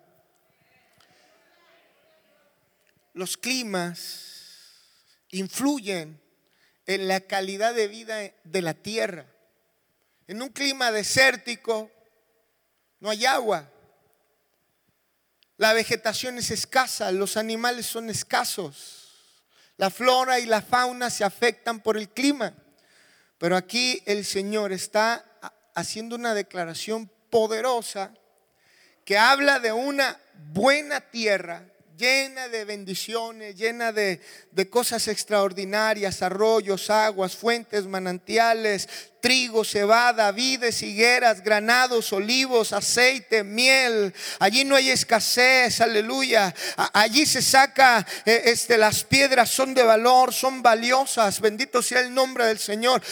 los 3.20 3.36
climas 3.36 4.78
influyen 5.28 6.18
en 6.86 7.06
la 7.06 7.20
calidad 7.20 7.74
de 7.74 7.86
vida 7.86 8.16
de 8.44 8.62
la 8.62 8.72
tierra. 8.72 9.26
En 10.26 10.40
un 10.40 10.48
clima 10.48 10.90
desértico 10.90 11.90
no 12.98 13.10
hay 13.10 13.26
agua. 13.26 13.70
La 15.58 15.74
vegetación 15.74 16.38
es 16.38 16.50
escasa, 16.50 17.12
los 17.12 17.36
animales 17.36 17.84
son 17.84 18.08
escasos. 18.08 19.36
La 19.76 19.90
flora 19.90 20.40
y 20.40 20.46
la 20.46 20.62
fauna 20.62 21.10
se 21.10 21.22
afectan 21.22 21.80
por 21.80 21.98
el 21.98 22.08
clima. 22.08 22.54
Pero 23.36 23.54
aquí 23.54 24.02
el 24.06 24.24
Señor 24.24 24.72
está 24.72 25.26
haciendo 25.74 26.16
una 26.16 26.32
declaración 26.32 27.10
poderosa 27.28 28.14
que 29.04 29.18
habla 29.18 29.60
de 29.60 29.72
una 29.72 30.18
buena 30.54 31.02
tierra 31.02 31.66
llena 32.00 32.48
de 32.48 32.64
bendiciones, 32.64 33.54
llena 33.56 33.92
de, 33.92 34.20
cosas 34.70 35.06
extraordinarias, 35.06 36.22
arroyos, 36.22 36.88
aguas, 36.88 37.36
fuentes, 37.36 37.84
manantiales, 37.86 38.88
trigo, 39.20 39.64
cebada, 39.64 40.32
vides, 40.32 40.82
higueras, 40.82 41.44
granados, 41.44 42.12
olivos, 42.14 42.72
aceite, 42.72 43.44
miel. 43.44 44.14
Allí 44.38 44.64
no 44.64 44.76
hay 44.76 44.90
escasez, 44.90 45.82
aleluya. 45.82 46.54
Allí 46.94 47.26
se 47.26 47.42
saca, 47.42 48.06
eh, 48.24 48.42
este, 48.46 48.78
las 48.78 49.04
piedras 49.04 49.50
son 49.50 49.74
de 49.74 49.82
valor, 49.82 50.32
son 50.32 50.62
valiosas. 50.62 51.40
Bendito 51.40 51.82
sea 51.82 52.00
el 52.00 52.14
nombre 52.14 52.46
del 52.46 52.58
Señor. 52.58 53.02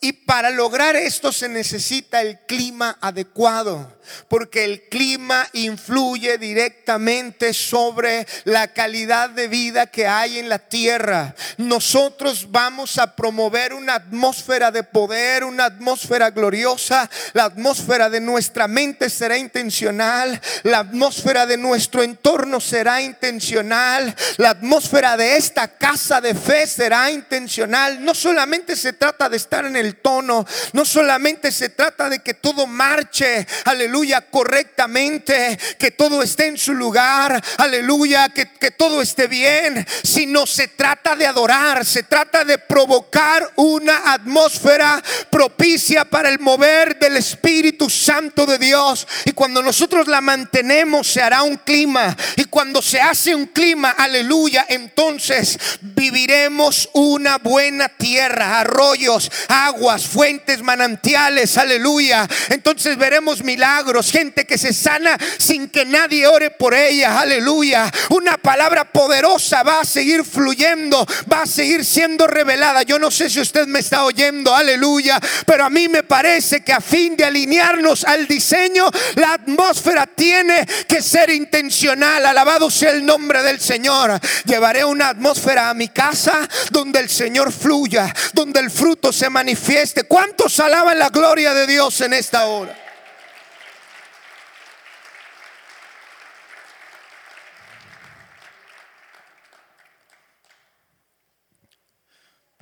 Y 0.00 0.12
para 0.12 0.50
lograr 0.50 0.96
esto 0.96 1.30
se 1.30 1.48
necesita 1.48 2.22
el 2.22 2.40
clima 2.40 2.98
adecuado 3.00 4.01
porque 4.28 4.64
el 4.64 4.88
clima 4.88 5.48
influye 5.52 6.38
directamente 6.38 7.54
sobre 7.54 8.26
la 8.44 8.68
calidad 8.68 9.30
de 9.30 9.48
vida 9.48 9.86
que 9.86 10.06
hay 10.06 10.38
en 10.38 10.48
la 10.48 10.58
tierra. 10.58 11.34
Nosotros 11.56 12.50
vamos 12.50 12.98
a 12.98 13.14
promover 13.14 13.74
una 13.74 13.94
atmósfera 13.94 14.70
de 14.70 14.82
poder, 14.82 15.44
una 15.44 15.66
atmósfera 15.66 16.30
gloriosa. 16.30 17.08
La 17.32 17.44
atmósfera 17.44 18.10
de 18.10 18.20
nuestra 18.20 18.68
mente 18.68 19.10
será 19.10 19.36
intencional, 19.36 20.40
la 20.62 20.80
atmósfera 20.80 21.46
de 21.46 21.56
nuestro 21.56 22.02
entorno 22.02 22.60
será 22.60 23.00
intencional, 23.00 24.14
la 24.36 24.50
atmósfera 24.50 25.16
de 25.16 25.36
esta 25.36 25.68
casa 25.68 26.20
de 26.20 26.34
fe 26.34 26.66
será 26.66 27.10
intencional. 27.10 28.04
No 28.04 28.14
solamente 28.14 28.76
se 28.76 28.92
trata 28.92 29.28
de 29.28 29.36
estar 29.36 29.64
en 29.64 29.76
el 29.76 29.96
tono, 29.96 30.46
no 30.72 30.84
solamente 30.84 31.52
se 31.52 31.70
trata 31.70 32.08
de 32.08 32.20
que 32.20 32.34
todo 32.34 32.66
marche, 32.66 33.46
aleluya 33.64 34.01
correctamente, 34.30 35.58
que 35.78 35.90
todo 35.90 36.22
esté 36.22 36.46
en 36.46 36.58
su 36.58 36.74
lugar, 36.74 37.42
aleluya, 37.58 38.28
que, 38.30 38.50
que 38.52 38.70
todo 38.70 39.00
esté 39.00 39.26
bien, 39.26 39.86
sino 40.02 40.46
se 40.46 40.68
trata 40.68 41.16
de 41.16 41.26
adorar, 41.26 41.84
se 41.84 42.02
trata 42.02 42.44
de 42.44 42.58
provocar 42.58 43.50
una 43.56 44.12
atmósfera 44.12 45.02
propicia 45.30 46.04
para 46.04 46.28
el 46.28 46.38
mover 46.40 46.98
del 46.98 47.16
Espíritu 47.16 47.88
Santo 47.88 48.46
de 48.46 48.58
Dios. 48.58 49.06
Y 49.24 49.32
cuando 49.32 49.62
nosotros 49.62 50.08
la 50.08 50.20
mantenemos, 50.20 51.06
se 51.06 51.22
hará 51.22 51.42
un 51.42 51.56
clima. 51.56 52.16
Y 52.36 52.44
cuando 52.44 52.82
se 52.82 53.00
hace 53.00 53.34
un 53.34 53.46
clima, 53.46 53.90
aleluya, 53.90 54.66
entonces 54.68 55.58
viviremos 55.80 56.88
una 56.92 57.38
buena 57.38 57.88
tierra, 57.88 58.60
arroyos, 58.60 59.30
aguas, 59.48 60.06
fuentes, 60.06 60.62
manantiales, 60.62 61.56
aleluya. 61.58 62.28
Entonces 62.48 62.96
veremos 62.96 63.42
milagros 63.42 63.81
gente 64.10 64.44
que 64.44 64.58
se 64.58 64.72
sana 64.72 65.18
sin 65.38 65.68
que 65.68 65.84
nadie 65.84 66.26
ore 66.26 66.50
por 66.50 66.74
ella, 66.74 67.20
aleluya. 67.20 67.90
Una 68.10 68.38
palabra 68.38 68.84
poderosa 68.84 69.62
va 69.62 69.80
a 69.80 69.84
seguir 69.84 70.24
fluyendo, 70.24 71.06
va 71.32 71.42
a 71.42 71.46
seguir 71.46 71.84
siendo 71.84 72.26
revelada. 72.26 72.82
Yo 72.82 72.98
no 72.98 73.10
sé 73.10 73.30
si 73.30 73.40
usted 73.40 73.66
me 73.66 73.80
está 73.80 74.04
oyendo, 74.04 74.54
aleluya, 74.54 75.20
pero 75.46 75.64
a 75.64 75.70
mí 75.70 75.88
me 75.88 76.02
parece 76.02 76.62
que 76.62 76.72
a 76.72 76.80
fin 76.80 77.16
de 77.16 77.24
alinearnos 77.24 78.04
al 78.04 78.26
diseño, 78.26 78.90
la 79.16 79.34
atmósfera 79.34 80.06
tiene 80.06 80.66
que 80.88 81.02
ser 81.02 81.30
intencional. 81.30 82.24
Alabado 82.26 82.70
sea 82.70 82.90
el 82.90 83.04
nombre 83.04 83.42
del 83.42 83.60
Señor. 83.60 84.18
Llevaré 84.44 84.84
una 84.84 85.10
atmósfera 85.10 85.70
a 85.70 85.74
mi 85.74 85.88
casa 85.88 86.48
donde 86.70 87.00
el 87.00 87.08
Señor 87.08 87.52
fluya, 87.52 88.12
donde 88.32 88.60
el 88.60 88.70
fruto 88.70 89.12
se 89.12 89.28
manifieste. 89.30 90.04
¿Cuántos 90.04 90.58
alaban 90.60 90.98
la 90.98 91.10
gloria 91.10 91.54
de 91.54 91.66
Dios 91.66 92.00
en 92.00 92.12
esta 92.12 92.46
hora? 92.46 92.81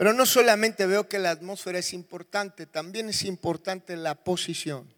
Pero 0.00 0.14
no 0.14 0.24
solamente 0.24 0.86
veo 0.86 1.10
que 1.10 1.18
la 1.18 1.30
atmósfera 1.30 1.78
es 1.78 1.92
importante, 1.92 2.64
también 2.64 3.10
es 3.10 3.22
importante 3.22 3.94
la 3.96 4.14
posición. 4.14 4.90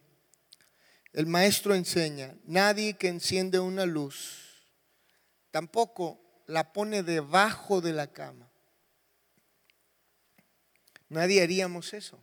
El 1.13 1.27
maestro 1.27 1.75
enseña, 1.75 2.37
nadie 2.45 2.95
que 2.95 3.09
enciende 3.09 3.59
una 3.59 3.85
luz 3.85 4.63
tampoco 5.51 6.21
la 6.47 6.73
pone 6.73 7.03
debajo 7.03 7.81
de 7.81 7.93
la 7.93 8.13
cama. 8.13 8.49
Nadie 11.09 11.43
haríamos 11.43 11.95
eso. 11.95 12.23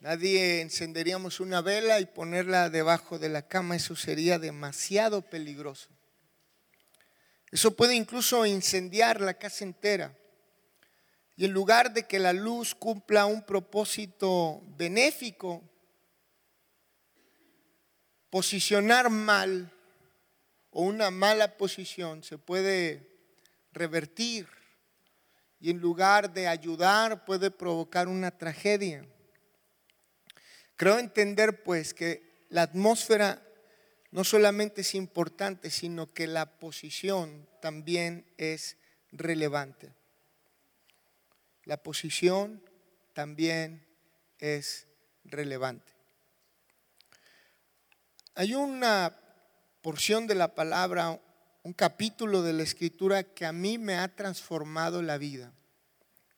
Nadie 0.00 0.60
encenderíamos 0.60 1.38
una 1.38 1.60
vela 1.60 2.00
y 2.00 2.06
ponerla 2.06 2.68
debajo 2.68 3.20
de 3.20 3.28
la 3.28 3.46
cama. 3.46 3.76
Eso 3.76 3.94
sería 3.94 4.40
demasiado 4.40 5.22
peligroso. 5.22 5.88
Eso 7.52 7.76
puede 7.76 7.94
incluso 7.94 8.44
incendiar 8.44 9.20
la 9.20 9.34
casa 9.34 9.62
entera. 9.62 10.18
Y 11.42 11.46
en 11.46 11.54
lugar 11.54 11.92
de 11.92 12.04
que 12.04 12.20
la 12.20 12.32
luz 12.32 12.72
cumpla 12.72 13.26
un 13.26 13.42
propósito 13.42 14.62
benéfico, 14.76 15.60
posicionar 18.30 19.10
mal 19.10 19.68
o 20.70 20.82
una 20.82 21.10
mala 21.10 21.56
posición 21.56 22.22
se 22.22 22.38
puede 22.38 23.10
revertir 23.72 24.46
y 25.58 25.70
en 25.70 25.78
lugar 25.78 26.32
de 26.32 26.46
ayudar 26.46 27.24
puede 27.24 27.50
provocar 27.50 28.06
una 28.06 28.30
tragedia. 28.30 29.04
Creo 30.76 31.00
entender 31.00 31.64
pues 31.64 31.92
que 31.92 32.46
la 32.50 32.62
atmósfera 32.62 33.42
no 34.12 34.22
solamente 34.22 34.82
es 34.82 34.94
importante, 34.94 35.70
sino 35.70 36.14
que 36.14 36.28
la 36.28 36.60
posición 36.60 37.48
también 37.60 38.32
es 38.36 38.76
relevante. 39.10 39.92
La 41.64 41.76
posición 41.76 42.60
también 43.12 43.86
es 44.38 44.86
relevante. 45.24 45.92
Hay 48.34 48.54
una 48.54 49.16
porción 49.80 50.26
de 50.26 50.34
la 50.34 50.54
palabra, 50.54 51.20
un 51.62 51.72
capítulo 51.72 52.42
de 52.42 52.52
la 52.52 52.64
escritura 52.64 53.22
que 53.22 53.46
a 53.46 53.52
mí 53.52 53.78
me 53.78 53.94
ha 53.94 54.08
transformado 54.08 55.02
la 55.02 55.18
vida. 55.18 55.52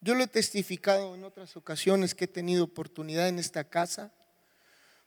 Yo 0.00 0.14
lo 0.14 0.24
he 0.24 0.28
testificado 0.28 1.14
en 1.14 1.24
otras 1.24 1.56
ocasiones 1.56 2.14
que 2.14 2.26
he 2.26 2.28
tenido 2.28 2.64
oportunidad 2.64 3.28
en 3.28 3.38
esta 3.38 3.64
casa, 3.64 4.12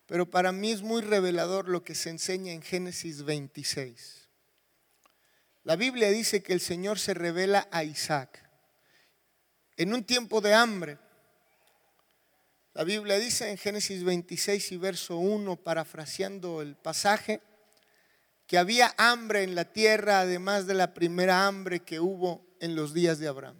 pero 0.07 0.28
para 0.28 0.51
mí 0.51 0.72
es 0.72 0.82
muy 0.82 1.01
revelador 1.01 1.70
lo 1.70 1.84
que 1.84 1.93
se 1.93 2.09
enseña 2.09 2.53
en 2.53 2.63
Génesis 2.63 3.24
26. 3.24 4.30
La 5.63 5.76
Biblia 5.76 6.09
dice 6.09 6.41
que 6.41 6.53
el 6.53 6.61
Señor 6.61 6.97
se 6.97 7.13
revela 7.13 7.68
a 7.72 7.84
Isaac 7.84 8.47
en 9.78 9.94
un 9.94 10.04
tiempo 10.04 10.42
de 10.42 10.54
hambre. 10.54 10.98
La 12.74 12.84
Biblia 12.84 13.18
dice 13.18 13.50
en 13.50 13.58
Génesis 13.58 14.04
26 14.04 14.72
y 14.72 14.78
verso 14.78 15.18
1, 15.18 15.56
parafraseando 15.58 16.62
el 16.62 16.76
pasaje, 16.76 17.42
que 18.48 18.58
había 18.58 18.94
hambre 18.98 19.44
en 19.44 19.56
la 19.56 19.66
tierra, 19.66 20.22
además 20.22 20.68
de 20.68 20.74
la 20.74 20.94
primera 20.94 21.48
hambre 21.48 21.82
que 21.82 22.00
hubo 22.00 22.46
en 22.60 22.76
los 22.76 22.94
días 22.94 23.20
de 23.20 23.28
Abraham. 23.28 23.58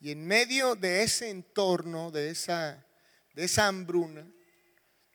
Y 0.00 0.10
en 0.10 0.26
medio 0.26 0.74
de 0.74 1.02
ese 1.02 1.30
entorno, 1.30 2.10
de 2.10 2.30
esa, 2.30 2.84
de 3.34 3.44
esa 3.44 3.66
hambruna, 3.66 4.26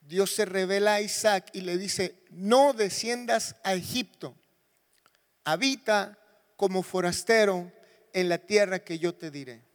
Dios 0.02 0.32
se 0.32 0.46
revela 0.46 0.96
a 0.96 1.02
Isaac 1.02 1.50
y 1.54 1.62
le 1.62 1.78
dice, 1.78 2.16
no 2.30 2.74
desciendas 2.74 3.56
a 3.64 3.74
Egipto, 3.74 4.36
habita 5.44 6.18
como 6.56 6.84
forastero 6.84 7.72
en 8.14 8.30
la 8.30 8.38
tierra 8.38 8.80
que 8.80 9.00
yo 9.00 9.16
te 9.16 9.32
diré. 9.32 9.70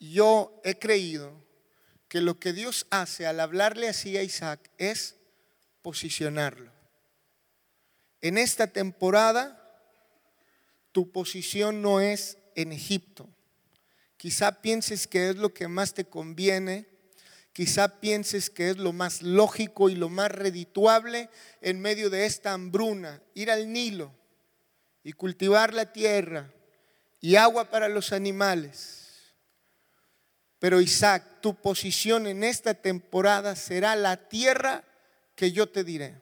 Yo 0.00 0.60
he 0.64 0.78
creído 0.78 1.32
que 2.08 2.20
lo 2.22 2.40
que 2.40 2.52
Dios 2.52 2.86
hace 2.90 3.26
al 3.26 3.38
hablarle 3.38 3.88
así 3.88 4.16
a 4.16 4.22
Isaac 4.22 4.70
es 4.78 5.16
posicionarlo. 5.82 6.72
En 8.22 8.38
esta 8.38 8.66
temporada, 8.66 9.56
tu 10.92 11.12
posición 11.12 11.82
no 11.82 12.00
es 12.00 12.38
en 12.54 12.72
Egipto. 12.72 13.28
Quizá 14.16 14.60
pienses 14.60 15.06
que 15.06 15.30
es 15.30 15.36
lo 15.36 15.54
que 15.54 15.68
más 15.68 15.94
te 15.94 16.04
conviene, 16.04 16.86
quizá 17.52 18.00
pienses 18.00 18.50
que 18.50 18.70
es 18.70 18.78
lo 18.78 18.92
más 18.92 19.22
lógico 19.22 19.88
y 19.88 19.94
lo 19.94 20.08
más 20.08 20.32
redituable 20.32 21.30
en 21.60 21.80
medio 21.80 22.10
de 22.10 22.26
esta 22.26 22.52
hambruna, 22.52 23.22
ir 23.34 23.50
al 23.50 23.72
Nilo 23.72 24.12
y 25.04 25.12
cultivar 25.12 25.72
la 25.72 25.92
tierra 25.92 26.52
y 27.20 27.36
agua 27.36 27.70
para 27.70 27.88
los 27.88 28.12
animales. 28.12 28.99
Pero 30.60 30.80
Isaac, 30.80 31.40
tu 31.40 31.54
posición 31.60 32.26
en 32.26 32.44
esta 32.44 32.74
temporada 32.74 33.56
será 33.56 33.96
la 33.96 34.28
tierra 34.28 34.84
que 35.34 35.50
yo 35.50 35.68
te 35.68 35.82
diré. 35.82 36.20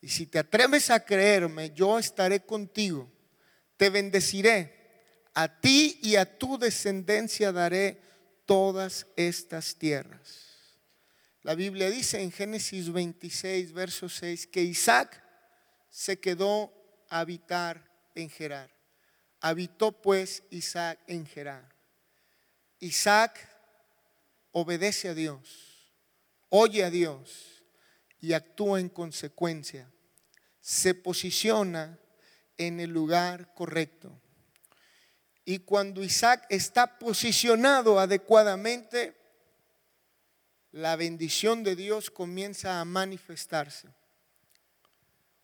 Y 0.00 0.08
si 0.08 0.26
te 0.26 0.38
atreves 0.38 0.90
a 0.90 1.04
creerme, 1.04 1.70
yo 1.70 1.98
estaré 1.98 2.40
contigo, 2.40 3.12
te 3.76 3.90
bendeciré, 3.90 4.74
a 5.34 5.60
ti 5.60 5.98
y 6.02 6.16
a 6.16 6.38
tu 6.38 6.58
descendencia 6.58 7.52
daré 7.52 8.00
todas 8.46 9.06
estas 9.16 9.76
tierras. 9.76 10.44
La 11.42 11.54
Biblia 11.54 11.90
dice 11.90 12.22
en 12.22 12.32
Génesis 12.32 12.90
26, 12.90 13.72
verso 13.72 14.08
6, 14.08 14.46
que 14.46 14.62
Isaac 14.62 15.22
se 15.90 16.18
quedó 16.18 16.72
a 17.10 17.20
habitar 17.20 17.86
en 18.14 18.30
Gerar. 18.30 18.70
Habitó 19.40 19.92
pues 19.92 20.42
Isaac 20.48 21.00
en 21.06 21.26
Gerar. 21.26 21.73
Isaac 22.84 23.48
obedece 24.52 25.08
a 25.08 25.14
Dios, 25.14 25.92
oye 26.48 26.84
a 26.84 26.90
Dios 26.90 27.62
y 28.20 28.32
actúa 28.32 28.80
en 28.80 28.88
consecuencia 28.88 29.90
se 30.64 30.94
posiciona 30.94 31.98
en 32.56 32.80
el 32.80 32.88
lugar 32.88 33.52
correcto. 33.52 34.18
Y 35.44 35.58
cuando 35.58 36.02
Isaac 36.02 36.46
está 36.48 36.98
posicionado 36.98 38.00
adecuadamente, 38.00 39.14
la 40.72 40.96
bendición 40.96 41.62
de 41.64 41.76
Dios 41.76 42.10
comienza 42.10 42.80
a 42.80 42.84
manifestarse. 42.86 43.88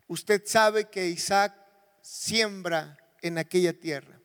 Usted 0.07 0.43
sabe 0.47 0.89
que 0.89 1.09
Isaac 1.09 1.55
siembra 2.01 2.97
en 3.21 3.37
aquella 3.37 3.79
tierra. 3.79 4.20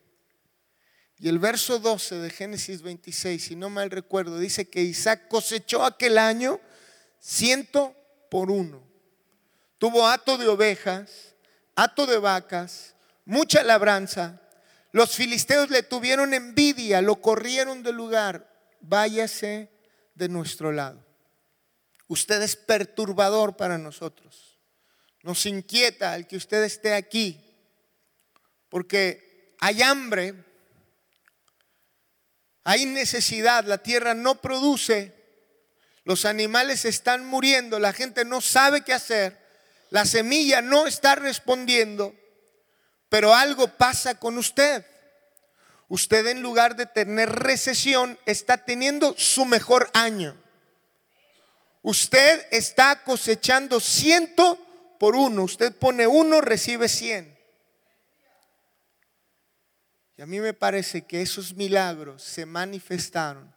Y 1.18 1.28
el 1.28 1.38
verso 1.38 1.78
12 1.78 2.16
de 2.16 2.30
Génesis 2.30 2.82
26, 2.82 3.42
si 3.42 3.56
no 3.56 3.70
mal 3.70 3.90
recuerdo, 3.90 4.38
dice 4.38 4.68
que 4.68 4.82
Isaac 4.82 5.28
cosechó 5.28 5.84
aquel 5.84 6.18
año 6.18 6.60
ciento 7.18 7.94
por 8.30 8.50
uno. 8.50 8.82
Tuvo 9.78 10.06
hato 10.06 10.36
de 10.36 10.48
ovejas, 10.48 11.34
hato 11.74 12.06
de 12.06 12.18
vacas, 12.18 12.94
mucha 13.24 13.62
labranza. 13.62 14.40
Los 14.92 15.14
filisteos 15.14 15.70
le 15.70 15.82
tuvieron 15.82 16.34
envidia, 16.34 17.00
lo 17.00 17.16
corrieron 17.16 17.82
del 17.82 17.96
lugar. 17.96 18.52
Váyase 18.80 19.70
de 20.14 20.28
nuestro 20.28 20.70
lado. 20.70 21.04
Usted 22.08 22.40
es 22.42 22.56
perturbador 22.56 23.56
para 23.56 23.78
nosotros. 23.78 24.58
Nos 25.22 25.44
inquieta 25.46 26.14
el 26.14 26.26
que 26.26 26.36
usted 26.36 26.62
esté 26.62 26.94
aquí, 26.94 27.42
porque 28.68 29.56
hay 29.58 29.82
hambre, 29.82 30.45
hay 32.68 32.84
necesidad, 32.84 33.64
la 33.64 33.78
tierra 33.78 34.12
no 34.14 34.40
produce, 34.40 35.14
los 36.02 36.24
animales 36.24 36.84
están 36.84 37.24
muriendo, 37.24 37.78
la 37.78 37.92
gente 37.92 38.24
no 38.24 38.40
sabe 38.40 38.80
qué 38.80 38.92
hacer. 38.92 39.38
La 39.90 40.04
semilla 40.04 40.62
no 40.62 40.88
está 40.88 41.14
respondiendo, 41.14 42.12
pero 43.08 43.32
algo 43.32 43.68
pasa 43.68 44.16
con 44.16 44.36
usted. 44.36 44.84
Usted 45.86 46.26
en 46.26 46.42
lugar 46.42 46.74
de 46.74 46.86
tener 46.86 47.30
recesión 47.30 48.18
está 48.26 48.64
teniendo 48.64 49.14
su 49.16 49.44
mejor 49.44 49.88
año. 49.94 50.36
Usted 51.82 52.48
está 52.50 53.04
cosechando 53.04 53.78
ciento 53.78 54.58
por 54.98 55.14
uno. 55.14 55.44
Usted 55.44 55.72
pone 55.72 56.08
uno, 56.08 56.40
recibe 56.40 56.88
cien. 56.88 57.35
Y 60.16 60.22
a 60.22 60.26
mí 60.26 60.40
me 60.40 60.54
parece 60.54 61.02
que 61.02 61.20
esos 61.20 61.54
milagros 61.54 62.22
se 62.22 62.46
manifestaron 62.46 63.54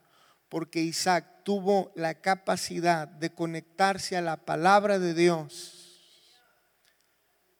porque 0.49 0.81
Isaac 0.81 1.43
tuvo 1.43 1.91
la 1.95 2.15
capacidad 2.15 3.07
de 3.07 3.31
conectarse 3.31 4.17
a 4.17 4.21
la 4.21 4.37
palabra 4.37 4.99
de 4.99 5.13
Dios 5.13 5.79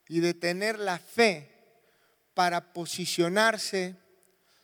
y 0.08 0.20
de 0.20 0.34
tener 0.34 0.80
la 0.80 0.98
fe 0.98 1.52
para 2.34 2.74
posicionarse 2.74 3.96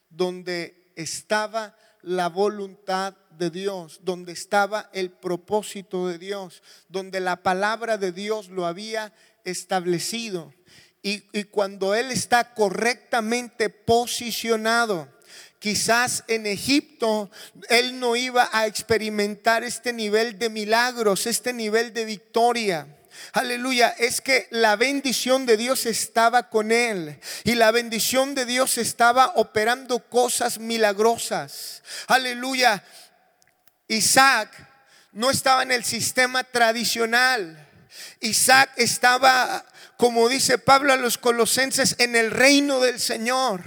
donde 0.10 0.92
estaba 0.96 1.78
la 2.02 2.30
voluntad 2.30 3.16
de 3.32 3.50
Dios, 3.50 4.00
donde 4.04 4.32
estaba 4.32 4.90
el 4.94 5.12
propósito 5.12 6.08
de 6.08 6.18
Dios, 6.18 6.64
donde 6.88 7.20
la 7.20 7.44
palabra 7.44 7.98
de 7.98 8.12
Dios 8.12 8.50
lo 8.50 8.66
había 8.66 9.14
establecido. 9.44 10.54
Y, 11.08 11.44
cuando 11.44 11.94
Él 11.94 12.10
está 12.10 12.56
correctamente 12.56 13.70
posicionado, 13.70 15.08
quizás 15.60 16.24
en 16.28 16.48
Egipto 16.48 17.30
Él 17.70 18.00
no 18.00 18.16
iba 18.16 18.50
a 18.52 18.66
experimentar 18.66 19.64
este 19.64 19.94
nivel 19.94 20.40
de 20.40 20.50
milagros, 20.50 21.28
este 21.28 21.54
nivel 21.54 21.94
de 21.94 22.06
victoria. 22.06 22.88
Aleluya, 23.34 23.90
es 23.90 24.20
que 24.20 24.48
la 24.50 24.76
bendición 24.78 25.46
de 25.46 25.58
Dios 25.58 25.86
estaba 25.86 26.50
con 26.50 26.72
él 26.72 27.20
y 27.44 27.54
la 27.54 27.70
bendición 27.70 28.34
de 28.34 28.46
Dios 28.46 28.80
estaba 28.80 29.34
operando 29.36 30.00
cosas 30.10 30.58
milagrosas. 30.58 31.84
Aleluya, 32.08 32.84
Isaac 33.88 34.50
no 35.12 35.30
estaba 35.30 35.62
en 35.62 35.72
el 35.72 35.86
sistema 35.86 36.44
tradicional. 36.44 37.62
Isaac 38.20 38.72
estaba, 38.76 39.66
como 39.98 40.30
dice 40.30 40.58
Pablo 40.58 40.94
a 40.94 40.98
los 40.98 41.18
colosenses, 41.18 41.96
en 42.00 42.16
el 42.16 42.32
reino 42.32 42.80
del 42.80 43.00
Señor. 43.00 43.62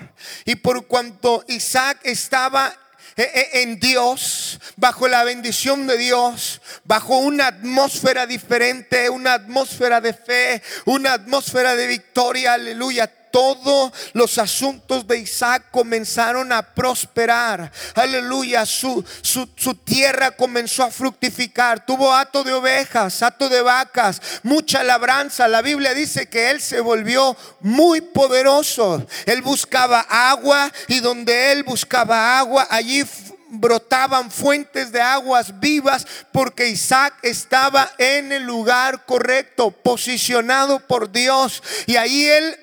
Y 0.44 0.56
por 0.56 0.86
cuanto 0.86 1.44
Isaac 1.48 2.00
estaba 2.02 2.74
e, 3.16 3.22
e, 3.22 3.62
en 3.62 3.80
Dios, 3.80 4.60
bajo 4.76 5.08
la 5.08 5.24
bendición 5.24 5.86
de 5.86 5.98
Dios, 5.98 6.60
bajo 6.84 7.18
una 7.18 7.48
atmósfera 7.48 8.26
diferente, 8.26 9.10
una 9.10 9.34
atmósfera 9.34 10.00
de 10.00 10.14
fe, 10.14 10.62
una 10.84 11.14
atmósfera 11.14 11.74
de 11.74 11.86
victoria, 11.86 12.54
aleluya 12.54 13.12
todos 13.30 13.92
los 14.12 14.38
asuntos 14.38 15.06
de 15.06 15.18
Isaac 15.18 15.64
comenzaron 15.70 16.52
a 16.52 16.62
prosperar. 16.62 17.70
Aleluya, 17.94 18.66
su, 18.66 19.04
su, 19.22 19.46
tierra 19.74 20.32
comenzó 20.32 20.82
a 20.84 20.90
fructificar. 20.90 21.84
Tuvo 21.84 22.14
hato 22.14 22.44
de 22.44 22.52
ovejas, 22.52 23.22
hato 23.22 23.48
de 23.48 23.62
vacas, 23.62 24.20
mucha 24.42 24.82
labranza. 24.82 25.48
La 25.48 25.62
Biblia 25.62 25.94
dice 25.94 26.28
que 26.28 26.50
él 26.50 26.60
se 26.60 26.80
volvió 26.80 27.36
muy 27.60 28.00
poderoso. 28.00 29.06
Él 29.26 29.42
buscaba 29.42 30.00
agua 30.00 30.70
y 30.88 31.00
donde 31.00 31.52
él 31.52 31.62
buscaba 31.62 32.38
agua, 32.38 32.66
allí 32.70 33.04
brotaban 33.50 34.30
fuentes 34.30 34.92
de 34.92 35.00
aguas 35.00 35.58
vivas 35.58 36.06
porque 36.32 36.68
Isaac 36.68 37.14
estaba 37.22 37.90
en 37.98 38.32
el 38.32 38.44
lugar 38.44 39.04
correcto, 39.06 39.70
posicionado 39.70 40.80
por 40.80 41.10
Dios. 41.10 41.62
Y 41.86 41.96
ahí 41.96 42.26
él 42.26 42.56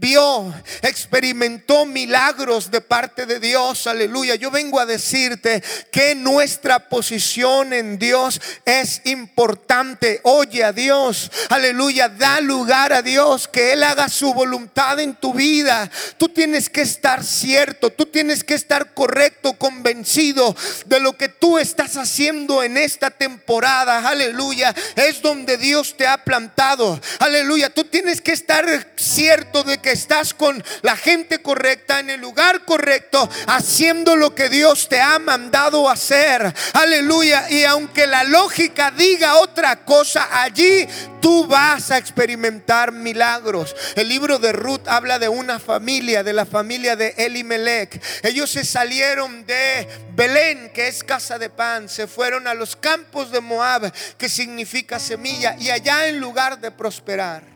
vio, 0.00 0.54
experimentó 0.80 1.84
milagros 1.84 2.70
de 2.70 2.80
parte 2.80 3.26
de 3.26 3.38
Dios, 3.38 3.86
aleluya. 3.86 4.34
Yo 4.34 4.50
vengo 4.50 4.80
a 4.80 4.86
decirte 4.86 5.62
que 5.92 6.14
nuestra 6.14 6.88
posición 6.88 7.74
en 7.74 7.98
Dios 7.98 8.40
es 8.64 9.02
importante. 9.04 10.20
Oye 10.22 10.64
a 10.64 10.72
Dios, 10.72 11.30
aleluya, 11.50 12.08
da 12.08 12.40
lugar 12.40 12.94
a 12.94 13.02
Dios, 13.02 13.46
que 13.46 13.74
Él 13.74 13.82
haga 13.82 14.08
su 14.08 14.32
voluntad 14.32 14.98
en 15.00 15.14
tu 15.14 15.34
vida. 15.34 15.90
Tú 16.16 16.30
tienes 16.30 16.70
que 16.70 16.80
estar 16.80 17.22
cierto, 17.22 17.90
tú 17.90 18.06
tienes 18.06 18.42
que 18.42 18.54
estar 18.54 18.94
correcto, 18.94 19.52
convencido 19.58 20.56
de 20.86 20.98
lo 21.00 21.18
que 21.18 21.28
tú 21.28 21.58
estás 21.58 21.98
haciendo 21.98 22.62
en 22.62 22.78
esta 22.78 23.10
temporada, 23.10 24.08
aleluya. 24.08 24.74
Es 24.96 25.20
donde 25.20 25.58
Dios 25.58 25.94
te 25.98 26.06
ha 26.06 26.24
plantado, 26.24 26.98
aleluya. 27.18 27.68
Tú 27.68 27.84
tienes 27.84 28.22
que 28.22 28.32
estar 28.32 28.64
cierto 28.96 29.62
de 29.62 29.76
que 29.76 29.89
estás 29.92 30.34
con 30.34 30.62
la 30.82 30.96
gente 30.96 31.40
correcta 31.40 32.00
en 32.00 32.10
el 32.10 32.20
lugar 32.20 32.64
correcto, 32.64 33.28
haciendo 33.46 34.16
lo 34.16 34.34
que 34.34 34.48
Dios 34.48 34.88
te 34.88 35.00
ha 35.00 35.18
mandado 35.18 35.88
hacer. 35.88 36.52
Aleluya. 36.72 37.50
Y 37.50 37.64
aunque 37.64 38.06
la 38.06 38.24
lógica 38.24 38.90
diga 38.90 39.36
otra 39.36 39.84
cosa, 39.84 40.28
allí 40.42 40.86
tú 41.20 41.46
vas 41.46 41.90
a 41.90 41.98
experimentar 41.98 42.92
milagros. 42.92 43.74
El 43.96 44.08
libro 44.08 44.38
de 44.38 44.52
Ruth 44.52 44.86
habla 44.86 45.18
de 45.18 45.28
una 45.28 45.58
familia, 45.58 46.22
de 46.22 46.32
la 46.32 46.46
familia 46.46 46.96
de 46.96 47.14
Elimelech. 47.16 48.02
Ellos 48.22 48.50
se 48.50 48.64
salieron 48.64 49.44
de 49.46 49.88
Belén, 50.14 50.70
que 50.72 50.88
es 50.88 51.04
casa 51.04 51.38
de 51.38 51.50
pan, 51.50 51.88
se 51.88 52.06
fueron 52.06 52.46
a 52.46 52.54
los 52.54 52.76
campos 52.76 53.30
de 53.30 53.40
Moab, 53.40 53.92
que 54.18 54.28
significa 54.28 54.98
semilla, 54.98 55.56
y 55.58 55.70
allá 55.70 56.08
en 56.08 56.20
lugar 56.20 56.60
de 56.60 56.70
prosperar 56.70 57.49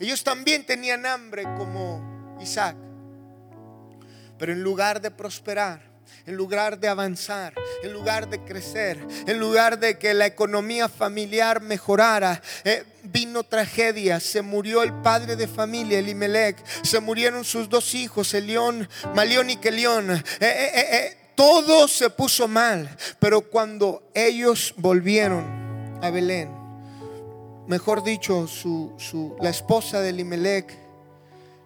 ellos 0.00 0.24
también 0.24 0.64
tenían 0.64 1.06
hambre 1.06 1.44
como 1.44 2.38
Isaac. 2.40 2.76
Pero 4.38 4.52
en 4.52 4.62
lugar 4.62 5.00
de 5.02 5.10
prosperar, 5.10 5.82
en 6.26 6.34
lugar 6.34 6.78
de 6.78 6.88
avanzar, 6.88 7.54
en 7.82 7.92
lugar 7.92 8.28
de 8.28 8.42
crecer, 8.44 8.98
en 9.26 9.38
lugar 9.38 9.78
de 9.78 9.98
que 9.98 10.14
la 10.14 10.26
economía 10.26 10.88
familiar 10.88 11.60
mejorara, 11.60 12.40
eh, 12.64 12.84
vino 13.02 13.42
tragedia. 13.44 14.20
Se 14.20 14.42
murió 14.42 14.82
el 14.82 14.92
padre 15.02 15.36
de 15.36 15.46
familia, 15.46 15.98
Elimelech. 15.98 16.56
Se 16.82 17.00
murieron 17.00 17.44
sus 17.44 17.68
dos 17.68 17.94
hijos, 17.94 18.32
Elión, 18.34 18.88
Malión 19.14 19.50
y 19.50 19.56
Kelión. 19.56 20.10
Eh, 20.10 20.22
eh, 20.40 21.16
todo 21.34 21.88
se 21.88 22.10
puso 22.10 22.48
mal. 22.48 22.96
Pero 23.18 23.42
cuando 23.42 24.10
ellos 24.14 24.74
volvieron 24.76 25.98
a 26.02 26.10
Belén, 26.10 26.59
mejor 27.70 28.02
dicho, 28.02 28.48
su, 28.48 29.36
la 29.40 29.48
esposa 29.48 30.00
de 30.00 30.12
Limelec, 30.12 30.76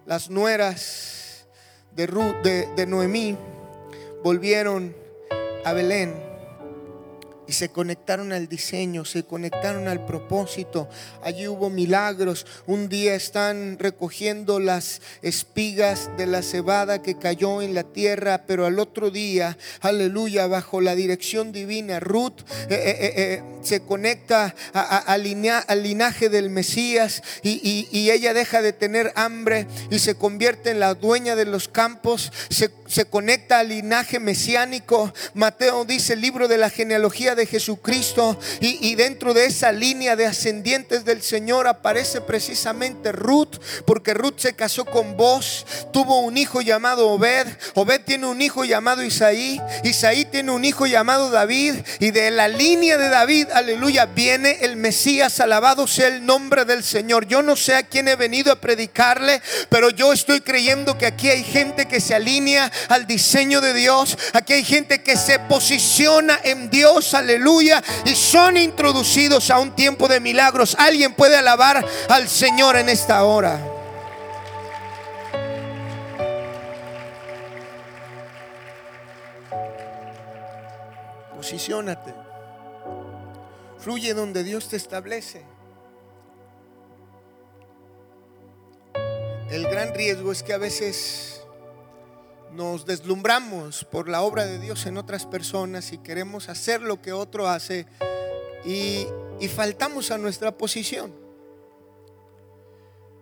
las 0.05 0.29
nueras 0.29 1.47
de, 1.95 2.05
Ruth, 2.05 2.35
de, 2.43 2.67
de 2.75 2.85
Noemí, 2.85 3.35
volvieron 4.23 4.95
a 5.65 5.73
Belén 5.73 6.34
y 7.47 7.53
se 7.53 7.69
conectaron 7.69 8.33
al 8.33 8.47
diseño, 8.47 9.05
se 9.05 9.23
conectaron 9.23 9.87
al 9.87 10.05
propósito. 10.05 10.89
Allí 11.23 11.47
hubo 11.47 11.69
milagros. 11.69 12.45
Un 12.65 12.89
día 12.89 13.15
están 13.15 13.77
recogiendo 13.79 14.59
las 14.59 15.01
espigas 15.21 16.09
de 16.17 16.25
la 16.25 16.41
cebada 16.41 17.01
que 17.01 17.17
cayó 17.17 17.61
en 17.61 17.73
la 17.73 17.83
tierra, 17.83 18.43
pero 18.47 18.65
al 18.65 18.79
otro 18.79 19.11
día, 19.11 19.57
aleluya, 19.81 20.47
bajo 20.47 20.81
la 20.81 20.95
dirección 20.95 21.51
divina, 21.51 21.99
Ruth 21.99 22.41
eh, 22.69 22.75
eh, 22.75 23.13
eh, 23.15 23.43
se 23.61 23.81
conecta 23.81 24.55
al 24.73 25.23
linaje 25.23 26.29
del 26.29 26.49
Mesías 26.49 27.23
y, 27.41 28.09
ella 28.15 28.33
deja 28.33 28.61
de 28.61 28.71
tener 28.71 29.11
hambre 29.15 29.67
y 29.89 29.99
se 29.99 30.15
convierte 30.15 30.69
en 30.69 30.79
la 30.79 30.93
dueña 30.93 31.35
de 31.35 31.45
los 31.45 31.67
campos, 31.67 32.31
se, 32.49 32.69
se 32.87 33.05
conecta 33.05 33.59
al 33.59 33.69
linaje 33.69 34.19
mesiánico. 34.19 35.11
Mateo 35.33 35.85
dice 35.85 36.13
el 36.13 36.21
libro 36.21 36.47
de 36.47 36.57
la 36.57 36.69
genealogía 36.69 37.34
de 37.35 37.45
Jesucristo 37.45 38.39
y, 38.59 38.95
dentro 38.95 39.33
de 39.33 39.45
esa 39.45 39.71
línea 39.71 40.15
de 40.15 40.25
ascendientes 40.25 41.05
del 41.05 41.21
Señor 41.21 41.67
aparece 41.67 42.21
precisamente 42.21 43.11
Ruth, 43.11 43.57
porque 43.85 44.13
Ruth 44.13 44.37
se 44.37 44.53
casó 44.53 44.85
con 44.85 45.17
vos, 45.17 45.65
tuvo 45.91 46.19
un 46.19 46.37
hijo 46.37 46.61
llamado 46.61 47.09
Obed, 47.09 47.47
Obed 47.73 48.01
tiene 48.01 48.27
un 48.27 48.41
hijo 48.41 48.65
llamado 48.65 49.03
Isaí, 49.03 49.61
Isaí 49.83 50.25
tiene 50.25 50.51
un 50.51 50.65
hijo 50.65 50.85
llamado 50.85 51.29
David 51.29 51.75
y 51.99 52.11
de 52.11 52.31
la 52.31 52.47
línea 52.47 52.97
de 52.97 53.09
David, 53.09 53.47
aleluya, 53.53 54.05
viene 54.05 54.59
el 54.61 54.75
Mesías, 54.75 55.39
alabado 55.39 55.87
sea 55.87 56.07
el 56.07 56.25
nombre 56.25 56.65
del 56.65 56.83
Señor. 56.83 57.27
Yo 57.27 57.41
no 57.41 57.55
sé 57.55 57.75
a 57.75 57.83
quién 57.83 58.07
he 58.07 58.15
venido 58.15 58.51
a 58.51 58.61
predicarle, 58.61 59.41
pero 59.69 59.89
yo 59.89 60.13
estoy 60.13 60.41
creyendo 60.41 60.97
que 60.97 61.05
aquí 61.05 61.29
hay 61.29 61.43
gente 61.43 61.87
que 61.87 61.99
se 61.99 62.15
alinea 62.15 62.71
al 62.89 63.07
diseño 63.07 63.61
de 63.61 63.73
Dios, 63.73 64.17
aquí 64.33 64.53
hay 64.53 64.63
gente 64.63 65.03
que 65.03 65.17
se 65.17 65.39
posiciona 65.39 66.39
en 66.43 66.69
Dios, 66.69 67.13
y 68.05 68.15
son 68.15 68.57
introducidos 68.57 69.49
a 69.49 69.59
un 69.59 69.75
tiempo 69.75 70.07
de 70.07 70.19
milagros. 70.19 70.75
Alguien 70.79 71.13
puede 71.13 71.37
alabar 71.37 71.85
al 72.09 72.27
Señor 72.27 72.75
en 72.75 72.89
esta 72.89 73.23
hora. 73.23 73.59
Posiciónate. 81.35 82.13
Fluye 83.79 84.13
donde 84.13 84.43
Dios 84.43 84.67
te 84.69 84.77
establece. 84.77 85.45
El 89.49 89.67
gran 89.67 89.93
riesgo 89.93 90.31
es 90.31 90.41
que 90.41 90.53
a 90.53 90.57
veces 90.57 91.34
nos 92.55 92.85
deslumbramos 92.85 93.83
por 93.83 94.07
la 94.07 94.21
obra 94.21 94.45
de 94.45 94.59
Dios 94.59 94.85
en 94.85 94.97
otras 94.97 95.25
personas 95.25 95.91
y 95.91 95.97
queremos 95.97 96.47
hacer 96.47 96.81
lo 96.81 97.01
que 97.01 97.11
otro 97.11 97.47
hace 97.47 97.85
y, 98.63 99.07
faltamos 99.49 100.09
a 100.09 100.17
nuestra 100.17 100.57
posición. 100.57 101.13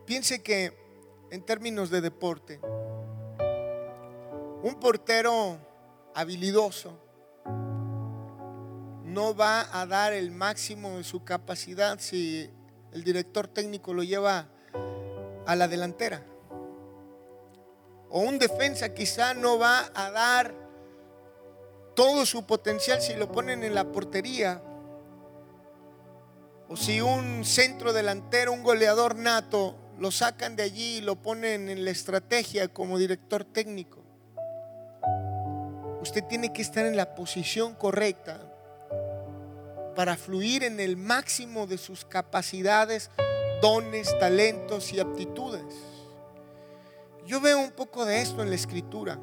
Piense 0.05 0.41
que 0.41 0.71
en 1.31 1.41
términos 1.43 1.89
de 1.89 2.01
deporte, 2.01 2.61
un 4.61 4.77
portero 4.79 5.57
habilidoso 6.13 6.97
no 9.03 9.35
va 9.35 9.67
a 9.77 9.85
dar 9.85 10.13
el 10.13 10.31
máximo 10.31 10.97
de 10.97 11.03
su 11.03 11.23
capacidad 11.23 11.99
si 11.99 12.49
el 12.91 13.03
director 13.03 13.47
técnico 13.47 13.93
lo 13.93 14.03
lleva 14.03 14.47
a 15.45 15.55
la 15.55 15.67
delantera 15.67 16.23
o 18.15 18.19
un 18.19 18.37
defensa 18.37 18.93
quizá 18.93 19.33
no 19.33 19.57
va 19.57 19.89
a 19.95 20.11
dar 20.11 20.53
todo 21.95 22.27
su 22.27 22.45
potencial 22.45 23.01
si 23.01 23.15
lo 23.15 23.31
ponen 23.31 23.63
en 23.63 23.73
la 23.73 23.85
portería. 23.85 24.61
O 26.69 26.77
si 26.77 27.01
un 27.01 27.43
centro 27.43 27.91
delantero, 27.91 28.53
un 28.53 28.61
goleador 28.61 29.15
nato, 29.15 29.75
lo 29.97 30.11
sacan 30.11 30.55
de 30.55 30.61
allí 30.61 30.97
y 30.97 31.01
lo 31.01 31.15
ponen 31.15 31.69
en 31.69 31.83
la 31.85 31.89
estrategia 31.89 32.67
como 32.67 32.99
director 32.99 33.45
técnico. 33.45 34.03
Usted 35.99 36.23
tiene 36.25 36.53
que 36.53 36.61
estar 36.61 36.85
en 36.85 36.95
la 36.95 37.15
posición 37.15 37.73
correcta 37.73 38.41
para 39.95 40.17
fluir 40.17 40.63
en 40.63 40.79
el 40.79 40.97
máximo 40.97 41.65
de 41.65 41.79
sus 41.79 42.05
capacidades, 42.05 43.09
dones, 43.59 44.07
talentos 44.19 44.93
y 44.93 44.99
aptitudes. 44.99 45.92
Yo 47.25 47.39
veo 47.39 47.59
un 47.59 47.71
poco 47.71 48.05
de 48.05 48.21
esto 48.21 48.41
en 48.41 48.49
la 48.49 48.55
escritura. 48.55 49.17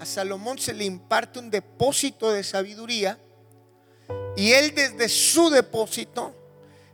A 0.00 0.06
Salomón 0.06 0.58
se 0.58 0.72
le 0.72 0.84
imparte 0.84 1.38
un 1.38 1.50
depósito 1.50 2.32
de 2.32 2.42
sabiduría 2.42 3.18
y 4.36 4.52
él 4.52 4.74
desde 4.74 5.08
su 5.08 5.50
depósito 5.50 6.34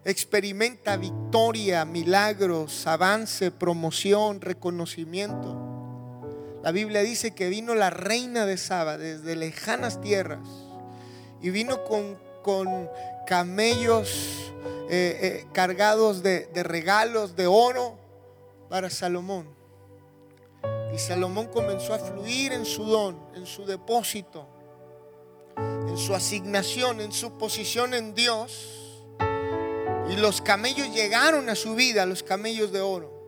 experimenta 0.05 0.97
victoria, 0.97 1.85
milagros, 1.85 2.87
avance, 2.87 3.51
promoción, 3.51 4.41
reconocimiento. 4.41 5.65
La 6.63 6.73
Biblia 6.73 7.03
dice 7.03 7.35
que 7.35 7.49
vino 7.49 7.75
la 7.77 7.91
reina 7.91 8.45
de 8.45 8.57
Saba 8.57 8.99
desde 8.99 9.37
lejanas 9.37 10.01
tierras 10.01 10.47
y 11.41 11.51
vino 11.51 11.85
con, 11.85 12.19
con 12.43 12.91
camellos 13.27 14.53
eh, 14.91 15.19
eh, 15.23 15.47
cargados 15.53 16.23
de 16.25 16.49
regalos 16.65 17.37
de 17.37 17.47
oro 17.47 17.97
para 18.69 18.91
Salomón. 18.91 19.58
Y 20.93 20.99
Salomón 20.99 21.49
comenzó 21.49 21.95
a 21.95 21.99
fluir 21.99 22.53
en 22.53 22.65
su 22.65 22.85
don, 22.85 23.19
en 23.35 23.47
su 23.47 23.65
depósito, 23.67 24.49
en 25.57 25.97
su 25.99 26.15
asignación, 26.15 27.01
en 27.01 27.13
su 27.13 27.37
posición 27.37 27.95
en 27.95 28.15
Dios. 28.15 29.05
Y 30.11 30.17
los 30.17 30.41
camellos 30.41 30.93
llegaron 30.95 31.49
a 31.51 31.55
su 31.55 31.75
vida, 31.75 32.07
los 32.07 32.23
camellos 32.23 32.73
de 32.73 32.81
oro. 32.81 33.19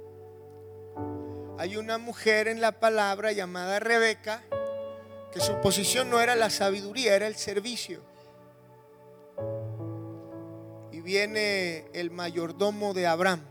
Hay 1.58 1.76
una 1.76 1.98
mujer 1.98 2.48
en 2.48 2.62
la 2.62 2.80
palabra 2.80 3.32
llamada 3.32 3.78
Rebeca, 3.78 4.42
que 5.30 5.40
su 5.40 5.61
posición 5.61 6.08
no 6.08 6.20
era 6.20 6.34
la 6.34 6.48
sabiduría, 6.48 7.14
era 7.14 7.26
el 7.26 7.36
servicio. 7.36 8.00
Y 10.90 11.00
viene 11.02 11.90
el 11.92 12.11
mayordomo 12.11 12.94
de 12.94 13.06
Abraham 13.06 13.44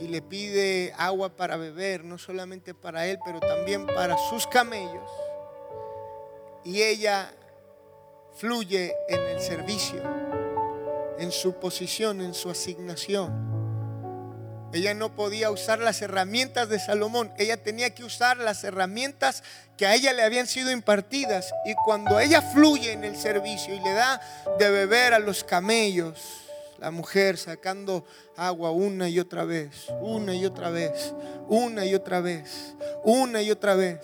y 0.00 0.08
le 0.08 0.22
pide 0.22 0.94
agua 0.96 1.36
para 1.36 1.56
beber, 1.56 2.04
no 2.04 2.16
solamente 2.16 2.72
para 2.72 3.06
él, 3.06 3.18
pero 3.24 3.38
también 3.38 3.86
para 3.86 4.16
sus 4.30 4.46
camellos. 4.46 5.10
Y 6.64 6.82
ella 6.82 7.30
fluye 8.36 8.94
en 9.08 9.20
el 9.20 9.40
servicio, 9.40 10.02
en 11.18 11.30
su 11.30 11.54
posición, 11.60 12.22
en 12.22 12.32
su 12.32 12.48
asignación. 12.48 13.50
Ella 14.72 14.94
no 14.94 15.14
podía 15.14 15.50
usar 15.50 15.80
las 15.80 16.00
herramientas 16.00 16.68
de 16.68 16.78
Salomón, 16.78 17.34
ella 17.36 17.62
tenía 17.62 17.94
que 17.94 18.04
usar 18.04 18.38
las 18.38 18.64
herramientas 18.64 19.42
que 19.76 19.84
a 19.84 19.94
ella 19.94 20.12
le 20.14 20.22
habían 20.22 20.46
sido 20.46 20.70
impartidas. 20.70 21.52
Y 21.66 21.74
cuando 21.84 22.20
ella 22.20 22.40
fluye 22.40 22.92
en 22.92 23.04
el 23.04 23.16
servicio 23.16 23.74
y 23.74 23.80
le 23.80 23.92
da 23.92 24.20
de 24.58 24.70
beber 24.70 25.12
a 25.12 25.18
los 25.18 25.44
camellos, 25.44 26.49
la 26.80 26.90
mujer 26.90 27.36
sacando 27.36 28.04
agua 28.36 28.70
una 28.70 29.08
y 29.08 29.20
otra 29.20 29.44
vez, 29.44 29.88
una 30.00 30.34
y 30.34 30.46
otra 30.46 30.70
vez, 30.70 31.12
una 31.46 31.84
y 31.84 31.94
otra 31.94 32.20
vez, 32.20 32.74
una 33.04 33.42
y 33.42 33.50
otra 33.50 33.74
vez. 33.74 34.00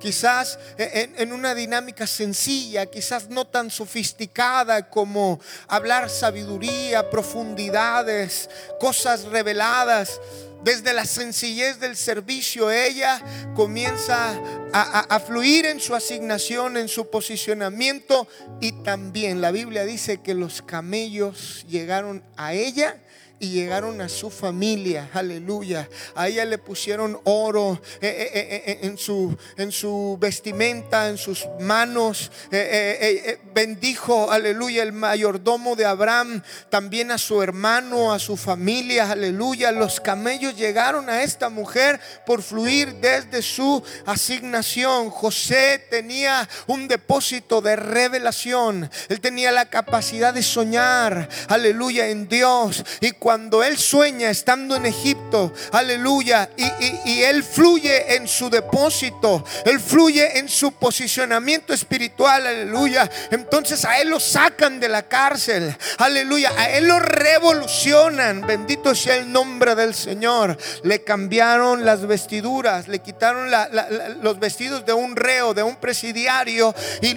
Quizás 0.00 0.58
en, 0.78 1.30
una 1.30 1.54
dinámica 1.54 2.06
sencilla, 2.06 2.86
quizás 2.86 3.28
no 3.28 3.46
tan 3.46 3.70
sofisticada 3.70 4.88
como 4.88 5.38
hablar 5.68 6.08
sabiduría, 6.08 7.10
profundidades, 7.10 8.48
cosas 8.80 9.24
reveladas. 9.24 10.18
Desde 10.62 10.92
la 10.92 11.06
sencillez 11.06 11.80
del 11.80 11.96
servicio, 11.96 12.70
ella 12.70 13.22
comienza 13.54 14.38
a, 14.72 15.20
fluir 15.20 15.64
en 15.66 15.80
su 15.80 15.94
asignación, 15.94 16.76
en 16.76 16.88
su 16.88 17.08
posicionamiento. 17.08 18.28
Y 18.60 18.72
también 18.82 19.40
la 19.40 19.52
Biblia 19.52 19.84
dice 19.84 20.20
que 20.20 20.34
los 20.34 20.62
camellos 20.62 21.64
llegaron 21.68 22.22
a 22.36 22.52
ella 22.52 22.98
y 23.42 23.48
llegaron 23.48 24.02
a 24.02 24.08
su 24.10 24.28
familia, 24.28 25.08
aleluya. 25.14 25.88
A 26.14 26.28
ella 26.28 26.44
le 26.44 26.58
pusieron 26.58 27.18
oro 27.24 27.80
eh, 28.02 28.30
eh, 28.34 28.62
eh, 28.66 28.78
en, 28.82 28.98
su, 28.98 29.34
en 29.56 29.72
su 29.72 30.18
vestimenta, 30.20 31.08
en 31.08 31.16
sus 31.16 31.48
manos. 31.58 32.30
bendijo, 33.54 34.30
aleluya, 34.30 34.82
el 34.82 34.92
mayordomo 34.92 35.74
de 35.74 35.86
Abraham, 35.86 36.42
también 36.68 37.10
a 37.10 37.16
su 37.16 37.42
hermano, 37.42 38.12
a 38.12 38.18
su 38.18 38.36
familia, 38.36 39.10
aleluya. 39.10 39.72
Los 39.72 40.00
camellos 40.00 40.54
llegaron 40.54 41.08
a 41.08 41.22
esta 41.22 41.48
mujer 41.48 41.98
por 42.26 42.42
fluir 42.42 42.96
desde 42.96 43.40
su 43.40 43.82
asignación. 44.04 45.08
José 45.08 45.86
tenía 45.88 46.46
un 46.66 46.88
depósito 46.88 47.62
de 47.62 47.76
revelación. 47.76 48.90
Él 49.08 49.20
tenía 49.22 49.50
la 49.50 49.64
capacidad 49.64 50.34
de 50.34 50.42
soñar, 50.42 51.26
aleluya, 51.48 52.08
en 52.08 52.28
Dios. 52.28 52.84
Y 53.00 53.12
él 53.64 53.78
sueña 53.78 54.30
estando 54.30 54.74
en 54.74 54.86
Egipto, 54.86 55.52
aleluya, 55.72 56.50
y, 56.56 57.20
él 57.20 57.44
fluye 57.44 58.16
en 58.16 58.26
su 58.26 58.50
depósito, 58.50 59.44
él 59.64 59.78
fluye 59.78 60.38
en 60.38 60.48
su 60.48 60.72
posicionamiento 60.72 61.72
espiritual, 61.72 62.46
aleluya. 62.46 63.08
Entonces 63.30 63.84
a 63.84 64.00
él 64.00 64.08
lo 64.08 64.18
sacan 64.18 64.80
de 64.80 64.88
la 64.88 65.02
cárcel, 65.02 65.76
aleluya, 65.98 66.52
a 66.56 66.70
él 66.70 66.86
lo 66.86 66.98
revolucionan, 66.98 68.46
bendito 68.46 68.94
sea 68.94 69.16
el 69.16 69.30
nombre 69.30 69.74
del 69.74 69.94
Señor. 69.94 70.56
Le 70.82 71.04
cambiaron 71.04 71.84
las 71.84 72.06
vestiduras, 72.06 72.88
le 72.88 73.00
quitaron 73.00 73.50
los 74.22 74.40
vestidos 74.40 74.84
de 74.86 74.92
un 74.92 75.14
reo, 75.14 75.54
de 75.54 75.62
un 75.62 75.76
presidiario, 75.76 76.74
y 77.02 77.14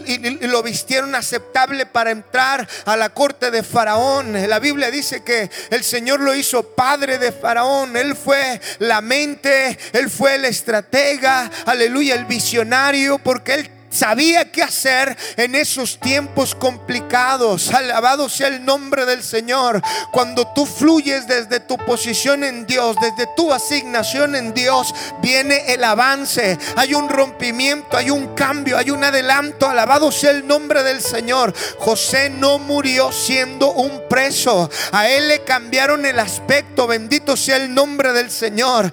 lo 0.47 0.61
vistieron 0.61 1.15
aceptable 1.15 1.85
para 1.85 2.11
entrar 2.11 2.67
a 2.85 2.97
la 2.97 3.09
corte 3.09 3.49
de 3.51 3.63
Faraón. 3.63 4.33
La 4.49 4.59
Biblia 4.59 4.91
dice 4.91 5.23
que 5.23 5.49
el 5.69 5.83
Señor 5.83 6.02
Señor 6.03 6.19
lo 6.19 6.35
hizo 6.35 6.63
padre 6.63 7.17
de 7.17 7.31
Faraón. 7.31 7.95
Él 7.95 8.17
fue 8.17 8.59
la 8.79 8.99
mente, 8.99 9.79
él 9.93 10.09
fue 10.09 10.35
el 10.35 10.43
estratega, 10.43 11.49
aleluya, 11.65 12.15
el 12.15 12.25
visionario, 12.25 13.19
porque 13.19 13.53
él 13.53 13.71
sabía 13.93 14.51
qué 14.51 14.63
hacer 14.63 15.15
en 15.37 15.55
esos 15.55 15.99
tiempos 15.99 16.55
complicados. 16.55 17.73
Alabado 17.73 18.27
sea 18.27 18.47
el 18.47 18.65
nombre 18.65 19.05
del 19.05 19.23
Señor. 19.23 19.81
Cuando 20.11 20.47
tú 20.53 20.65
fluyes 20.65 21.27
desde 21.27 21.59
tu 21.59 21.77
posición 21.77 22.43
en 22.43 22.65
Dios, 22.65 22.95
desde 22.99 23.27
tu 23.35 23.53
asignación 23.53 24.35
en 24.35 24.53
Dios, 24.53 24.93
viene 25.21 25.73
el 25.73 25.83
avance. 25.83 26.57
Hay 26.75 26.93
un 26.93 27.09
rompimiento, 27.09 27.97
hay 27.97 28.09
un 28.09 28.33
cambio, 28.35 28.77
hay 28.77 28.89
un 28.89 29.03
adelanto. 29.03 29.69
Alabado 29.69 30.11
sea 30.11 30.31
el 30.31 30.47
nombre 30.47 30.83
del 30.83 31.01
Señor. 31.01 31.53
José 31.79 32.29
no 32.29 32.59
murió 32.59 33.11
siendo 33.11 33.71
un 33.71 34.07
preso. 34.09 34.69
A 34.91 35.07
él 35.07 35.27
le 35.27 35.43
cambiaron 35.43 36.05
el 36.05 36.19
aspecto. 36.19 36.87
Bendito 36.87 37.37
sea 37.37 37.57
el 37.57 37.73
nombre 37.73 38.13
del 38.13 38.31
Señor. 38.31 38.91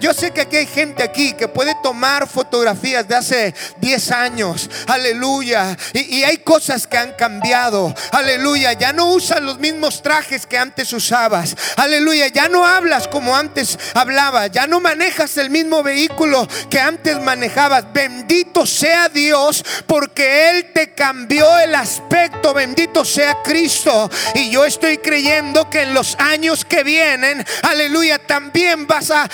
Yo 0.00 0.14
sé 0.14 0.30
que 0.30 0.42
aquí 0.42 0.56
hay 0.56 0.66
gente 0.66 1.02
aquí 1.02 1.32
que 1.32 1.48
puede 1.48 1.74
tomar 1.82 2.28
fotografías 2.28 3.06
de 3.08 3.14
hace 3.14 3.54
10 3.80 4.10
años. 4.12 4.70
Aleluya. 4.86 5.76
Y, 5.92 6.22
hay 6.22 6.38
cosas 6.38 6.86
que 6.86 6.98
han 6.98 7.12
cambiado. 7.12 7.94
Aleluya. 8.12 8.74
Ya 8.74 8.92
no 8.92 9.06
usas 9.06 9.40
los 9.40 9.58
mismos 9.58 10.02
trajes 10.02 10.46
que 10.46 10.58
antes 10.58 10.92
usabas. 10.92 11.56
Aleluya. 11.76 12.28
Ya 12.28 12.48
no 12.48 12.66
hablas 12.66 13.08
como 13.08 13.36
antes 13.36 13.78
hablabas. 13.94 14.50
Ya 14.50 14.66
no 14.66 14.80
manejas 14.80 15.36
el 15.36 15.50
mismo 15.50 15.82
vehículo 15.82 16.46
que 16.68 16.80
antes 16.80 17.20
manejabas. 17.20 17.92
Bendito 17.92 18.66
sea 18.66 19.08
Dios 19.08 19.64
porque 19.86 20.50
Él 20.50 20.72
te 20.72 20.94
cambió 20.94 21.58
el 21.58 21.74
aspecto. 21.74 22.52
Bendito 22.52 23.04
sea 23.04 23.38
Cristo. 23.42 24.10
Y 24.34 24.50
yo 24.50 24.64
estoy 24.64 24.98
creyendo 24.98 25.70
que 25.70 25.82
en 25.82 25.94
los 25.94 26.16
años 26.18 26.64
que 26.64 26.82
vienen, 26.82 27.44
aleluya, 27.62 28.18
también 28.18 28.86
vas 28.86 29.10
a 29.10 29.28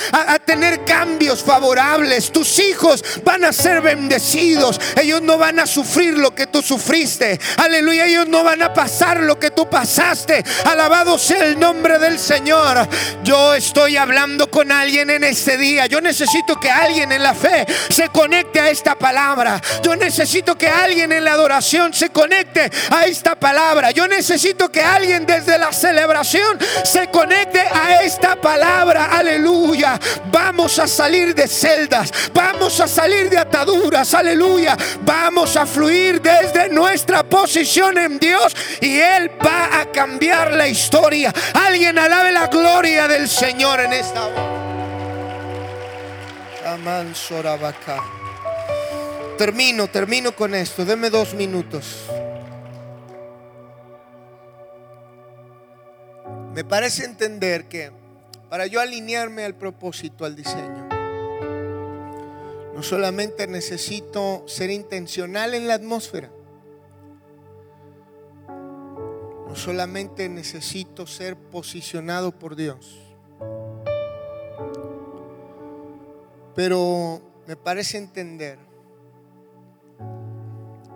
tener 0.45 0.85
cambios 0.85 1.43
favorables. 1.43 2.33
Tus 2.33 2.59
hijos 2.59 3.03
van 3.25 3.45
a 3.45 3.53
ser 3.53 3.81
bendecidos 3.81 4.36
ellos 4.37 5.23
no 5.23 5.39
van 5.39 5.61
a 5.61 5.67
sufrir 5.67 6.17
lo 6.19 6.35
que 6.35 6.47
tú 6.47 6.63
sufriste. 6.63 7.39
Aleluya. 7.57 8.07
Ellos 8.07 8.29
no 8.29 8.45
van 8.45 8.63
a 8.63 8.73
pasar 8.73 9.21
lo 9.21 9.39
que 9.39 9.51
tú 9.51 9.69
pasaste. 9.69 10.45
Alabado 10.65 11.19
sea 11.19 11.45
el 11.45 11.59
nombre 11.59 11.99
del 11.99 12.19
Señor. 12.19 12.89
Yo 13.23 13.55
estoy 13.55 13.97
hablando 13.97 14.51
con 14.51 14.71
alguien 14.71 15.11
en 15.11 15.25
este 15.25 15.57
día. 15.57 15.87
Yo 15.87 16.01
necesito 16.01 16.59
que 16.61 16.71
alguien 16.71 17.13
en 17.13 17.23
la 17.23 17.35
fe 17.35 17.67
se 17.89 18.09
conecte 18.09 18.61
a 18.61 18.71
esta 18.71 18.95
palabra. 18.95 19.61
Yo 19.83 19.97
necesito 19.97 20.57
que 20.57 20.69
alguien 20.69 21.13
en 21.13 21.25
la 21.25 21.33
adoración 21.33 21.93
se 21.93 22.11
conecte 22.11 22.71
a 22.91 23.05
esta 23.05 23.35
palabra. 23.35 23.91
Yo 23.91 24.07
necesito 24.07 24.71
que 24.71 24.83
alguien 24.83 25.27
desde 25.27 25.59
la 25.59 25.73
celebración 25.73 26.59
se 26.85 27.09
conecte 27.11 27.61
a 27.61 28.03
esta 28.03 28.37
palabra. 28.37 29.07
Aleluya. 29.13 29.99
Vamos 30.31 30.79
a 30.79 30.87
salir 30.87 31.35
de 31.35 31.49
celdas. 31.49 32.11
Vamos 32.33 32.81
a 32.81 32.89
salir 32.89 33.31
de 33.31 33.39
ataduras 33.39 34.15
vamos 35.03 35.57
a 35.57 35.67
fluir 35.67 36.21
desde 36.21 36.69
nuestra 36.69 37.23
posición 37.23 37.99
en 37.99 38.19
Dios 38.19 38.57
y 38.81 38.99
Él 38.99 39.31
va 39.45 39.81
a 39.81 39.93
cambiar 39.93 40.53
la 40.53 40.67
historia. 40.69 41.33
Alguien 41.55 41.99
alabe 41.99 42.33
la 42.33 42.49
gloria 42.49 43.07
del 43.07 43.29
Señor 43.29 43.81
en 43.81 43.93
esta 43.93 44.27
hora. 44.27 44.57
Termino, 49.39 49.87
termino 49.89 50.35
con 50.35 50.55
esto. 50.55 50.85
Deme 50.85 51.11
dos 51.11 51.35
minutos. 51.35 52.07
Me 56.55 56.65
parece 56.65 57.05
entender 57.05 57.67
que 57.69 57.93
para 58.49 58.67
yo 58.67 58.81
alinearme 58.81 59.45
al 59.45 59.55
propósito, 59.55 60.25
al 60.25 60.35
diseño, 60.35 60.89
no 62.77 62.83
solamente 62.83 63.47
necesito 63.47 64.43
ser 64.47 64.69
intencional 64.69 65.55
en 65.55 65.67
la 65.67 65.73
atmósfera. 65.73 66.31
No 69.49 69.57
solamente 69.57 70.29
necesito 70.29 71.07
ser 71.07 71.37
posicionado 71.37 72.33
por 72.33 72.55
Dios. 72.55 73.01
Pero 76.55 77.23
me 77.47 77.57
parece 77.57 77.97
entender 77.97 78.59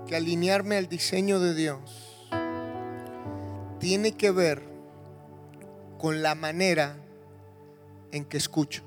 que 0.07 0.17
alinearme 0.17 0.77
al 0.77 0.87
diseño 0.87 1.41
de 1.41 1.55
Dios 1.55 2.29
tiene 3.79 4.13
que 4.13 4.31
ver 4.31 4.63
con 5.97 6.21
la 6.21 6.35
manera 6.35 6.99
en 8.13 8.27
que 8.27 8.37
escucho 8.37 8.85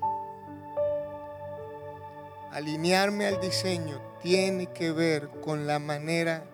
alinearme 2.54 3.26
al 3.26 3.40
diseño 3.40 4.00
tiene 4.22 4.66
que 4.66 4.92
ver 4.92 5.28
con 5.42 5.66
la 5.66 5.80
manera 5.80 6.44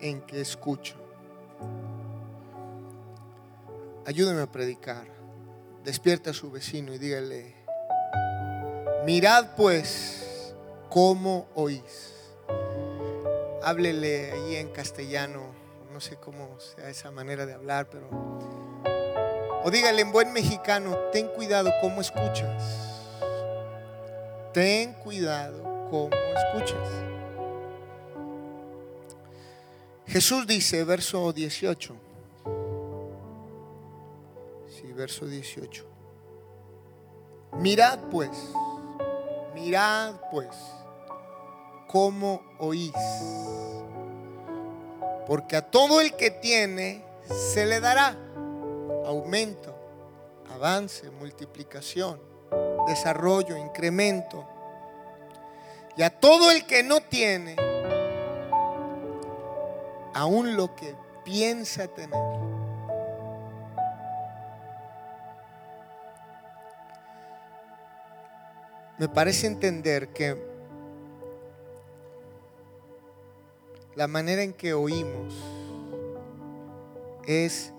en 0.00 0.22
que 0.22 0.40
escucho. 0.40 0.94
Ayúdeme 4.06 4.40
a 4.40 4.50
predicar. 4.50 5.06
Despierta 5.84 6.30
a 6.30 6.32
su 6.32 6.50
vecino 6.50 6.94
y 6.94 6.98
dígale, 6.98 7.54
mirad 9.04 9.54
pues 9.54 10.54
cómo 10.88 11.46
oís. 11.54 12.14
Háblele 13.62 14.32
ahí 14.32 14.56
en 14.56 14.70
castellano, 14.70 15.42
no 15.92 16.00
sé 16.00 16.16
cómo 16.16 16.58
sea 16.58 16.88
esa 16.88 17.10
manera 17.10 17.44
de 17.44 17.52
hablar, 17.52 17.88
pero 17.90 18.08
O 19.62 19.70
dígale 19.70 20.00
en 20.00 20.10
buen 20.10 20.32
mexicano, 20.32 20.96
ten 21.12 21.28
cuidado 21.28 21.70
cómo 21.82 22.00
escuchas. 22.00 22.93
Ten 24.54 24.92
cuidado 24.92 25.88
cómo 25.90 26.10
escuchas. 26.36 26.88
Jesús 30.06 30.46
dice, 30.46 30.84
verso 30.84 31.32
18. 31.32 31.96
Sí, 34.68 34.92
verso 34.92 35.26
18. 35.26 35.84
Mirad 37.54 37.98
pues, 38.12 38.30
mirad 39.56 40.14
pues, 40.30 40.56
cómo 41.88 42.40
oís. 42.60 42.92
Porque 45.26 45.56
a 45.56 45.68
todo 45.68 46.00
el 46.00 46.14
que 46.14 46.30
tiene 46.30 47.04
se 47.52 47.66
le 47.66 47.80
dará 47.80 48.16
aumento, 49.04 49.74
avance, 50.48 51.10
multiplicación, 51.10 52.33
desarrollo, 52.86 53.56
incremento. 53.56 54.46
Y 55.96 56.02
a 56.02 56.10
todo 56.10 56.50
el 56.50 56.66
que 56.66 56.82
no 56.82 57.00
tiene, 57.00 57.56
aún 60.12 60.56
lo 60.56 60.74
que 60.74 60.94
piensa 61.24 61.88
tener. 61.88 62.20
Me 68.96 69.08
parece 69.08 69.48
entender 69.48 70.12
que 70.12 70.54
la 73.96 74.06
manera 74.06 74.42
en 74.42 74.52
que 74.52 74.72
oímos 74.72 75.34
es 77.26 77.72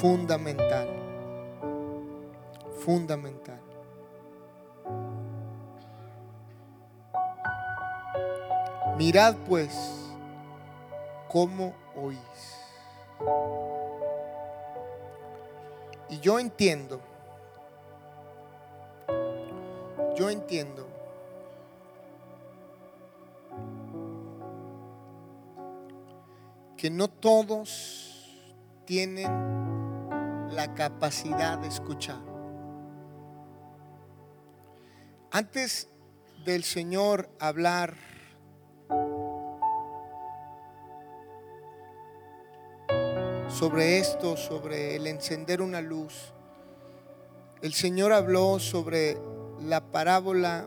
fundamental. 0.00 0.88
Fundamental. 2.84 3.59
Mirad 9.00 9.34
pues 9.48 9.74
cómo 11.30 11.74
oís. 11.96 12.18
Y 16.10 16.20
yo 16.20 16.38
entiendo, 16.38 17.00
yo 20.14 20.28
entiendo 20.28 20.86
que 26.76 26.90
no 26.90 27.08
todos 27.08 28.38
tienen 28.84 29.30
la 30.50 30.74
capacidad 30.74 31.56
de 31.56 31.68
escuchar. 31.68 32.20
Antes 35.30 35.88
del 36.44 36.64
Señor 36.64 37.30
hablar 37.40 38.09
sobre 43.60 43.98
esto, 43.98 44.38
sobre 44.38 44.96
el 44.96 45.06
encender 45.06 45.60
una 45.60 45.82
luz, 45.82 46.32
el 47.60 47.74
Señor 47.74 48.10
habló 48.10 48.58
sobre 48.58 49.18
la 49.60 49.82
parábola 49.92 50.66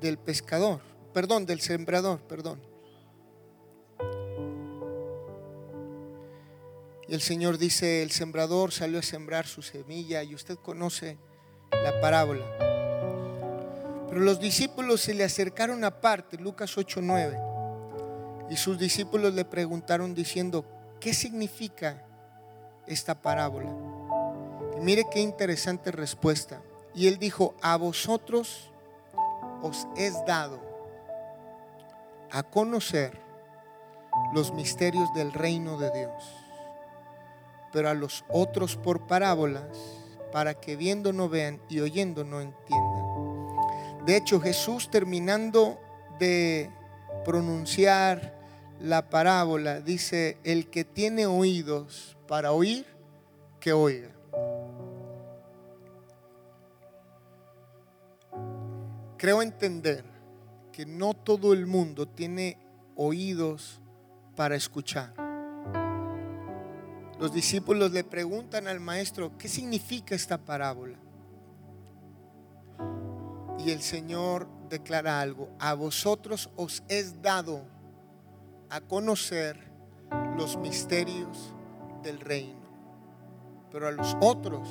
del 0.00 0.16
pescador, 0.16 0.80
perdón, 1.12 1.44
del 1.44 1.60
sembrador, 1.60 2.20
perdón. 2.20 2.62
Y 7.06 7.12
el 7.12 7.20
Señor 7.20 7.58
dice, 7.58 8.02
el 8.02 8.10
sembrador 8.10 8.72
salió 8.72 9.00
a 9.00 9.02
sembrar 9.02 9.46
su 9.46 9.60
semilla 9.60 10.22
y 10.22 10.34
usted 10.34 10.56
conoce 10.56 11.18
la 11.70 12.00
parábola. 12.00 12.46
Pero 14.08 14.20
los 14.20 14.40
discípulos 14.40 15.02
se 15.02 15.12
le 15.12 15.24
acercaron 15.24 15.84
aparte, 15.84 16.38
Lucas 16.38 16.74
8:9, 16.74 17.38
y 18.48 18.56
sus 18.56 18.78
discípulos 18.78 19.34
le 19.34 19.44
preguntaron 19.44 20.14
diciendo, 20.14 20.77
¿qué 21.00 21.14
significa 21.14 22.02
esta 22.86 23.20
parábola? 23.20 23.70
Mire 24.80 25.06
qué 25.10 25.20
interesante 25.20 25.90
respuesta. 25.90 26.62
Y 26.94 27.06
él 27.06 27.18
dijo, 27.18 27.54
a 27.60 27.76
vosotros 27.76 28.72
os 29.62 29.86
es 29.96 30.14
dado 30.26 30.60
a 32.30 32.42
conocer 32.42 33.20
los 34.32 34.52
misterios 34.52 35.12
del 35.14 35.32
reino 35.32 35.78
de 35.78 35.90
Dios, 35.92 36.24
pero 37.72 37.88
a 37.88 37.94
los 37.94 38.24
otros 38.28 38.76
por 38.76 39.06
parábolas, 39.06 39.64
para 40.32 40.54
que 40.54 40.76
viendo 40.76 41.12
no 41.12 41.28
vean 41.28 41.60
y 41.68 41.80
oyendo 41.80 42.24
no 42.24 42.40
entiendan. 42.40 44.04
De 44.04 44.16
hecho, 44.16 44.40
Jesús 44.40 44.90
terminando 44.90 45.78
de 46.18 46.70
pronunciar 47.24 48.37
la 48.80 49.10
parábola, 49.10 49.80
dice, 49.80 50.38
el 50.44 50.70
que 50.70 50.84
tiene 50.84 51.26
oídos 51.26 52.16
para 52.26 52.52
oír, 52.52 52.86
que 53.60 53.72
oiga. 53.72 54.10
Creo 59.16 59.42
entender 59.42 60.04
que 60.72 60.86
no 60.86 61.12
todo 61.12 61.52
el 61.52 61.66
mundo 61.66 62.06
tiene 62.06 62.56
oídos 62.94 63.80
para 64.36 64.54
escuchar. 64.54 65.12
Los 67.18 67.32
discípulos 67.32 67.90
le 67.90 68.04
preguntan 68.04 68.68
al 68.68 68.78
maestro, 68.78 69.36
¿qué 69.36 69.48
significa 69.48 70.14
esta 70.14 70.38
parábola? 70.38 70.96
Y 73.58 73.72
el 73.72 73.82
Señor 73.82 74.46
declara 74.68 75.20
algo, 75.20 75.48
a 75.58 75.74
vosotros 75.74 76.48
os 76.54 76.84
es 76.86 77.20
dado 77.20 77.64
a 78.70 78.80
conocer 78.80 79.58
los 80.36 80.56
misterios 80.56 81.54
del 82.02 82.20
reino. 82.20 82.58
Pero 83.70 83.88
a 83.88 83.90
los 83.90 84.16
otros 84.20 84.68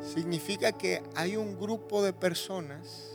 significa 0.00 0.72
que 0.72 1.02
hay 1.14 1.36
un 1.36 1.58
grupo 1.58 2.02
de 2.02 2.12
personas 2.12 3.12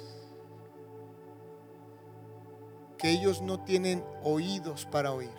que 2.98 3.10
ellos 3.10 3.42
no 3.42 3.64
tienen 3.64 4.04
oídos 4.24 4.86
para 4.86 5.12
oír. 5.12 5.30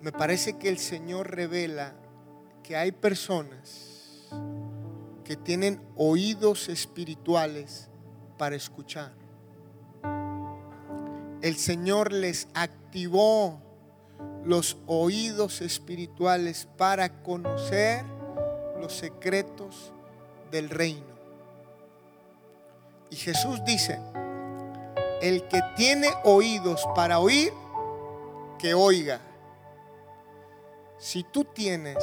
Me 0.00 0.12
parece 0.12 0.56
que 0.56 0.68
el 0.68 0.78
Señor 0.78 1.30
revela 1.30 1.94
que 2.62 2.76
hay 2.76 2.92
personas 2.92 4.28
que 5.24 5.36
tienen 5.36 5.82
oídos 5.96 6.68
espirituales 6.68 7.87
para 8.38 8.56
escuchar. 8.56 9.12
El 11.42 11.56
Señor 11.56 12.12
les 12.12 12.48
activó 12.54 13.60
los 14.44 14.78
oídos 14.86 15.60
espirituales 15.60 16.68
para 16.76 17.22
conocer 17.22 18.04
los 18.80 18.94
secretos 18.94 19.92
del 20.50 20.70
reino. 20.70 21.06
Y 23.10 23.16
Jesús 23.16 23.62
dice, 23.64 24.00
el 25.20 25.46
que 25.48 25.60
tiene 25.76 26.08
oídos 26.24 26.86
para 26.94 27.18
oír, 27.18 27.52
que 28.58 28.74
oiga. 28.74 29.20
Si 30.98 31.22
tú 31.22 31.44
tienes 31.44 31.98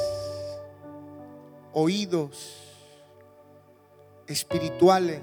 oídos 1.72 2.62
espirituales 4.26 5.20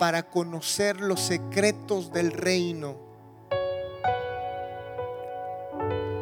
para 0.00 0.22
conocer 0.22 0.98
los 1.02 1.20
secretos 1.20 2.10
del 2.10 2.32
reino, 2.32 2.96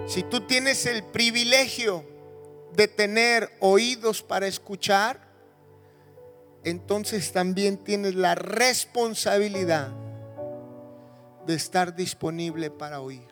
si 0.09 0.25
tú 0.25 0.41
tienes 0.41 0.85
el 0.85 1.05
privilegio 1.05 2.05
de 2.73 2.89
tener 2.89 3.49
oídos 3.61 4.21
para 4.21 4.49
escuchar, 4.49 5.21
entonces 6.65 7.31
también 7.31 7.77
tienes 7.77 8.17
la 8.17 8.35
responsabilidad 8.35 9.93
de 11.47 11.55
estar 11.55 11.95
disponible 11.95 12.73
para 12.73 13.01
oír. 13.01 13.29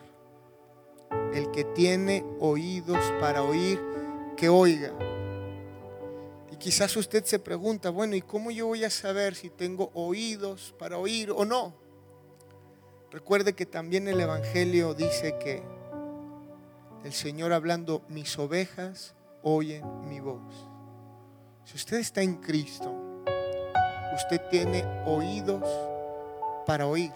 El 1.35 1.51
que 1.51 1.65
tiene 1.65 2.25
oídos 2.39 3.01
para 3.19 3.43
oír, 3.43 3.81
que 4.37 4.49
oiga. 4.49 4.93
Quizás 6.59 6.97
usted 6.97 7.25
se 7.25 7.39
pregunta, 7.39 7.91
bueno, 7.91 8.17
¿y 8.17 8.23
cómo 8.23 8.51
yo 8.51 8.67
voy 8.67 8.85
a 8.85 8.91
saber 8.91 9.35
si 9.35 9.51
tengo 9.51 9.91
oídos 9.95 10.75
para 10.79 10.99
oír 10.99 11.31
o 11.31 11.45
no? 11.45 11.75
Recuerde 13.11 13.53
que 13.53 13.67
también 13.67 14.09
el 14.09 14.21
Evangelio 14.21 14.95
dice 14.95 15.37
que 15.39 15.63
el 17.05 17.13
Señor 17.13 17.53
hablando, 17.53 18.03
mis 18.09 18.39
ovejas 18.39 19.15
oyen 19.43 20.09
mi 20.09 20.19
voz. 20.19 20.69
Si 21.65 21.77
usted 21.77 21.99
está 21.99 22.23
en 22.23 22.37
Cristo, 22.37 23.23
usted 24.15 24.41
tiene 24.51 24.85
oídos 25.05 25.69
para 26.67 26.87
oír. 26.87 27.13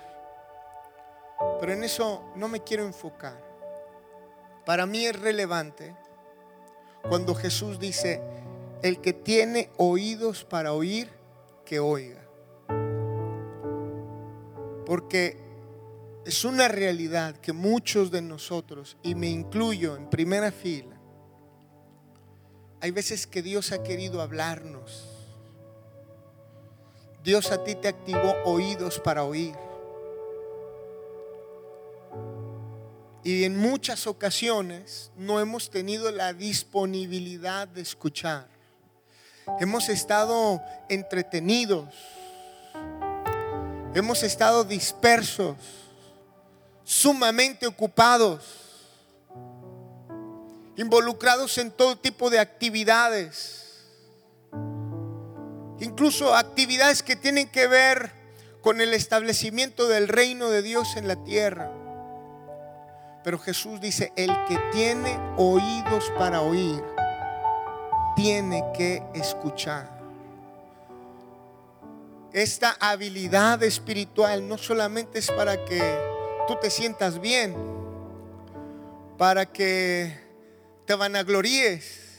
Pero 1.58 1.72
en 1.72 1.82
eso 1.82 2.22
no 2.36 2.46
me 2.48 2.60
quiero 2.60 2.84
enfocar. 2.84 3.40
Para 4.64 4.86
mí 4.86 5.06
es 5.06 5.18
relevante 5.18 5.96
cuando 7.08 7.34
Jesús 7.34 7.78
dice, 7.78 8.20
el 8.82 9.00
que 9.00 9.12
tiene 9.12 9.70
oídos 9.76 10.44
para 10.44 10.72
oír, 10.72 11.08
que 11.64 11.80
oiga. 11.80 12.24
Porque 14.86 15.36
es 16.24 16.44
una 16.44 16.68
realidad 16.68 17.36
que 17.36 17.52
muchos 17.52 18.10
de 18.10 18.22
nosotros, 18.22 18.96
y 19.02 19.14
me 19.14 19.28
incluyo 19.28 19.96
en 19.96 20.08
primera 20.08 20.50
fila, 20.50 20.96
hay 22.80 22.90
veces 22.90 23.26
que 23.26 23.42
Dios 23.42 23.72
ha 23.72 23.82
querido 23.82 24.22
hablarnos. 24.22 25.06
Dios 27.22 27.52
a 27.52 27.62
ti 27.62 27.74
te 27.74 27.88
activó 27.88 28.34
oídos 28.44 28.98
para 28.98 29.24
oír. 29.24 29.54
Y 33.22 33.44
en 33.44 33.58
muchas 33.58 34.06
ocasiones 34.06 35.12
no 35.14 35.40
hemos 35.40 35.68
tenido 35.68 36.10
la 36.10 36.32
disponibilidad 36.32 37.68
de 37.68 37.82
escuchar. 37.82 38.59
Hemos 39.58 39.88
estado 39.88 40.62
entretenidos. 40.88 41.88
Hemos 43.94 44.22
estado 44.22 44.62
dispersos, 44.62 45.56
sumamente 46.84 47.66
ocupados, 47.66 48.44
involucrados 50.76 51.58
en 51.58 51.72
todo 51.72 51.98
tipo 51.98 52.30
de 52.30 52.38
actividades. 52.38 53.82
Incluso 55.80 56.34
actividades 56.36 57.02
que 57.02 57.16
tienen 57.16 57.48
que 57.48 57.66
ver 57.66 58.12
con 58.60 58.80
el 58.80 58.94
establecimiento 58.94 59.88
del 59.88 60.08
reino 60.08 60.50
de 60.50 60.62
Dios 60.62 60.96
en 60.96 61.08
la 61.08 61.16
tierra. 61.24 61.72
Pero 63.24 63.38
Jesús 63.38 63.80
dice, 63.80 64.12
el 64.16 64.30
que 64.46 64.58
tiene 64.72 65.18
oídos 65.36 66.10
para 66.16 66.40
oír, 66.42 66.82
tiene 68.22 68.62
que 68.74 69.02
escuchar. 69.14 69.98
Esta 72.34 72.76
habilidad 72.78 73.62
espiritual 73.62 74.46
no 74.46 74.58
solamente 74.58 75.20
es 75.20 75.30
para 75.30 75.64
que 75.64 75.80
tú 76.46 76.54
te 76.60 76.68
sientas 76.68 77.18
bien, 77.18 77.56
para 79.16 79.46
que 79.46 80.20
te 80.84 80.94
vanaglories 80.94 82.10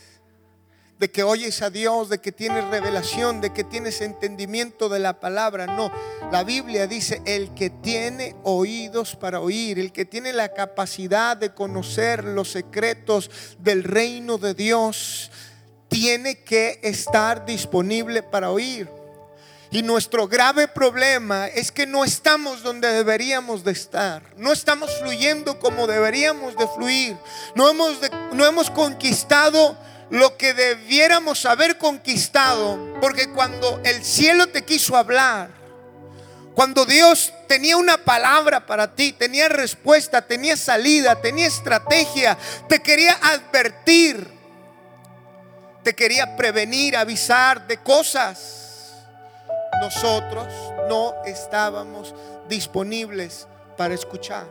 de 0.98 1.11
que 1.11 1.22
oyes 1.22 1.61
a 1.61 1.69
Dios, 1.69 2.10
de 2.10 2.19
que 2.19 2.32
tienes 2.32 2.64
revelación, 2.69 3.40
de 3.40 3.53
que 3.53 3.64
tienes 3.64 4.02
entendimiento 4.02 4.90
de 4.90 4.99
la 4.99 5.19
palabra. 5.19 5.68
No, 5.68 5.91
la 6.32 6.44
Biblia 6.44 6.88
dice, 6.88 7.22
el 7.26 7.53
que 7.53 7.69
tiene 7.69 8.36
oídos 8.44 9.15
para 9.15 9.40
oír, 9.40 9.78
el 9.78 9.91
que 9.91 10.06
tiene 10.06 10.34
la 10.34 10.53
capacidad 10.53 11.38
de 11.38 11.53
conocer 11.53 12.23
los 12.23 12.52
secretos 12.52 13.30
del 13.60 13.84
reino 13.84 14.40
de 14.40 14.56
Dios, 14.56 15.32
tiene 15.92 16.38
que 16.38 16.80
estar 16.84 17.46
disponible 17.46 18.24
para 18.24 18.50
oír. 18.50 18.90
Y 19.72 19.84
nuestro 19.84 20.26
grave 20.28 20.70
problema 20.70 21.48
es 21.48 21.72
que 21.72 21.86
no 21.86 22.06
estamos 22.06 22.64
donde 22.64 22.88
deberíamos 22.88 23.66
de 23.66 23.74
estar. 23.74 24.24
No 24.38 24.54
estamos 24.54 24.90
fluyendo 25.00 25.60
como 25.60 25.88
deberíamos 25.88 26.56
de 26.56 26.66
fluir. 26.68 27.18
No 27.56 27.70
hemos, 27.70 28.00
no 28.32 28.46
hemos 28.46 28.70
conquistado 28.72 29.78
lo 30.10 30.38
que 30.38 30.54
debiéramos 30.54 31.46
haber 31.46 31.78
conquistado, 31.78 32.80
porque 33.02 33.30
cuando 33.30 33.82
el 33.84 34.04
cielo 34.04 34.48
te 34.48 34.64
quiso 34.64 34.96
hablar, 34.96 35.50
cuando 36.56 36.86
Dios 36.86 37.34
tenía 37.50 37.76
una 37.76 37.98
palabra 37.98 38.66
para 38.66 38.96
ti, 38.96 39.12
tenía 39.12 39.50
respuesta, 39.50 40.22
tenía 40.22 40.56
salida, 40.56 41.22
tenía 41.22 41.48
estrategia, 41.48 42.38
te 42.70 42.82
quería 42.82 43.14
advertir, 43.22 44.41
te 45.84 45.94
quería 45.94 46.36
prevenir, 46.36 46.95
avisar 46.95 47.68
de 47.68 47.78
cosas, 47.78 48.62
nosotros 49.82 50.48
no 50.88 51.16
estábamos 51.26 52.14
disponibles 52.48 53.48
para 53.78 53.94
escuchar. 53.94 54.45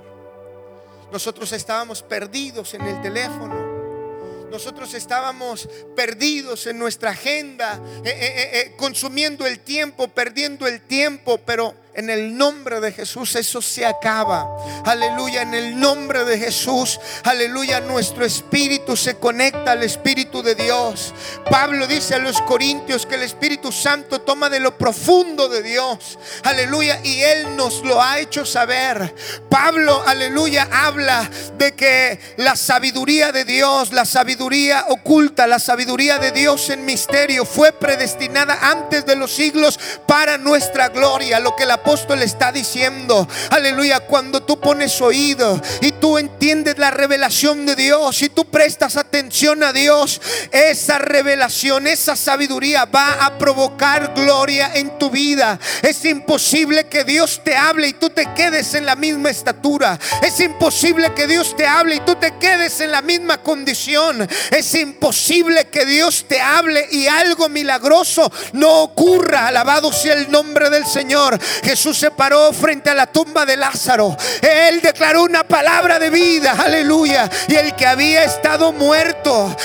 Nosotros 1.12 1.52
estábamos 1.52 2.02
perdidos 2.02 2.74
en 2.74 2.82
el 2.82 3.00
teléfono. 3.02 4.48
Nosotros 4.50 4.94
estábamos 4.94 5.68
perdidos 5.94 6.66
en 6.66 6.78
nuestra 6.78 7.10
agenda, 7.10 7.80
eh, 8.04 8.08
eh, 8.08 8.50
eh, 8.52 8.74
consumiendo 8.76 9.46
el 9.46 9.60
tiempo, 9.60 10.08
perdiendo 10.08 10.66
el 10.66 10.80
tiempo, 10.80 11.38
pero 11.38 11.74
en 11.94 12.10
el 12.10 12.36
nombre 12.36 12.80
de 12.80 12.92
Jesús 12.92 13.34
eso 13.36 13.60
se 13.60 13.84
acaba. 13.84 14.48
Aleluya, 14.84 15.42
en 15.42 15.54
el 15.54 15.78
nombre 15.78 16.24
de 16.24 16.38
Jesús, 16.38 17.00
aleluya, 17.24 17.80
nuestro 17.80 18.24
espíritu 18.24 18.96
se 18.96 19.16
conecta 19.16 19.72
al 19.72 19.82
Espíritu 19.82 20.42
de 20.42 20.54
Dios. 20.54 21.12
Pablo 21.50 21.86
dice 21.86 22.14
a 22.14 22.18
los 22.18 22.40
Corintios 22.42 23.06
que 23.06 23.16
el 23.16 23.22
Espíritu 23.22 23.72
Santo 23.72 24.20
toma 24.20 24.48
de 24.48 24.60
lo 24.60 24.76
profundo 24.76 25.48
de 25.48 25.62
Dios. 25.62 26.18
Aleluya, 26.44 27.00
y 27.02 27.22
Él 27.22 27.56
nos 27.56 27.84
lo 27.84 28.02
ha 28.02 28.18
hecho 28.18 28.44
saber. 28.46 29.14
Pablo, 29.48 30.02
aleluya, 30.06 30.68
habla 30.70 31.28
de 31.58 31.72
que 31.72 32.20
la 32.36 32.56
sabiduría 32.56 33.32
de 33.32 33.44
Dios, 33.44 33.92
la 33.92 34.04
sabiduría 34.04 34.86
oculta, 34.88 35.46
la 35.46 35.58
sabiduría 35.58 36.18
de 36.18 36.30
Dios 36.30 36.70
en 36.70 36.84
misterio 36.84 37.44
fue 37.44 37.72
predestinada 37.72 38.58
antes 38.70 39.04
de 39.06 39.16
los 39.16 39.32
siglos 39.32 39.78
para 40.06 40.38
nuestra 40.38 40.88
gloria. 40.88 41.40
Lo 41.40 41.56
que 41.56 41.66
la 41.66 41.79
apóstol 41.80 42.22
está 42.22 42.52
diciendo, 42.52 43.26
aleluya, 43.50 44.00
cuando 44.00 44.42
tú 44.42 44.60
pones 44.60 45.00
oído 45.00 45.60
y 45.80 45.92
tú 45.92 46.18
entiendes 46.18 46.78
la 46.78 46.90
revelación 46.90 47.66
de 47.66 47.74
Dios 47.74 48.22
y 48.22 48.28
tú 48.28 48.44
prestas 48.44 48.96
atención 48.96 49.62
a 49.62 49.72
Dios, 49.72 50.20
esa 50.52 50.98
revelación, 50.98 51.86
esa 51.86 52.16
sabiduría 52.16 52.84
va 52.84 53.24
a 53.24 53.38
provocar 53.38 54.12
gloria 54.14 54.72
en 54.74 54.98
tu 54.98 55.10
vida. 55.10 55.58
Es 55.82 56.04
imposible 56.04 56.86
que 56.86 57.04
Dios 57.04 57.40
te 57.42 57.56
hable 57.56 57.88
y 57.88 57.92
tú 57.94 58.10
te 58.10 58.26
quedes 58.34 58.74
en 58.74 58.86
la 58.86 58.96
misma 58.96 59.30
estatura. 59.30 59.98
Es 60.22 60.38
imposible 60.40 61.12
que 61.14 61.26
Dios 61.26 61.56
te 61.56 61.66
hable 61.66 61.96
y 61.96 62.00
tú 62.00 62.14
te 62.16 62.36
quedes 62.38 62.80
en 62.80 62.90
la 62.90 63.02
misma 63.02 63.38
condición. 63.38 64.28
Es 64.50 64.74
imposible 64.74 65.68
que 65.68 65.86
Dios 65.86 66.26
te 66.28 66.40
hable 66.40 66.86
y 66.90 67.06
algo 67.06 67.48
milagroso 67.48 68.30
no 68.52 68.82
ocurra. 68.82 69.48
Alabado 69.48 69.92
sea 69.92 70.14
el 70.14 70.30
nombre 70.30 70.68
del 70.68 70.86
Señor. 70.86 71.38
Jesús 71.70 71.98
se 71.98 72.10
paró 72.10 72.52
frente 72.52 72.90
a 72.90 72.94
la 72.94 73.06
tumba 73.06 73.46
de 73.46 73.56
Lázaro. 73.56 74.16
Él 74.42 74.80
declaró 74.80 75.22
una 75.22 75.44
palabra 75.44 76.00
de 76.00 76.10
vida, 76.10 76.56
aleluya. 76.58 77.30
Y 77.46 77.54
el 77.54 77.76
que 77.76 77.86
había 77.86 78.24
estado 78.24 78.72
muerto, 78.72 79.56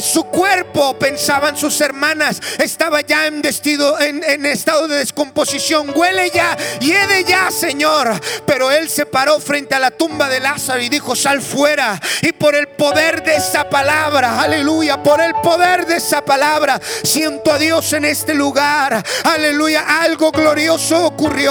su 0.00 0.22
cuerpo, 0.26 0.96
pensaban 1.00 1.56
sus 1.56 1.80
hermanas, 1.80 2.40
estaba 2.58 3.00
ya 3.00 3.26
en, 3.26 3.42
vestido, 3.42 3.98
en, 3.98 4.46
estado 4.46 4.86
de 4.86 4.98
descomposición. 4.98 5.90
Huele 5.96 6.30
ya, 6.30 6.56
hiede 6.78 7.24
ya, 7.24 7.50
Señor. 7.50 8.12
Pero 8.46 8.70
él 8.70 8.88
se 8.88 9.04
paró 9.04 9.40
frente 9.40 9.74
a 9.74 9.80
la 9.80 9.90
tumba 9.90 10.28
de 10.28 10.38
Lázaro 10.38 10.80
y 10.80 10.88
dijo, 10.88 11.16
sal 11.16 11.42
fuera. 11.42 12.00
Y 12.22 12.30
por 12.30 12.54
el 12.54 12.68
poder 12.68 13.24
de 13.24 13.34
esa 13.34 13.68
palabra, 13.68 14.40
aleluya, 14.40 15.02
por 15.02 15.20
el 15.20 15.34
poder 15.42 15.86
de 15.86 15.96
esa 15.96 16.24
palabra, 16.24 16.80
siento 17.02 17.50
a 17.50 17.58
Dios 17.58 17.92
en 17.94 18.04
este 18.04 18.32
lugar. 18.32 19.04
Aleluya, 19.24 20.02
algo 20.02 20.30
glorioso 20.30 21.04
ocurrió 21.04 21.47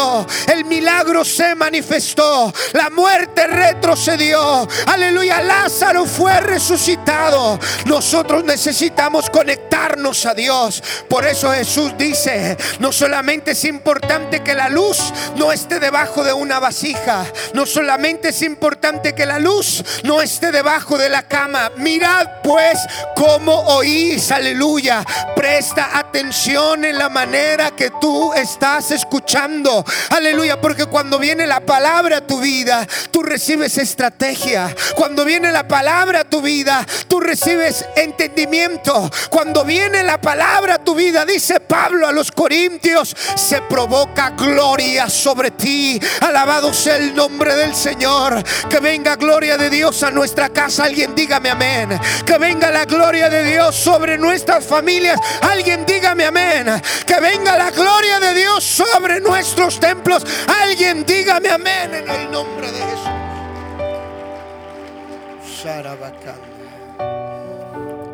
el 0.47 0.65
milagro 0.65 1.23
se 1.25 1.55
manifestó. 1.55 2.53
La 2.73 2.89
muerte 2.89 3.47
retrocedió. 3.47 4.67
Aleluya. 4.85 5.41
Lázaro 5.41 6.05
fue 6.05 6.39
resucitado. 6.41 7.59
Nosotros 7.85 8.43
necesitamos 8.43 9.29
conectarnos 9.29 10.25
a 10.25 10.33
Dios. 10.33 10.83
Por 11.09 11.25
eso 11.25 11.51
Jesús 11.51 11.93
dice, 11.97 12.57
no 12.79 12.91
solamente 12.91 13.51
es 13.51 13.65
importante 13.65 14.43
que 14.43 14.53
la 14.53 14.69
luz 14.69 15.13
no 15.35 15.51
esté 15.51 15.79
debajo 15.79 16.23
de 16.23 16.33
una 16.33 16.59
vasija. 16.59 17.25
No 17.53 17.65
solamente 17.65 18.29
es 18.29 18.41
importante 18.41 19.13
que 19.13 19.25
la 19.25 19.39
luz 19.39 19.83
no 20.03 20.21
esté 20.21 20.51
debajo 20.51 20.97
de 20.97 21.09
la 21.09 21.23
cama. 21.23 21.71
Mirad 21.77 22.41
pues 22.43 22.79
cómo 23.15 23.53
oís. 23.75 24.31
Aleluya. 24.31 25.03
Presta 25.35 25.97
atención 25.97 26.85
en 26.85 26.97
la 26.97 27.09
manera 27.09 27.71
que 27.71 27.91
tú 28.01 28.33
estás 28.33 28.91
escuchando. 28.91 29.83
Aleluya, 30.09 30.59
porque 30.59 30.85
cuando 30.85 31.19
viene 31.19 31.47
la 31.47 31.61
palabra 31.61 32.17
a 32.17 32.21
tu 32.21 32.39
vida, 32.39 32.87
tú 33.11 33.23
recibes 33.23 33.77
estrategia. 33.77 34.75
Cuando 34.95 35.25
viene 35.25 35.51
la 35.51 35.67
palabra 35.67 36.21
a 36.21 36.23
tu 36.23 36.41
vida, 36.41 36.85
tú 37.07 37.19
recibes 37.19 37.85
entendimiento. 37.95 39.09
Cuando 39.29 39.63
viene 39.63 40.03
la 40.03 40.19
palabra 40.19 40.75
a 40.75 40.83
tu 40.83 40.95
vida, 40.95 41.25
dice 41.25 41.59
Pablo 41.59 42.07
a 42.07 42.11
los 42.11 42.31
Corintios, 42.31 43.15
se 43.35 43.61
provoca 43.63 44.31
gloria 44.31 45.09
sobre 45.09 45.51
ti. 45.51 45.99
Alabado 46.21 46.73
sea 46.73 46.97
el 46.97 47.15
nombre 47.15 47.55
del 47.55 47.75
Señor. 47.75 48.43
Que 48.69 48.79
venga 48.79 49.15
gloria 49.15 49.57
de 49.57 49.69
Dios 49.69 50.03
a 50.03 50.11
nuestra 50.11 50.49
casa. 50.49 50.85
Alguien 50.85 51.15
dígame 51.15 51.49
amén. 51.49 51.99
Que 52.25 52.37
venga 52.37 52.71
la 52.71 52.85
gloria 52.85 53.29
de 53.29 53.43
Dios 53.43 53.75
sobre 53.75 54.17
nuestras 54.17 54.65
familias. 54.65 55.19
Alguien 55.41 55.85
dígame 55.85 56.25
amén. 56.25 56.81
Que 57.05 57.19
venga 57.19 57.57
la 57.57 57.71
gloria 57.71 58.19
de 58.19 58.33
Dios 58.33 58.63
sobre 58.63 59.19
nuestros 59.19 59.76
templos. 59.79 60.25
Alguien 60.63 61.05
dígame 61.05 61.49
amén 61.49 61.93
en 61.93 62.09
el 62.09 62.31
nombre 62.31 62.71
de 62.71 62.79
Jesús. 62.79 63.27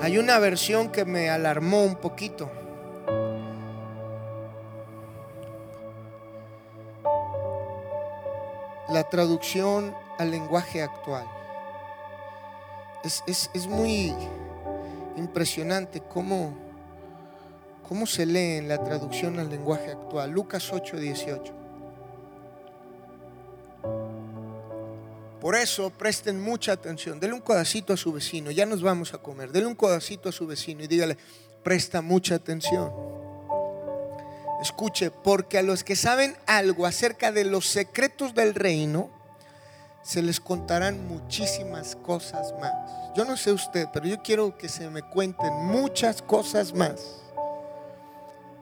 Hay 0.02 0.18
una 0.18 0.40
versión 0.40 0.90
que 0.90 1.06
me 1.06 1.30
alarmó 1.30 1.84
un 1.84 1.96
poquito. 1.96 2.50
La 8.90 9.08
traducción 9.10 9.96
al 10.18 10.32
lenguaje 10.32 10.82
actual. 10.82 11.26
Es, 13.04 13.68
muy 13.68 14.14
impresionante 15.16 16.02
cómo, 16.02 16.54
cómo 17.94 18.08
se 18.08 18.26
lee 18.26 18.58
en 18.58 18.68
la 18.68 18.84
traducción 18.84 19.38
al 19.38 19.52
lenguaje 19.52 19.92
actual. 19.92 20.32
Lucas 20.32 20.74
8, 20.74 20.98
18. 20.98 21.54
Por 25.40 25.56
eso 25.56 25.92
presten 25.92 26.42
mucha 26.42 26.72
atención. 26.72 27.20
Denle 27.20 27.36
un 27.36 27.42
codacito 27.42 27.94
a 27.94 27.98
su 27.98 28.12
vecino. 28.12 28.50
Ya 28.50 28.66
nos 28.66 28.82
vamos 28.82 29.14
a 29.14 29.20
comer. 29.20 29.52
Denle 29.52 29.68
un 29.68 29.76
codacito 29.76 30.28
a 30.28 30.32
su 30.32 30.48
vecino 30.48 30.84
y 30.84 30.88
dígale, 30.88 31.20
presta 31.62 32.02
mucha 32.02 32.34
atención. 32.34 32.92
Escuche, 34.60 35.12
porque 35.12 35.60
a 35.60 35.62
los 35.62 35.84
que 35.84 35.96
saben 35.96 36.36
algo 36.48 36.88
acerca 36.88 37.32
de 37.32 37.46
los 37.46 37.68
secretos 37.68 38.34
del 38.34 38.56
reino, 38.56 39.12
se 40.02 40.24
les 40.24 40.40
contarán 40.40 41.08
muchísimas 41.08 41.96
cosas 41.96 42.56
más. 42.60 42.74
Yo 43.16 43.24
no 43.24 43.38
sé 43.38 43.52
usted, 43.52 43.88
pero 43.94 44.08
yo 44.08 44.24
quiero 44.24 44.58
que 44.58 44.68
se 44.68 44.90
me 44.90 45.04
cuenten 45.04 45.54
muchas 45.68 46.24
cosas 46.24 46.74
más 46.74 47.23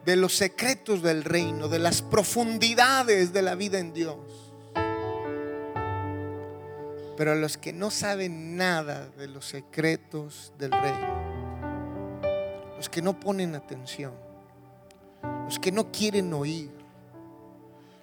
de 0.04 0.16
los 0.16 0.36
secretos 0.36 1.02
del 1.02 1.24
reino, 1.24 1.68
de 1.68 1.78
las 1.78 2.02
profundidades 2.02 3.32
de 3.32 3.42
la 3.42 3.54
vida 3.54 3.78
en 3.78 3.92
Dios. 3.92 4.16
Pero 7.16 7.32
a 7.32 7.34
los 7.36 7.56
que 7.56 7.72
no 7.72 7.90
saben 7.90 8.56
nada 8.56 9.08
de 9.16 9.28
los 9.28 9.46
secretos 9.46 10.52
del 10.58 10.72
reino, 10.72 12.20
los 12.76 12.88
que 12.88 13.02
no 13.02 13.20
ponen 13.20 13.54
atención, 13.54 14.12
los 15.44 15.58
que 15.58 15.70
no 15.70 15.92
quieren 15.92 16.32
oír, 16.32 16.81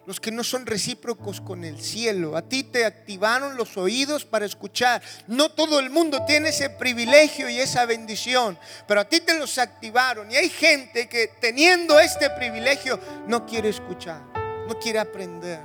los 0.09 0.19
que 0.19 0.31
no 0.31 0.43
son 0.43 0.65
recíprocos 0.65 1.39
con 1.39 1.63
el 1.63 1.79
cielo. 1.79 2.35
A 2.35 2.41
ti 2.41 2.63
te 2.63 2.83
activaron 2.83 3.55
los 3.55 3.77
oídos 3.77 4.25
para 4.25 4.47
escuchar. 4.47 5.03
No 5.27 5.51
todo 5.51 5.79
el 5.79 5.91
mundo 5.91 6.25
tiene 6.25 6.49
ese 6.49 6.71
privilegio 6.71 7.47
y 7.47 7.59
esa 7.59 7.85
bendición, 7.85 8.57
pero 8.87 9.01
a 9.01 9.05
ti 9.07 9.21
te 9.21 9.37
los 9.37 9.59
activaron. 9.59 10.31
Y 10.31 10.35
hay 10.35 10.49
gente 10.49 11.07
que 11.07 11.27
teniendo 11.39 11.99
este 11.99 12.27
privilegio 12.31 12.99
no 13.27 13.45
quiere 13.45 13.69
escuchar, 13.69 14.23
no 14.67 14.79
quiere 14.79 14.97
aprender 14.97 15.59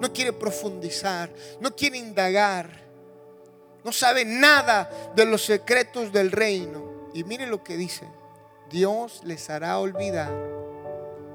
no 0.00 0.12
quiere 0.12 0.32
profundizar, 0.32 1.30
no 1.60 1.74
quiere 1.74 1.98
indagar, 1.98 2.68
no 3.84 3.92
sabe 3.92 4.24
nada 4.24 4.90
de 5.14 5.24
los 5.24 5.44
secretos 5.44 6.12
del 6.12 6.30
reino. 6.30 7.08
Y 7.14 7.24
mire 7.24 7.46
lo 7.46 7.64
que 7.64 7.76
dice, 7.76 8.06
Dios 8.70 9.22
les 9.24 9.48
hará 9.50 9.78
olvidar 9.78 10.32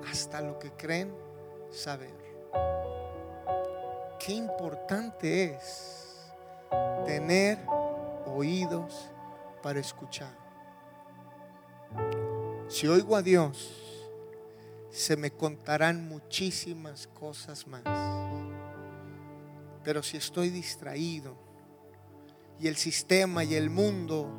hasta 0.09 0.41
lo 0.41 0.59
que 0.59 0.71
creen 0.71 1.13
saber. 1.71 2.12
Qué 4.19 4.34
importante 4.34 5.55
es 5.55 6.31
tener 7.05 7.59
oídos 8.25 9.09
para 9.61 9.80
escuchar. 9.80 10.34
Si 12.67 12.88
oigo 12.88 13.15
a 13.15 13.21
Dios, 13.21 13.84
se 14.89 15.17
me 15.17 15.31
contarán 15.31 16.07
muchísimas 16.07 17.07
cosas 17.07 17.67
más. 17.67 17.84
Pero 19.84 20.01
si 20.01 20.17
estoy 20.17 20.49
distraído 20.49 21.35
y 22.59 22.67
el 22.67 22.77
sistema 22.77 23.43
y 23.43 23.55
el 23.55 23.69
mundo 23.69 24.30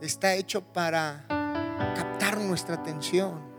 está 0.00 0.34
hecho 0.34 0.62
para 0.62 1.26
captar 1.94 2.38
nuestra 2.38 2.76
atención, 2.76 3.49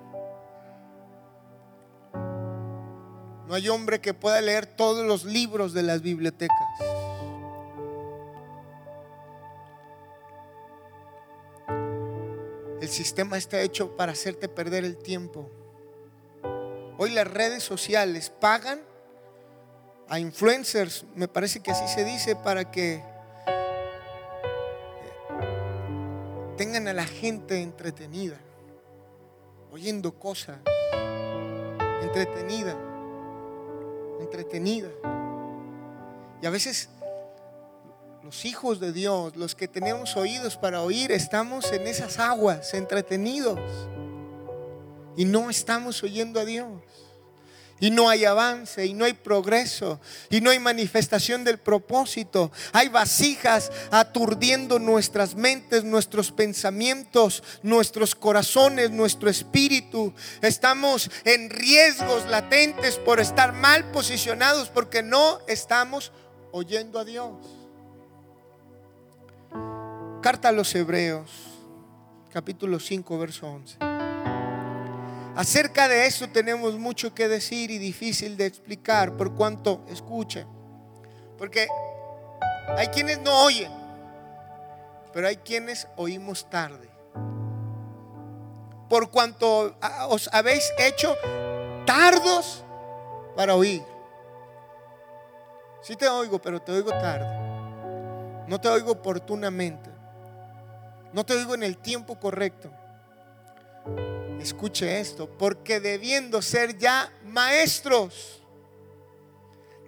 no 3.51 3.57
hay 3.57 3.67
hombre 3.67 3.99
que 3.99 4.13
pueda 4.13 4.39
leer 4.39 4.65
todos 4.65 5.05
los 5.05 5.25
libros 5.25 5.73
de 5.73 5.83
las 5.83 6.01
bibliotecas. 6.01 6.55
El 12.79 12.87
sistema 12.87 13.37
está 13.37 13.59
hecho 13.59 13.97
para 13.97 14.13
hacerte 14.13 14.47
perder 14.47 14.85
el 14.85 14.95
tiempo. 14.95 15.49
Hoy 16.97 17.09
las 17.09 17.27
redes 17.27 17.61
sociales 17.61 18.29
pagan 18.29 18.79
a 20.07 20.17
influencers, 20.17 21.03
me 21.13 21.27
parece 21.27 21.59
que 21.59 21.71
así 21.71 21.93
se 21.93 22.05
dice, 22.05 22.37
para 22.37 22.71
que 22.71 23.03
tengan 26.55 26.87
a 26.87 26.93
la 26.93 27.05
gente 27.05 27.61
entretenida, 27.61 28.37
oyendo 29.73 30.17
cosas, 30.17 30.57
entretenida, 32.01 32.77
entretenida. 34.21 34.89
Y 36.41 36.45
a 36.45 36.49
veces 36.49 36.89
los 38.23 38.45
hijos 38.45 38.79
de 38.79 38.93
Dios, 38.93 39.35
los 39.35 39.55
que 39.55 39.67
tenemos 39.67 40.15
oídos 40.15 40.57
para 40.57 40.81
oír, 40.81 41.11
estamos 41.11 41.71
en 41.71 41.87
esas 41.87 42.19
aguas, 42.19 42.73
entretenidos, 42.73 43.59
y 45.17 45.25
no 45.25 45.49
estamos 45.49 46.01
oyendo 46.03 46.39
a 46.39 46.45
Dios 46.45 46.69
y 47.81 47.89
no 47.89 48.07
hay 48.07 48.23
avance 48.23 48.85
y 48.85 48.93
no 48.93 49.03
hay 49.03 49.13
progreso 49.13 49.99
y 50.29 50.39
no 50.39 50.51
hay 50.51 50.59
manifestación 50.59 51.43
del 51.43 51.57
propósito. 51.57 52.51
Hay 52.71 52.87
vasijas 52.87 53.71
aturdiendo 53.89 54.79
nuestras 54.79 55.35
mentes, 55.35 55.83
nuestros 55.83 56.31
pensamientos, 56.31 57.43
nuestros 57.63 58.15
corazones, 58.15 58.91
nuestro 58.91 59.29
espíritu. 59.29 60.13
Estamos 60.41 61.09
en 61.25 61.49
riesgos 61.49 62.27
latentes 62.27 62.97
por 62.97 63.19
estar 63.19 63.51
mal 63.51 63.91
posicionados 63.91 64.69
porque 64.69 65.01
no 65.01 65.39
estamos 65.47 66.11
oyendo 66.51 66.99
a 66.99 67.03
Dios. 67.03 67.33
Carta 70.21 70.49
a 70.49 70.51
los 70.51 70.73
Hebreos, 70.75 71.31
capítulo 72.31 72.79
5, 72.79 73.17
verso 73.17 73.47
11. 73.47 73.90
Acerca 75.35 75.87
de 75.87 76.07
eso 76.07 76.27
tenemos 76.27 76.77
mucho 76.77 77.13
que 77.13 77.29
decir 77.29 77.71
y 77.71 77.77
difícil 77.77 78.35
de 78.35 78.45
explicar 78.45 79.15
por 79.15 79.33
cuanto 79.33 79.85
escuchen. 79.89 80.45
Porque 81.37 81.67
hay 82.77 82.87
quienes 82.87 83.21
no 83.21 83.45
oyen, 83.45 83.71
pero 85.13 85.27
hay 85.27 85.37
quienes 85.37 85.87
oímos 85.95 86.49
tarde. 86.49 86.89
Por 88.89 89.09
cuanto 89.09 89.77
os 90.09 90.29
habéis 90.33 90.69
hecho 90.77 91.15
tardos 91.85 92.65
para 93.37 93.55
oír. 93.55 93.83
Sí 95.81 95.95
te 95.95 96.09
oigo, 96.09 96.41
pero 96.41 96.61
te 96.61 96.73
oigo 96.73 96.91
tarde. 96.91 97.39
No 98.47 98.59
te 98.59 98.67
oigo 98.67 98.91
oportunamente. 98.91 99.89
No 101.13 101.25
te 101.25 101.33
oigo 101.33 101.55
en 101.55 101.63
el 101.63 101.77
tiempo 101.77 102.19
correcto 102.19 102.69
escuche 104.41 104.99
esto, 104.99 105.29
porque 105.37 105.79
debiendo 105.79 106.41
ser 106.41 106.77
ya 106.77 107.11
maestros, 107.23 108.41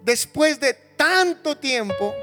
después 0.02 0.60
de 0.60 0.74
tanto 0.74 1.56
tiempo, 1.56 2.14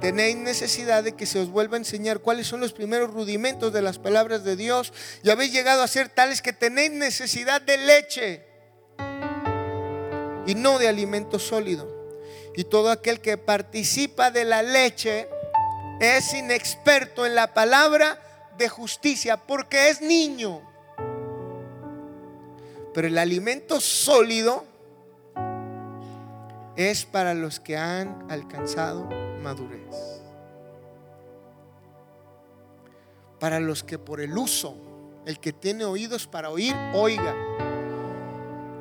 tenéis 0.00 0.36
necesidad 0.36 1.04
de 1.04 1.14
que 1.14 1.26
se 1.26 1.38
os 1.38 1.48
vuelva 1.48 1.76
a 1.76 1.78
enseñar 1.78 2.20
cuáles 2.20 2.46
son 2.46 2.60
los 2.60 2.72
primeros 2.72 3.10
rudimentos 3.10 3.72
de 3.72 3.82
las 3.82 3.98
palabras 3.98 4.44
de 4.44 4.56
Dios 4.56 4.92
y 5.22 5.30
habéis 5.30 5.52
llegado 5.52 5.82
a 5.82 5.88
ser 5.88 6.08
tales 6.08 6.42
que 6.42 6.52
tenéis 6.52 6.90
necesidad 6.90 7.60
de 7.60 7.76
leche 7.78 8.44
y 10.46 10.54
no 10.54 10.78
de 10.78 10.88
alimento 10.88 11.38
sólido. 11.38 12.00
Y 12.56 12.64
todo 12.64 12.90
aquel 12.90 13.20
que 13.20 13.38
participa 13.38 14.30
de 14.30 14.44
la 14.44 14.62
leche 14.62 15.28
es 16.00 16.32
inexperto 16.34 17.26
en 17.26 17.34
la 17.34 17.54
palabra 17.54 18.20
de 18.56 18.68
justicia 18.68 19.36
porque 19.36 19.90
es 19.90 20.00
niño. 20.00 20.69
Pero 22.92 23.06
el 23.06 23.18
alimento 23.18 23.80
sólido 23.80 24.64
es 26.76 27.04
para 27.04 27.34
los 27.34 27.60
que 27.60 27.76
han 27.76 28.26
alcanzado 28.30 29.08
madurez. 29.42 29.80
Para 33.38 33.60
los 33.60 33.84
que 33.84 33.98
por 33.98 34.20
el 34.20 34.36
uso, 34.36 34.76
el 35.26 35.38
que 35.38 35.52
tiene 35.52 35.84
oídos 35.84 36.26
para 36.26 36.50
oír, 36.50 36.74
oiga. 36.94 37.34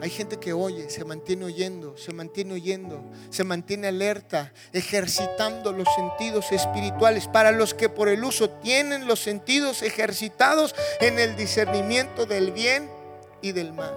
Hay 0.02 0.10
gente 0.10 0.38
que 0.38 0.54
oye, 0.54 0.90
se 0.90 1.04
mantiene 1.04 1.46
oyendo, 1.46 1.98
se 1.98 2.14
mantiene 2.14 2.54
oyendo, 2.54 3.04
se 3.30 3.44
mantiene 3.44 3.88
alerta, 3.88 4.54
ejercitando 4.72 5.74
los 5.74 5.88
sentidos 5.94 6.54
espirituales. 6.54 7.28
Para 7.28 7.52
los 7.52 7.74
que 7.74 7.90
por 7.90 8.08
el 8.08 8.24
uso 8.24 8.50
tienen 8.50 9.08
los 9.08 9.20
sentidos 9.20 9.82
ejercitados 9.84 10.74
en 11.02 11.20
el 11.20 11.36
discernimiento 11.36 12.26
del 12.26 12.54
bien 12.54 12.99
y 13.42 13.52
del 13.52 13.74
mal. 13.74 13.94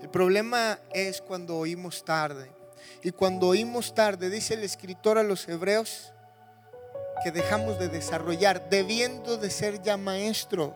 El 0.00 0.08
problema 0.08 0.78
es 0.92 1.20
cuando 1.20 1.56
oímos 1.56 2.04
tarde. 2.04 2.50
Y 3.02 3.10
cuando 3.10 3.48
oímos 3.48 3.94
tarde, 3.94 4.30
dice 4.30 4.54
el 4.54 4.64
escritor 4.64 5.18
a 5.18 5.22
los 5.22 5.48
hebreos, 5.48 6.12
que 7.22 7.32
dejamos 7.32 7.78
de 7.78 7.88
desarrollar, 7.88 8.68
debiendo 8.70 9.36
de 9.36 9.50
ser 9.50 9.82
ya 9.82 9.96
maestros. 9.96 10.72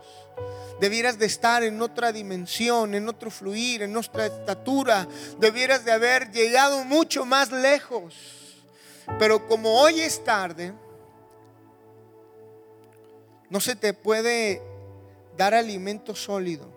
Debieras 0.80 1.18
de 1.18 1.26
estar 1.26 1.62
en 1.62 1.80
otra 1.80 2.10
dimensión, 2.12 2.94
en 2.94 3.08
otro 3.08 3.30
fluir, 3.30 3.82
en 3.82 3.92
nuestra 3.92 4.26
estatura. 4.26 5.06
Debieras 5.38 5.84
de 5.84 5.92
haber 5.92 6.30
llegado 6.32 6.84
mucho 6.84 7.24
más 7.24 7.52
lejos. 7.52 8.14
Pero 9.18 9.46
como 9.46 9.80
hoy 9.80 10.00
es 10.00 10.22
tarde, 10.24 10.72
no 13.48 13.60
se 13.60 13.76
te 13.76 13.94
puede 13.94 14.62
dar 15.36 15.54
alimento 15.54 16.14
sólido. 16.14 16.71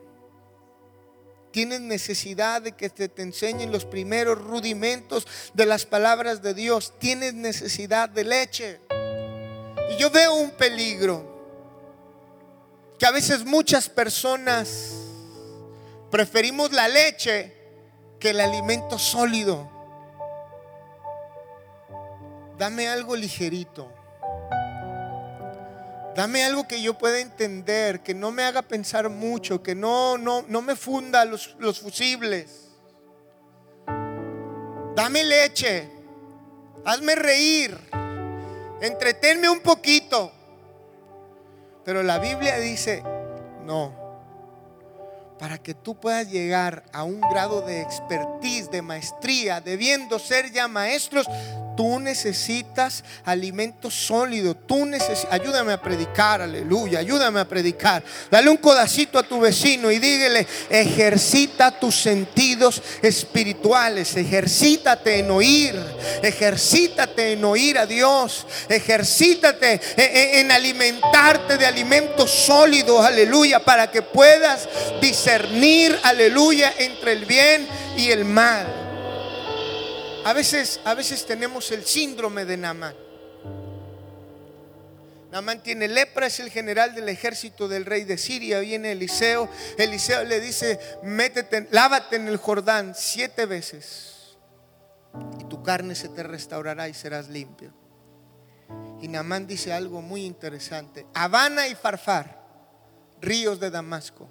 Tienes 1.56 1.80
necesidad 1.80 2.62
de 2.62 2.74
que 2.74 2.90
te, 2.90 3.08
te 3.08 3.22
enseñen 3.22 3.72
los 3.72 3.86
primeros 3.86 4.38
rudimentos 4.38 5.26
de 5.54 5.66
las 5.66 5.86
palabras 5.86 6.42
de 6.42 6.54
Dios. 6.54 6.92
Tienes 7.00 7.34
necesidad 7.34 8.10
de 8.10 8.26
leche. 8.26 8.82
Y 9.90 9.96
yo 9.96 10.10
veo 10.10 10.36
un 10.36 10.52
peligro. 10.52 11.24
Que 13.00 13.06
a 13.06 13.12
veces 13.12 13.46
muchas 13.46 13.88
personas 13.88 14.96
preferimos 16.12 16.74
la 16.74 16.90
leche 16.90 17.54
que 18.20 18.32
el 18.32 18.42
alimento 18.42 19.00
sólido. 19.00 19.72
Dame 22.58 22.90
algo 22.90 23.16
ligerito. 23.16 23.95
Dame 26.16 26.46
algo 26.46 26.66
que 26.66 26.82
yo 26.82 26.98
pueda 26.98 27.20
entender, 27.20 28.02
que 28.02 28.14
no 28.14 28.32
me 28.32 28.44
haga 28.44 28.62
pensar 28.62 29.10
mucho, 29.10 29.62
que 29.62 29.76
no, 29.76 30.18
no, 30.18 30.46
no 30.48 30.62
me 30.62 30.78
funda 30.78 31.26
los, 31.26 31.58
los 31.60 31.82
fusibles. 31.82 32.70
Dame 34.96 35.26
leche, 35.26 35.90
hazme 36.86 37.16
reír, 37.16 37.78
entretenme 38.80 39.50
un 39.50 39.60
poquito. 39.60 40.32
Pero 41.84 42.02
la 42.02 42.18
Biblia 42.18 42.60
dice, 42.60 43.04
no, 43.66 43.94
para 45.38 45.58
que 45.58 45.74
tú 45.74 46.00
puedas 46.00 46.30
llegar 46.30 46.86
a 46.94 47.04
un 47.04 47.20
grado 47.20 47.60
de 47.62 47.82
expertise, 47.82 48.72
de 48.72 48.82
maestría, 48.82 49.60
debiendo 49.60 50.18
ser 50.18 50.50
ya 50.54 50.70
maestros, 50.70 51.28
Tú 51.76 52.00
necesitas 52.00 53.04
alimento 53.26 53.92
sólido. 53.92 54.56
Tú 54.56 54.86
necesitas, 54.86 55.32
ayúdame 55.32 55.74
a 55.74 55.82
predicar, 55.82 56.42
aleluya. 56.42 57.00
Ayúdame 57.00 57.40
a 57.40 57.48
predicar. 57.48 58.04
Dale 58.32 58.50
un 58.50 58.58
codacito 58.58 59.20
a 59.20 59.24
tu 59.24 59.40
vecino 59.40 59.92
y 59.92 60.00
dígale, 60.00 60.48
ejercita 60.70 61.80
tus 61.80 61.96
sentidos 61.96 62.82
espirituales. 63.02 64.16
Ejercítate 64.16 65.20
en 65.20 65.32
oír. 65.32 65.76
Ejercítate 66.22 67.34
en 67.34 67.44
oír 67.44 67.78
a 67.78 67.86
Dios. 67.86 68.46
Ejercítate 68.70 69.82
en, 69.98 70.46
en 70.46 70.52
alimentarte 70.52 71.58
de 71.58 71.66
alimentos 71.66 72.32
sólidos, 72.32 73.06
aleluya, 73.06 73.64
para 73.64 73.92
que 73.92 74.02
puedas 74.02 74.68
discernir, 75.02 75.98
aleluya, 76.04 76.74
entre 76.78 77.14
el 77.14 77.26
bien 77.26 77.68
y 77.98 78.12
el 78.12 78.26
mal. 78.26 78.85
A 80.26 80.34
veces, 80.34 80.80
a 80.86 80.96
veces 80.96 81.24
tenemos 81.28 81.70
el 81.70 81.86
síndrome 81.86 82.46
de 82.46 82.58
Namán. 82.58 82.96
Namán 85.32 85.62
tiene 85.62 85.88
lepra, 85.88 86.26
es 86.26 86.40
el 86.40 86.50
general 86.50 86.96
del 86.96 87.10
ejército 87.10 87.68
del 87.68 87.86
rey 87.86 88.06
de 88.06 88.18
Siria. 88.18 88.60
Viene 88.60 88.94
Eliseo. 88.94 89.48
Eliseo 89.78 90.24
le 90.24 90.40
dice: 90.40 90.80
Métete, 91.04 91.68
lávate 91.70 92.16
en 92.16 92.28
el 92.28 92.38
Jordán 92.38 92.96
siete 92.96 93.46
veces 93.46 94.36
y 95.40 95.44
tu 95.44 95.62
carne 95.62 95.94
se 95.94 96.10
te 96.10 96.24
restaurará 96.24 96.90
y 96.90 96.96
serás 96.96 97.30
limpio. 97.30 97.72
Y 99.02 99.08
Namán 99.08 99.46
dice 99.46 99.74
algo 99.74 100.02
muy 100.02 100.26
interesante: 100.26 101.06
Habana 101.14 101.68
y 101.68 101.76
Farfar, 101.76 102.42
ríos 103.22 103.60
de 103.60 103.70
Damasco, 103.70 104.28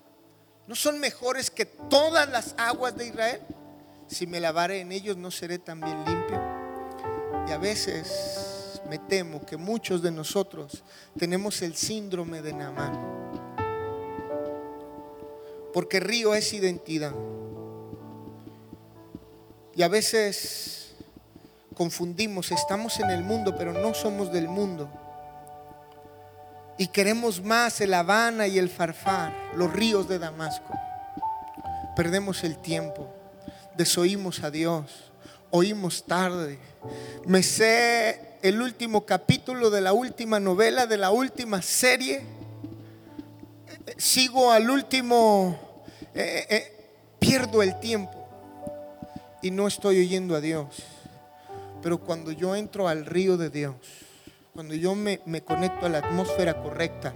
¿no 0.67 0.75
son 0.75 0.99
mejores 0.99 1.53
que 1.53 1.67
todas 1.67 2.29
las 2.31 2.57
aguas 2.59 2.97
de 2.97 3.07
Israel? 3.07 3.41
Si 4.07 4.27
me 4.27 4.41
lavare 4.41 4.81
en 4.81 4.93
ellos 4.93 5.17
no 5.17 5.31
seré 5.31 5.59
también 5.59 6.05
limpio. 6.05 6.41
Y 7.49 7.53
a 7.53 7.59
veces 7.59 8.81
me 8.89 8.99
temo 8.99 9.45
que 9.45 9.57
muchos 9.57 10.03
de 10.03 10.11
nosotros 10.11 10.83
tenemos 11.19 11.63
el 11.63 11.75
síndrome 11.75 12.43
de 12.43 12.53
Naamán. 12.53 12.99
Porque 15.73 16.01
río 16.01 16.35
es 16.35 16.53
identidad. 16.53 17.15
Y 19.75 19.83
a 19.83 19.89
veces 19.89 20.95
confundimos, 21.75 22.53
estamos 22.53 23.01
en 23.01 23.11
el 23.11 23.25
mundo, 23.25 23.57
pero 23.57 23.73
no 23.73 23.95
somos 23.95 24.33
del 24.33 24.49
mundo. 24.49 24.89
Y 26.79 26.89
queremos 26.89 27.43
más 27.43 27.81
el 27.81 27.95
Habana 27.95 28.47
y 28.47 28.59
el 28.59 28.69
Farfar, 28.69 29.33
los 29.55 29.73
ríos 29.73 30.09
de 30.09 30.19
Damasco. 30.19 30.73
Perdemos 31.97 32.45
el 32.45 32.59
tiempo 32.59 33.14
desoímos 33.77 34.43
a 34.43 34.51
Dios, 34.51 35.13
oímos 35.51 36.05
tarde. 36.05 36.59
Me 37.27 37.43
sé 37.43 38.39
el 38.43 38.61
último 38.61 39.07
capítulo 39.07 39.71
de 39.71 39.81
la 39.81 39.93
última 39.93 40.41
novela, 40.41 40.87
de 40.87 40.99
la 40.99 41.11
última 41.11 41.63
serie. 41.63 42.23
Sigo 43.97 44.51
al 44.51 44.71
último, 44.71 45.83
eh, 46.15 46.47
eh, 46.49 46.87
pierdo 47.19 47.63
el 47.63 47.79
tiempo 47.81 48.27
y 49.43 49.51
no 49.51 49.67
estoy 49.67 50.01
oyendo 50.01 50.35
a 50.35 50.41
Dios. 50.41 50.67
Pero 51.83 51.99
cuando 51.99 52.33
yo 52.33 52.57
entro 52.57 52.89
al 52.89 53.05
río 53.05 53.37
de 53.37 53.51
Dios, 53.51 53.75
cuando 54.55 54.75
yo 54.75 54.95
me, 54.95 55.21
me 55.27 55.43
conecto 55.43 55.87
a 55.87 55.89
la 55.89 55.99
atmósfera 55.99 56.63
correcta, 56.63 57.15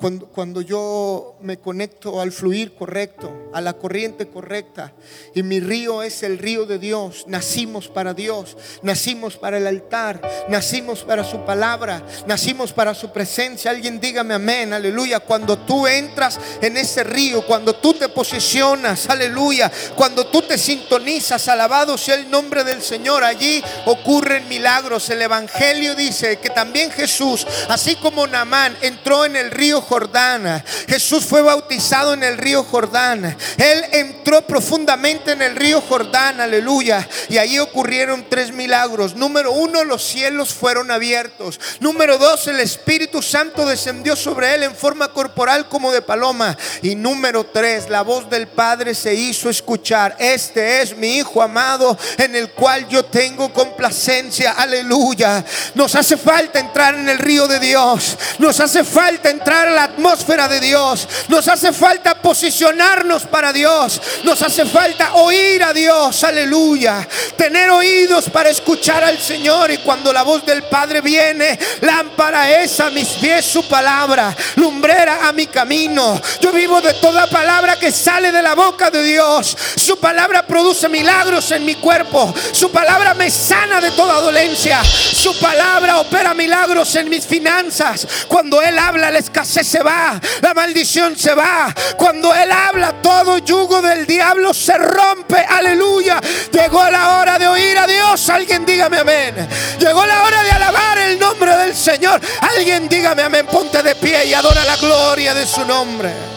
cuando, 0.00 0.26
cuando, 0.26 0.60
yo 0.60 1.36
me 1.40 1.58
conecto 1.58 2.20
al 2.20 2.32
fluir 2.32 2.74
correcto, 2.74 3.50
a 3.52 3.60
la 3.60 3.74
corriente 3.74 4.28
correcta, 4.28 4.92
y 5.34 5.42
mi 5.42 5.60
río 5.60 6.02
es 6.02 6.22
el 6.22 6.38
río 6.38 6.66
de 6.66 6.78
Dios, 6.78 7.24
nacimos 7.26 7.88
para 7.88 8.14
Dios, 8.14 8.56
nacimos 8.82 9.36
para 9.36 9.58
el 9.58 9.66
altar, 9.66 10.20
nacimos 10.48 11.02
para 11.02 11.24
su 11.24 11.44
palabra, 11.44 12.02
nacimos 12.26 12.72
para 12.72 12.94
su 12.94 13.10
presencia. 13.10 13.70
Alguien 13.70 14.00
dígame 14.00 14.34
amén, 14.34 14.72
aleluya. 14.72 15.20
Cuando 15.20 15.58
tú 15.58 15.86
entras 15.86 16.38
en 16.60 16.76
ese 16.76 17.04
río, 17.04 17.46
cuando 17.46 17.76
tú 17.76 17.94
te 17.94 18.08
posicionas, 18.08 19.08
aleluya, 19.08 19.70
cuando 19.94 20.26
tú 20.26 20.42
te 20.42 20.58
sintonizas, 20.58 21.48
alabado 21.48 21.96
sea 21.98 22.14
el 22.14 22.30
nombre 22.30 22.64
del 22.64 22.82
Señor, 22.82 23.24
allí 23.24 23.62
ocurren 23.86 24.48
milagros. 24.48 25.08
El 25.10 25.22
Evangelio 25.22 25.94
dice 25.94 26.38
que 26.38 26.50
también 26.50 26.90
Jesús, 26.90 27.46
así 27.68 27.96
como 27.96 28.26
Namán, 28.26 28.76
entró 28.82 29.24
en 29.24 29.36
el 29.36 29.50
río 29.50 29.80
Jordán. 29.88 30.62
Jesús 30.88 31.24
fue 31.24 31.42
bautizado 31.42 32.14
en 32.14 32.22
el 32.22 32.38
río 32.38 32.64
Jordán. 32.64 33.36
Él 33.56 33.84
entró 33.92 34.42
profundamente 34.46 35.32
en 35.32 35.42
el 35.42 35.56
río 35.56 35.80
Jordán, 35.80 36.40
aleluya. 36.40 37.08
Y 37.28 37.38
ahí 37.38 37.58
ocurrieron 37.58 38.26
tres 38.28 38.52
milagros. 38.52 39.14
Número 39.14 39.52
uno, 39.52 39.84
los 39.84 40.02
cielos 40.02 40.52
fueron 40.52 40.90
abiertos. 40.90 41.60
Número 41.80 42.18
dos, 42.18 42.46
el 42.48 42.60
Espíritu 42.60 43.22
Santo 43.22 43.66
descendió 43.66 44.16
sobre 44.16 44.54
él 44.54 44.64
en 44.64 44.74
forma 44.74 45.08
corporal 45.08 45.68
como 45.68 45.92
de 45.92 46.02
paloma. 46.02 46.56
Y 46.82 46.94
número 46.94 47.44
tres, 47.44 47.88
la 47.88 48.02
voz 48.02 48.28
del 48.28 48.48
Padre 48.48 48.94
se 48.94 49.14
hizo 49.14 49.48
escuchar. 49.48 50.16
Este 50.18 50.82
es 50.82 50.96
mi 50.96 51.16
Hijo 51.16 51.42
amado 51.42 51.96
en 52.18 52.34
el 52.34 52.50
cual 52.50 52.88
yo 52.88 53.04
tengo 53.04 53.52
complacencia. 53.52 54.52
Aleluya. 54.52 55.44
Nos 55.74 55.94
hace 55.94 56.16
falta 56.16 56.58
entrar 56.58 56.94
en 56.94 57.08
el 57.08 57.18
río 57.18 57.46
de 57.46 57.58
Dios. 57.58 58.18
Nos 58.38 58.60
hace 58.60 58.84
falta 58.84 59.30
entrar 59.30 59.68
la 59.76 59.84
atmósfera 59.84 60.48
de 60.48 60.58
Dios. 60.58 61.06
Nos 61.28 61.46
hace 61.46 61.72
falta 61.72 62.14
posicionarnos 62.14 63.24
para 63.24 63.52
Dios. 63.52 64.00
Nos 64.24 64.42
hace 64.42 64.64
falta 64.64 65.14
oír 65.14 65.62
a 65.62 65.72
Dios. 65.72 66.24
Aleluya. 66.24 67.06
Tener 67.36 67.70
oídos 67.70 68.30
para 68.30 68.48
escuchar 68.48 69.04
al 69.04 69.18
Señor. 69.18 69.70
Y 69.70 69.78
cuando 69.78 70.12
la 70.12 70.22
voz 70.22 70.44
del 70.46 70.64
Padre 70.64 71.02
viene, 71.02 71.58
lámpara 71.82 72.62
es 72.62 72.80
a 72.80 72.90
mis 72.90 73.08
pies 73.08 73.44
su 73.44 73.68
palabra. 73.68 74.34
Lumbrera 74.56 75.28
a 75.28 75.32
mi 75.32 75.46
camino. 75.46 76.20
Yo 76.40 76.52
vivo 76.52 76.80
de 76.80 76.94
toda 76.94 77.28
palabra 77.28 77.78
que 77.78 77.92
sale 77.92 78.32
de 78.32 78.42
la 78.42 78.54
boca 78.54 78.90
de 78.90 79.02
Dios. 79.02 79.56
Su 79.76 79.98
palabra 79.98 80.46
produce 80.46 80.88
milagros 80.88 81.50
en 81.50 81.66
mi 81.66 81.74
cuerpo. 81.74 82.34
Su 82.52 82.70
palabra 82.70 83.12
me 83.12 83.30
sana 83.30 83.80
de 83.80 83.90
toda 83.90 84.22
dolencia. 84.22 84.82
Su 84.84 85.38
palabra 85.38 86.00
opera 86.00 86.32
milagros 86.32 86.94
en 86.96 87.10
mis 87.10 87.26
finanzas. 87.26 88.06
Cuando 88.26 88.62
Él 88.62 88.78
habla, 88.78 89.10
la 89.10 89.18
escasez 89.18 89.65
se 89.66 89.82
va, 89.82 90.18
la 90.40 90.54
maldición 90.54 91.16
se 91.16 91.34
va. 91.34 91.74
Cuando 91.96 92.34
Él 92.34 92.50
habla, 92.50 93.02
todo 93.02 93.38
yugo 93.38 93.82
del 93.82 94.06
diablo 94.06 94.54
se 94.54 94.78
rompe. 94.78 95.36
Aleluya. 95.36 96.20
Llegó 96.52 96.88
la 96.88 97.18
hora 97.18 97.38
de 97.38 97.48
oír 97.48 97.76
a 97.76 97.86
Dios. 97.86 98.30
Alguien 98.30 98.64
dígame 98.64 98.98
amén. 98.98 99.34
Llegó 99.78 100.06
la 100.06 100.22
hora 100.22 100.42
de 100.42 100.50
alabar 100.52 100.98
el 100.98 101.18
nombre 101.18 101.56
del 101.56 101.74
Señor. 101.74 102.20
Alguien 102.40 102.88
dígame 102.88 103.22
amén. 103.22 103.46
Ponte 103.46 103.82
de 103.82 103.94
pie 103.96 104.26
y 104.26 104.34
adora 104.34 104.64
la 104.64 104.76
gloria 104.76 105.34
de 105.34 105.46
su 105.46 105.64
nombre. 105.64 106.35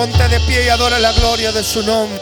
Ponte 0.00 0.28
de 0.28 0.40
pie 0.40 0.64
y 0.64 0.68
adora 0.70 0.98
la 0.98 1.12
gloria 1.12 1.52
de 1.52 1.62
su 1.62 1.82
nombre. 1.82 2.18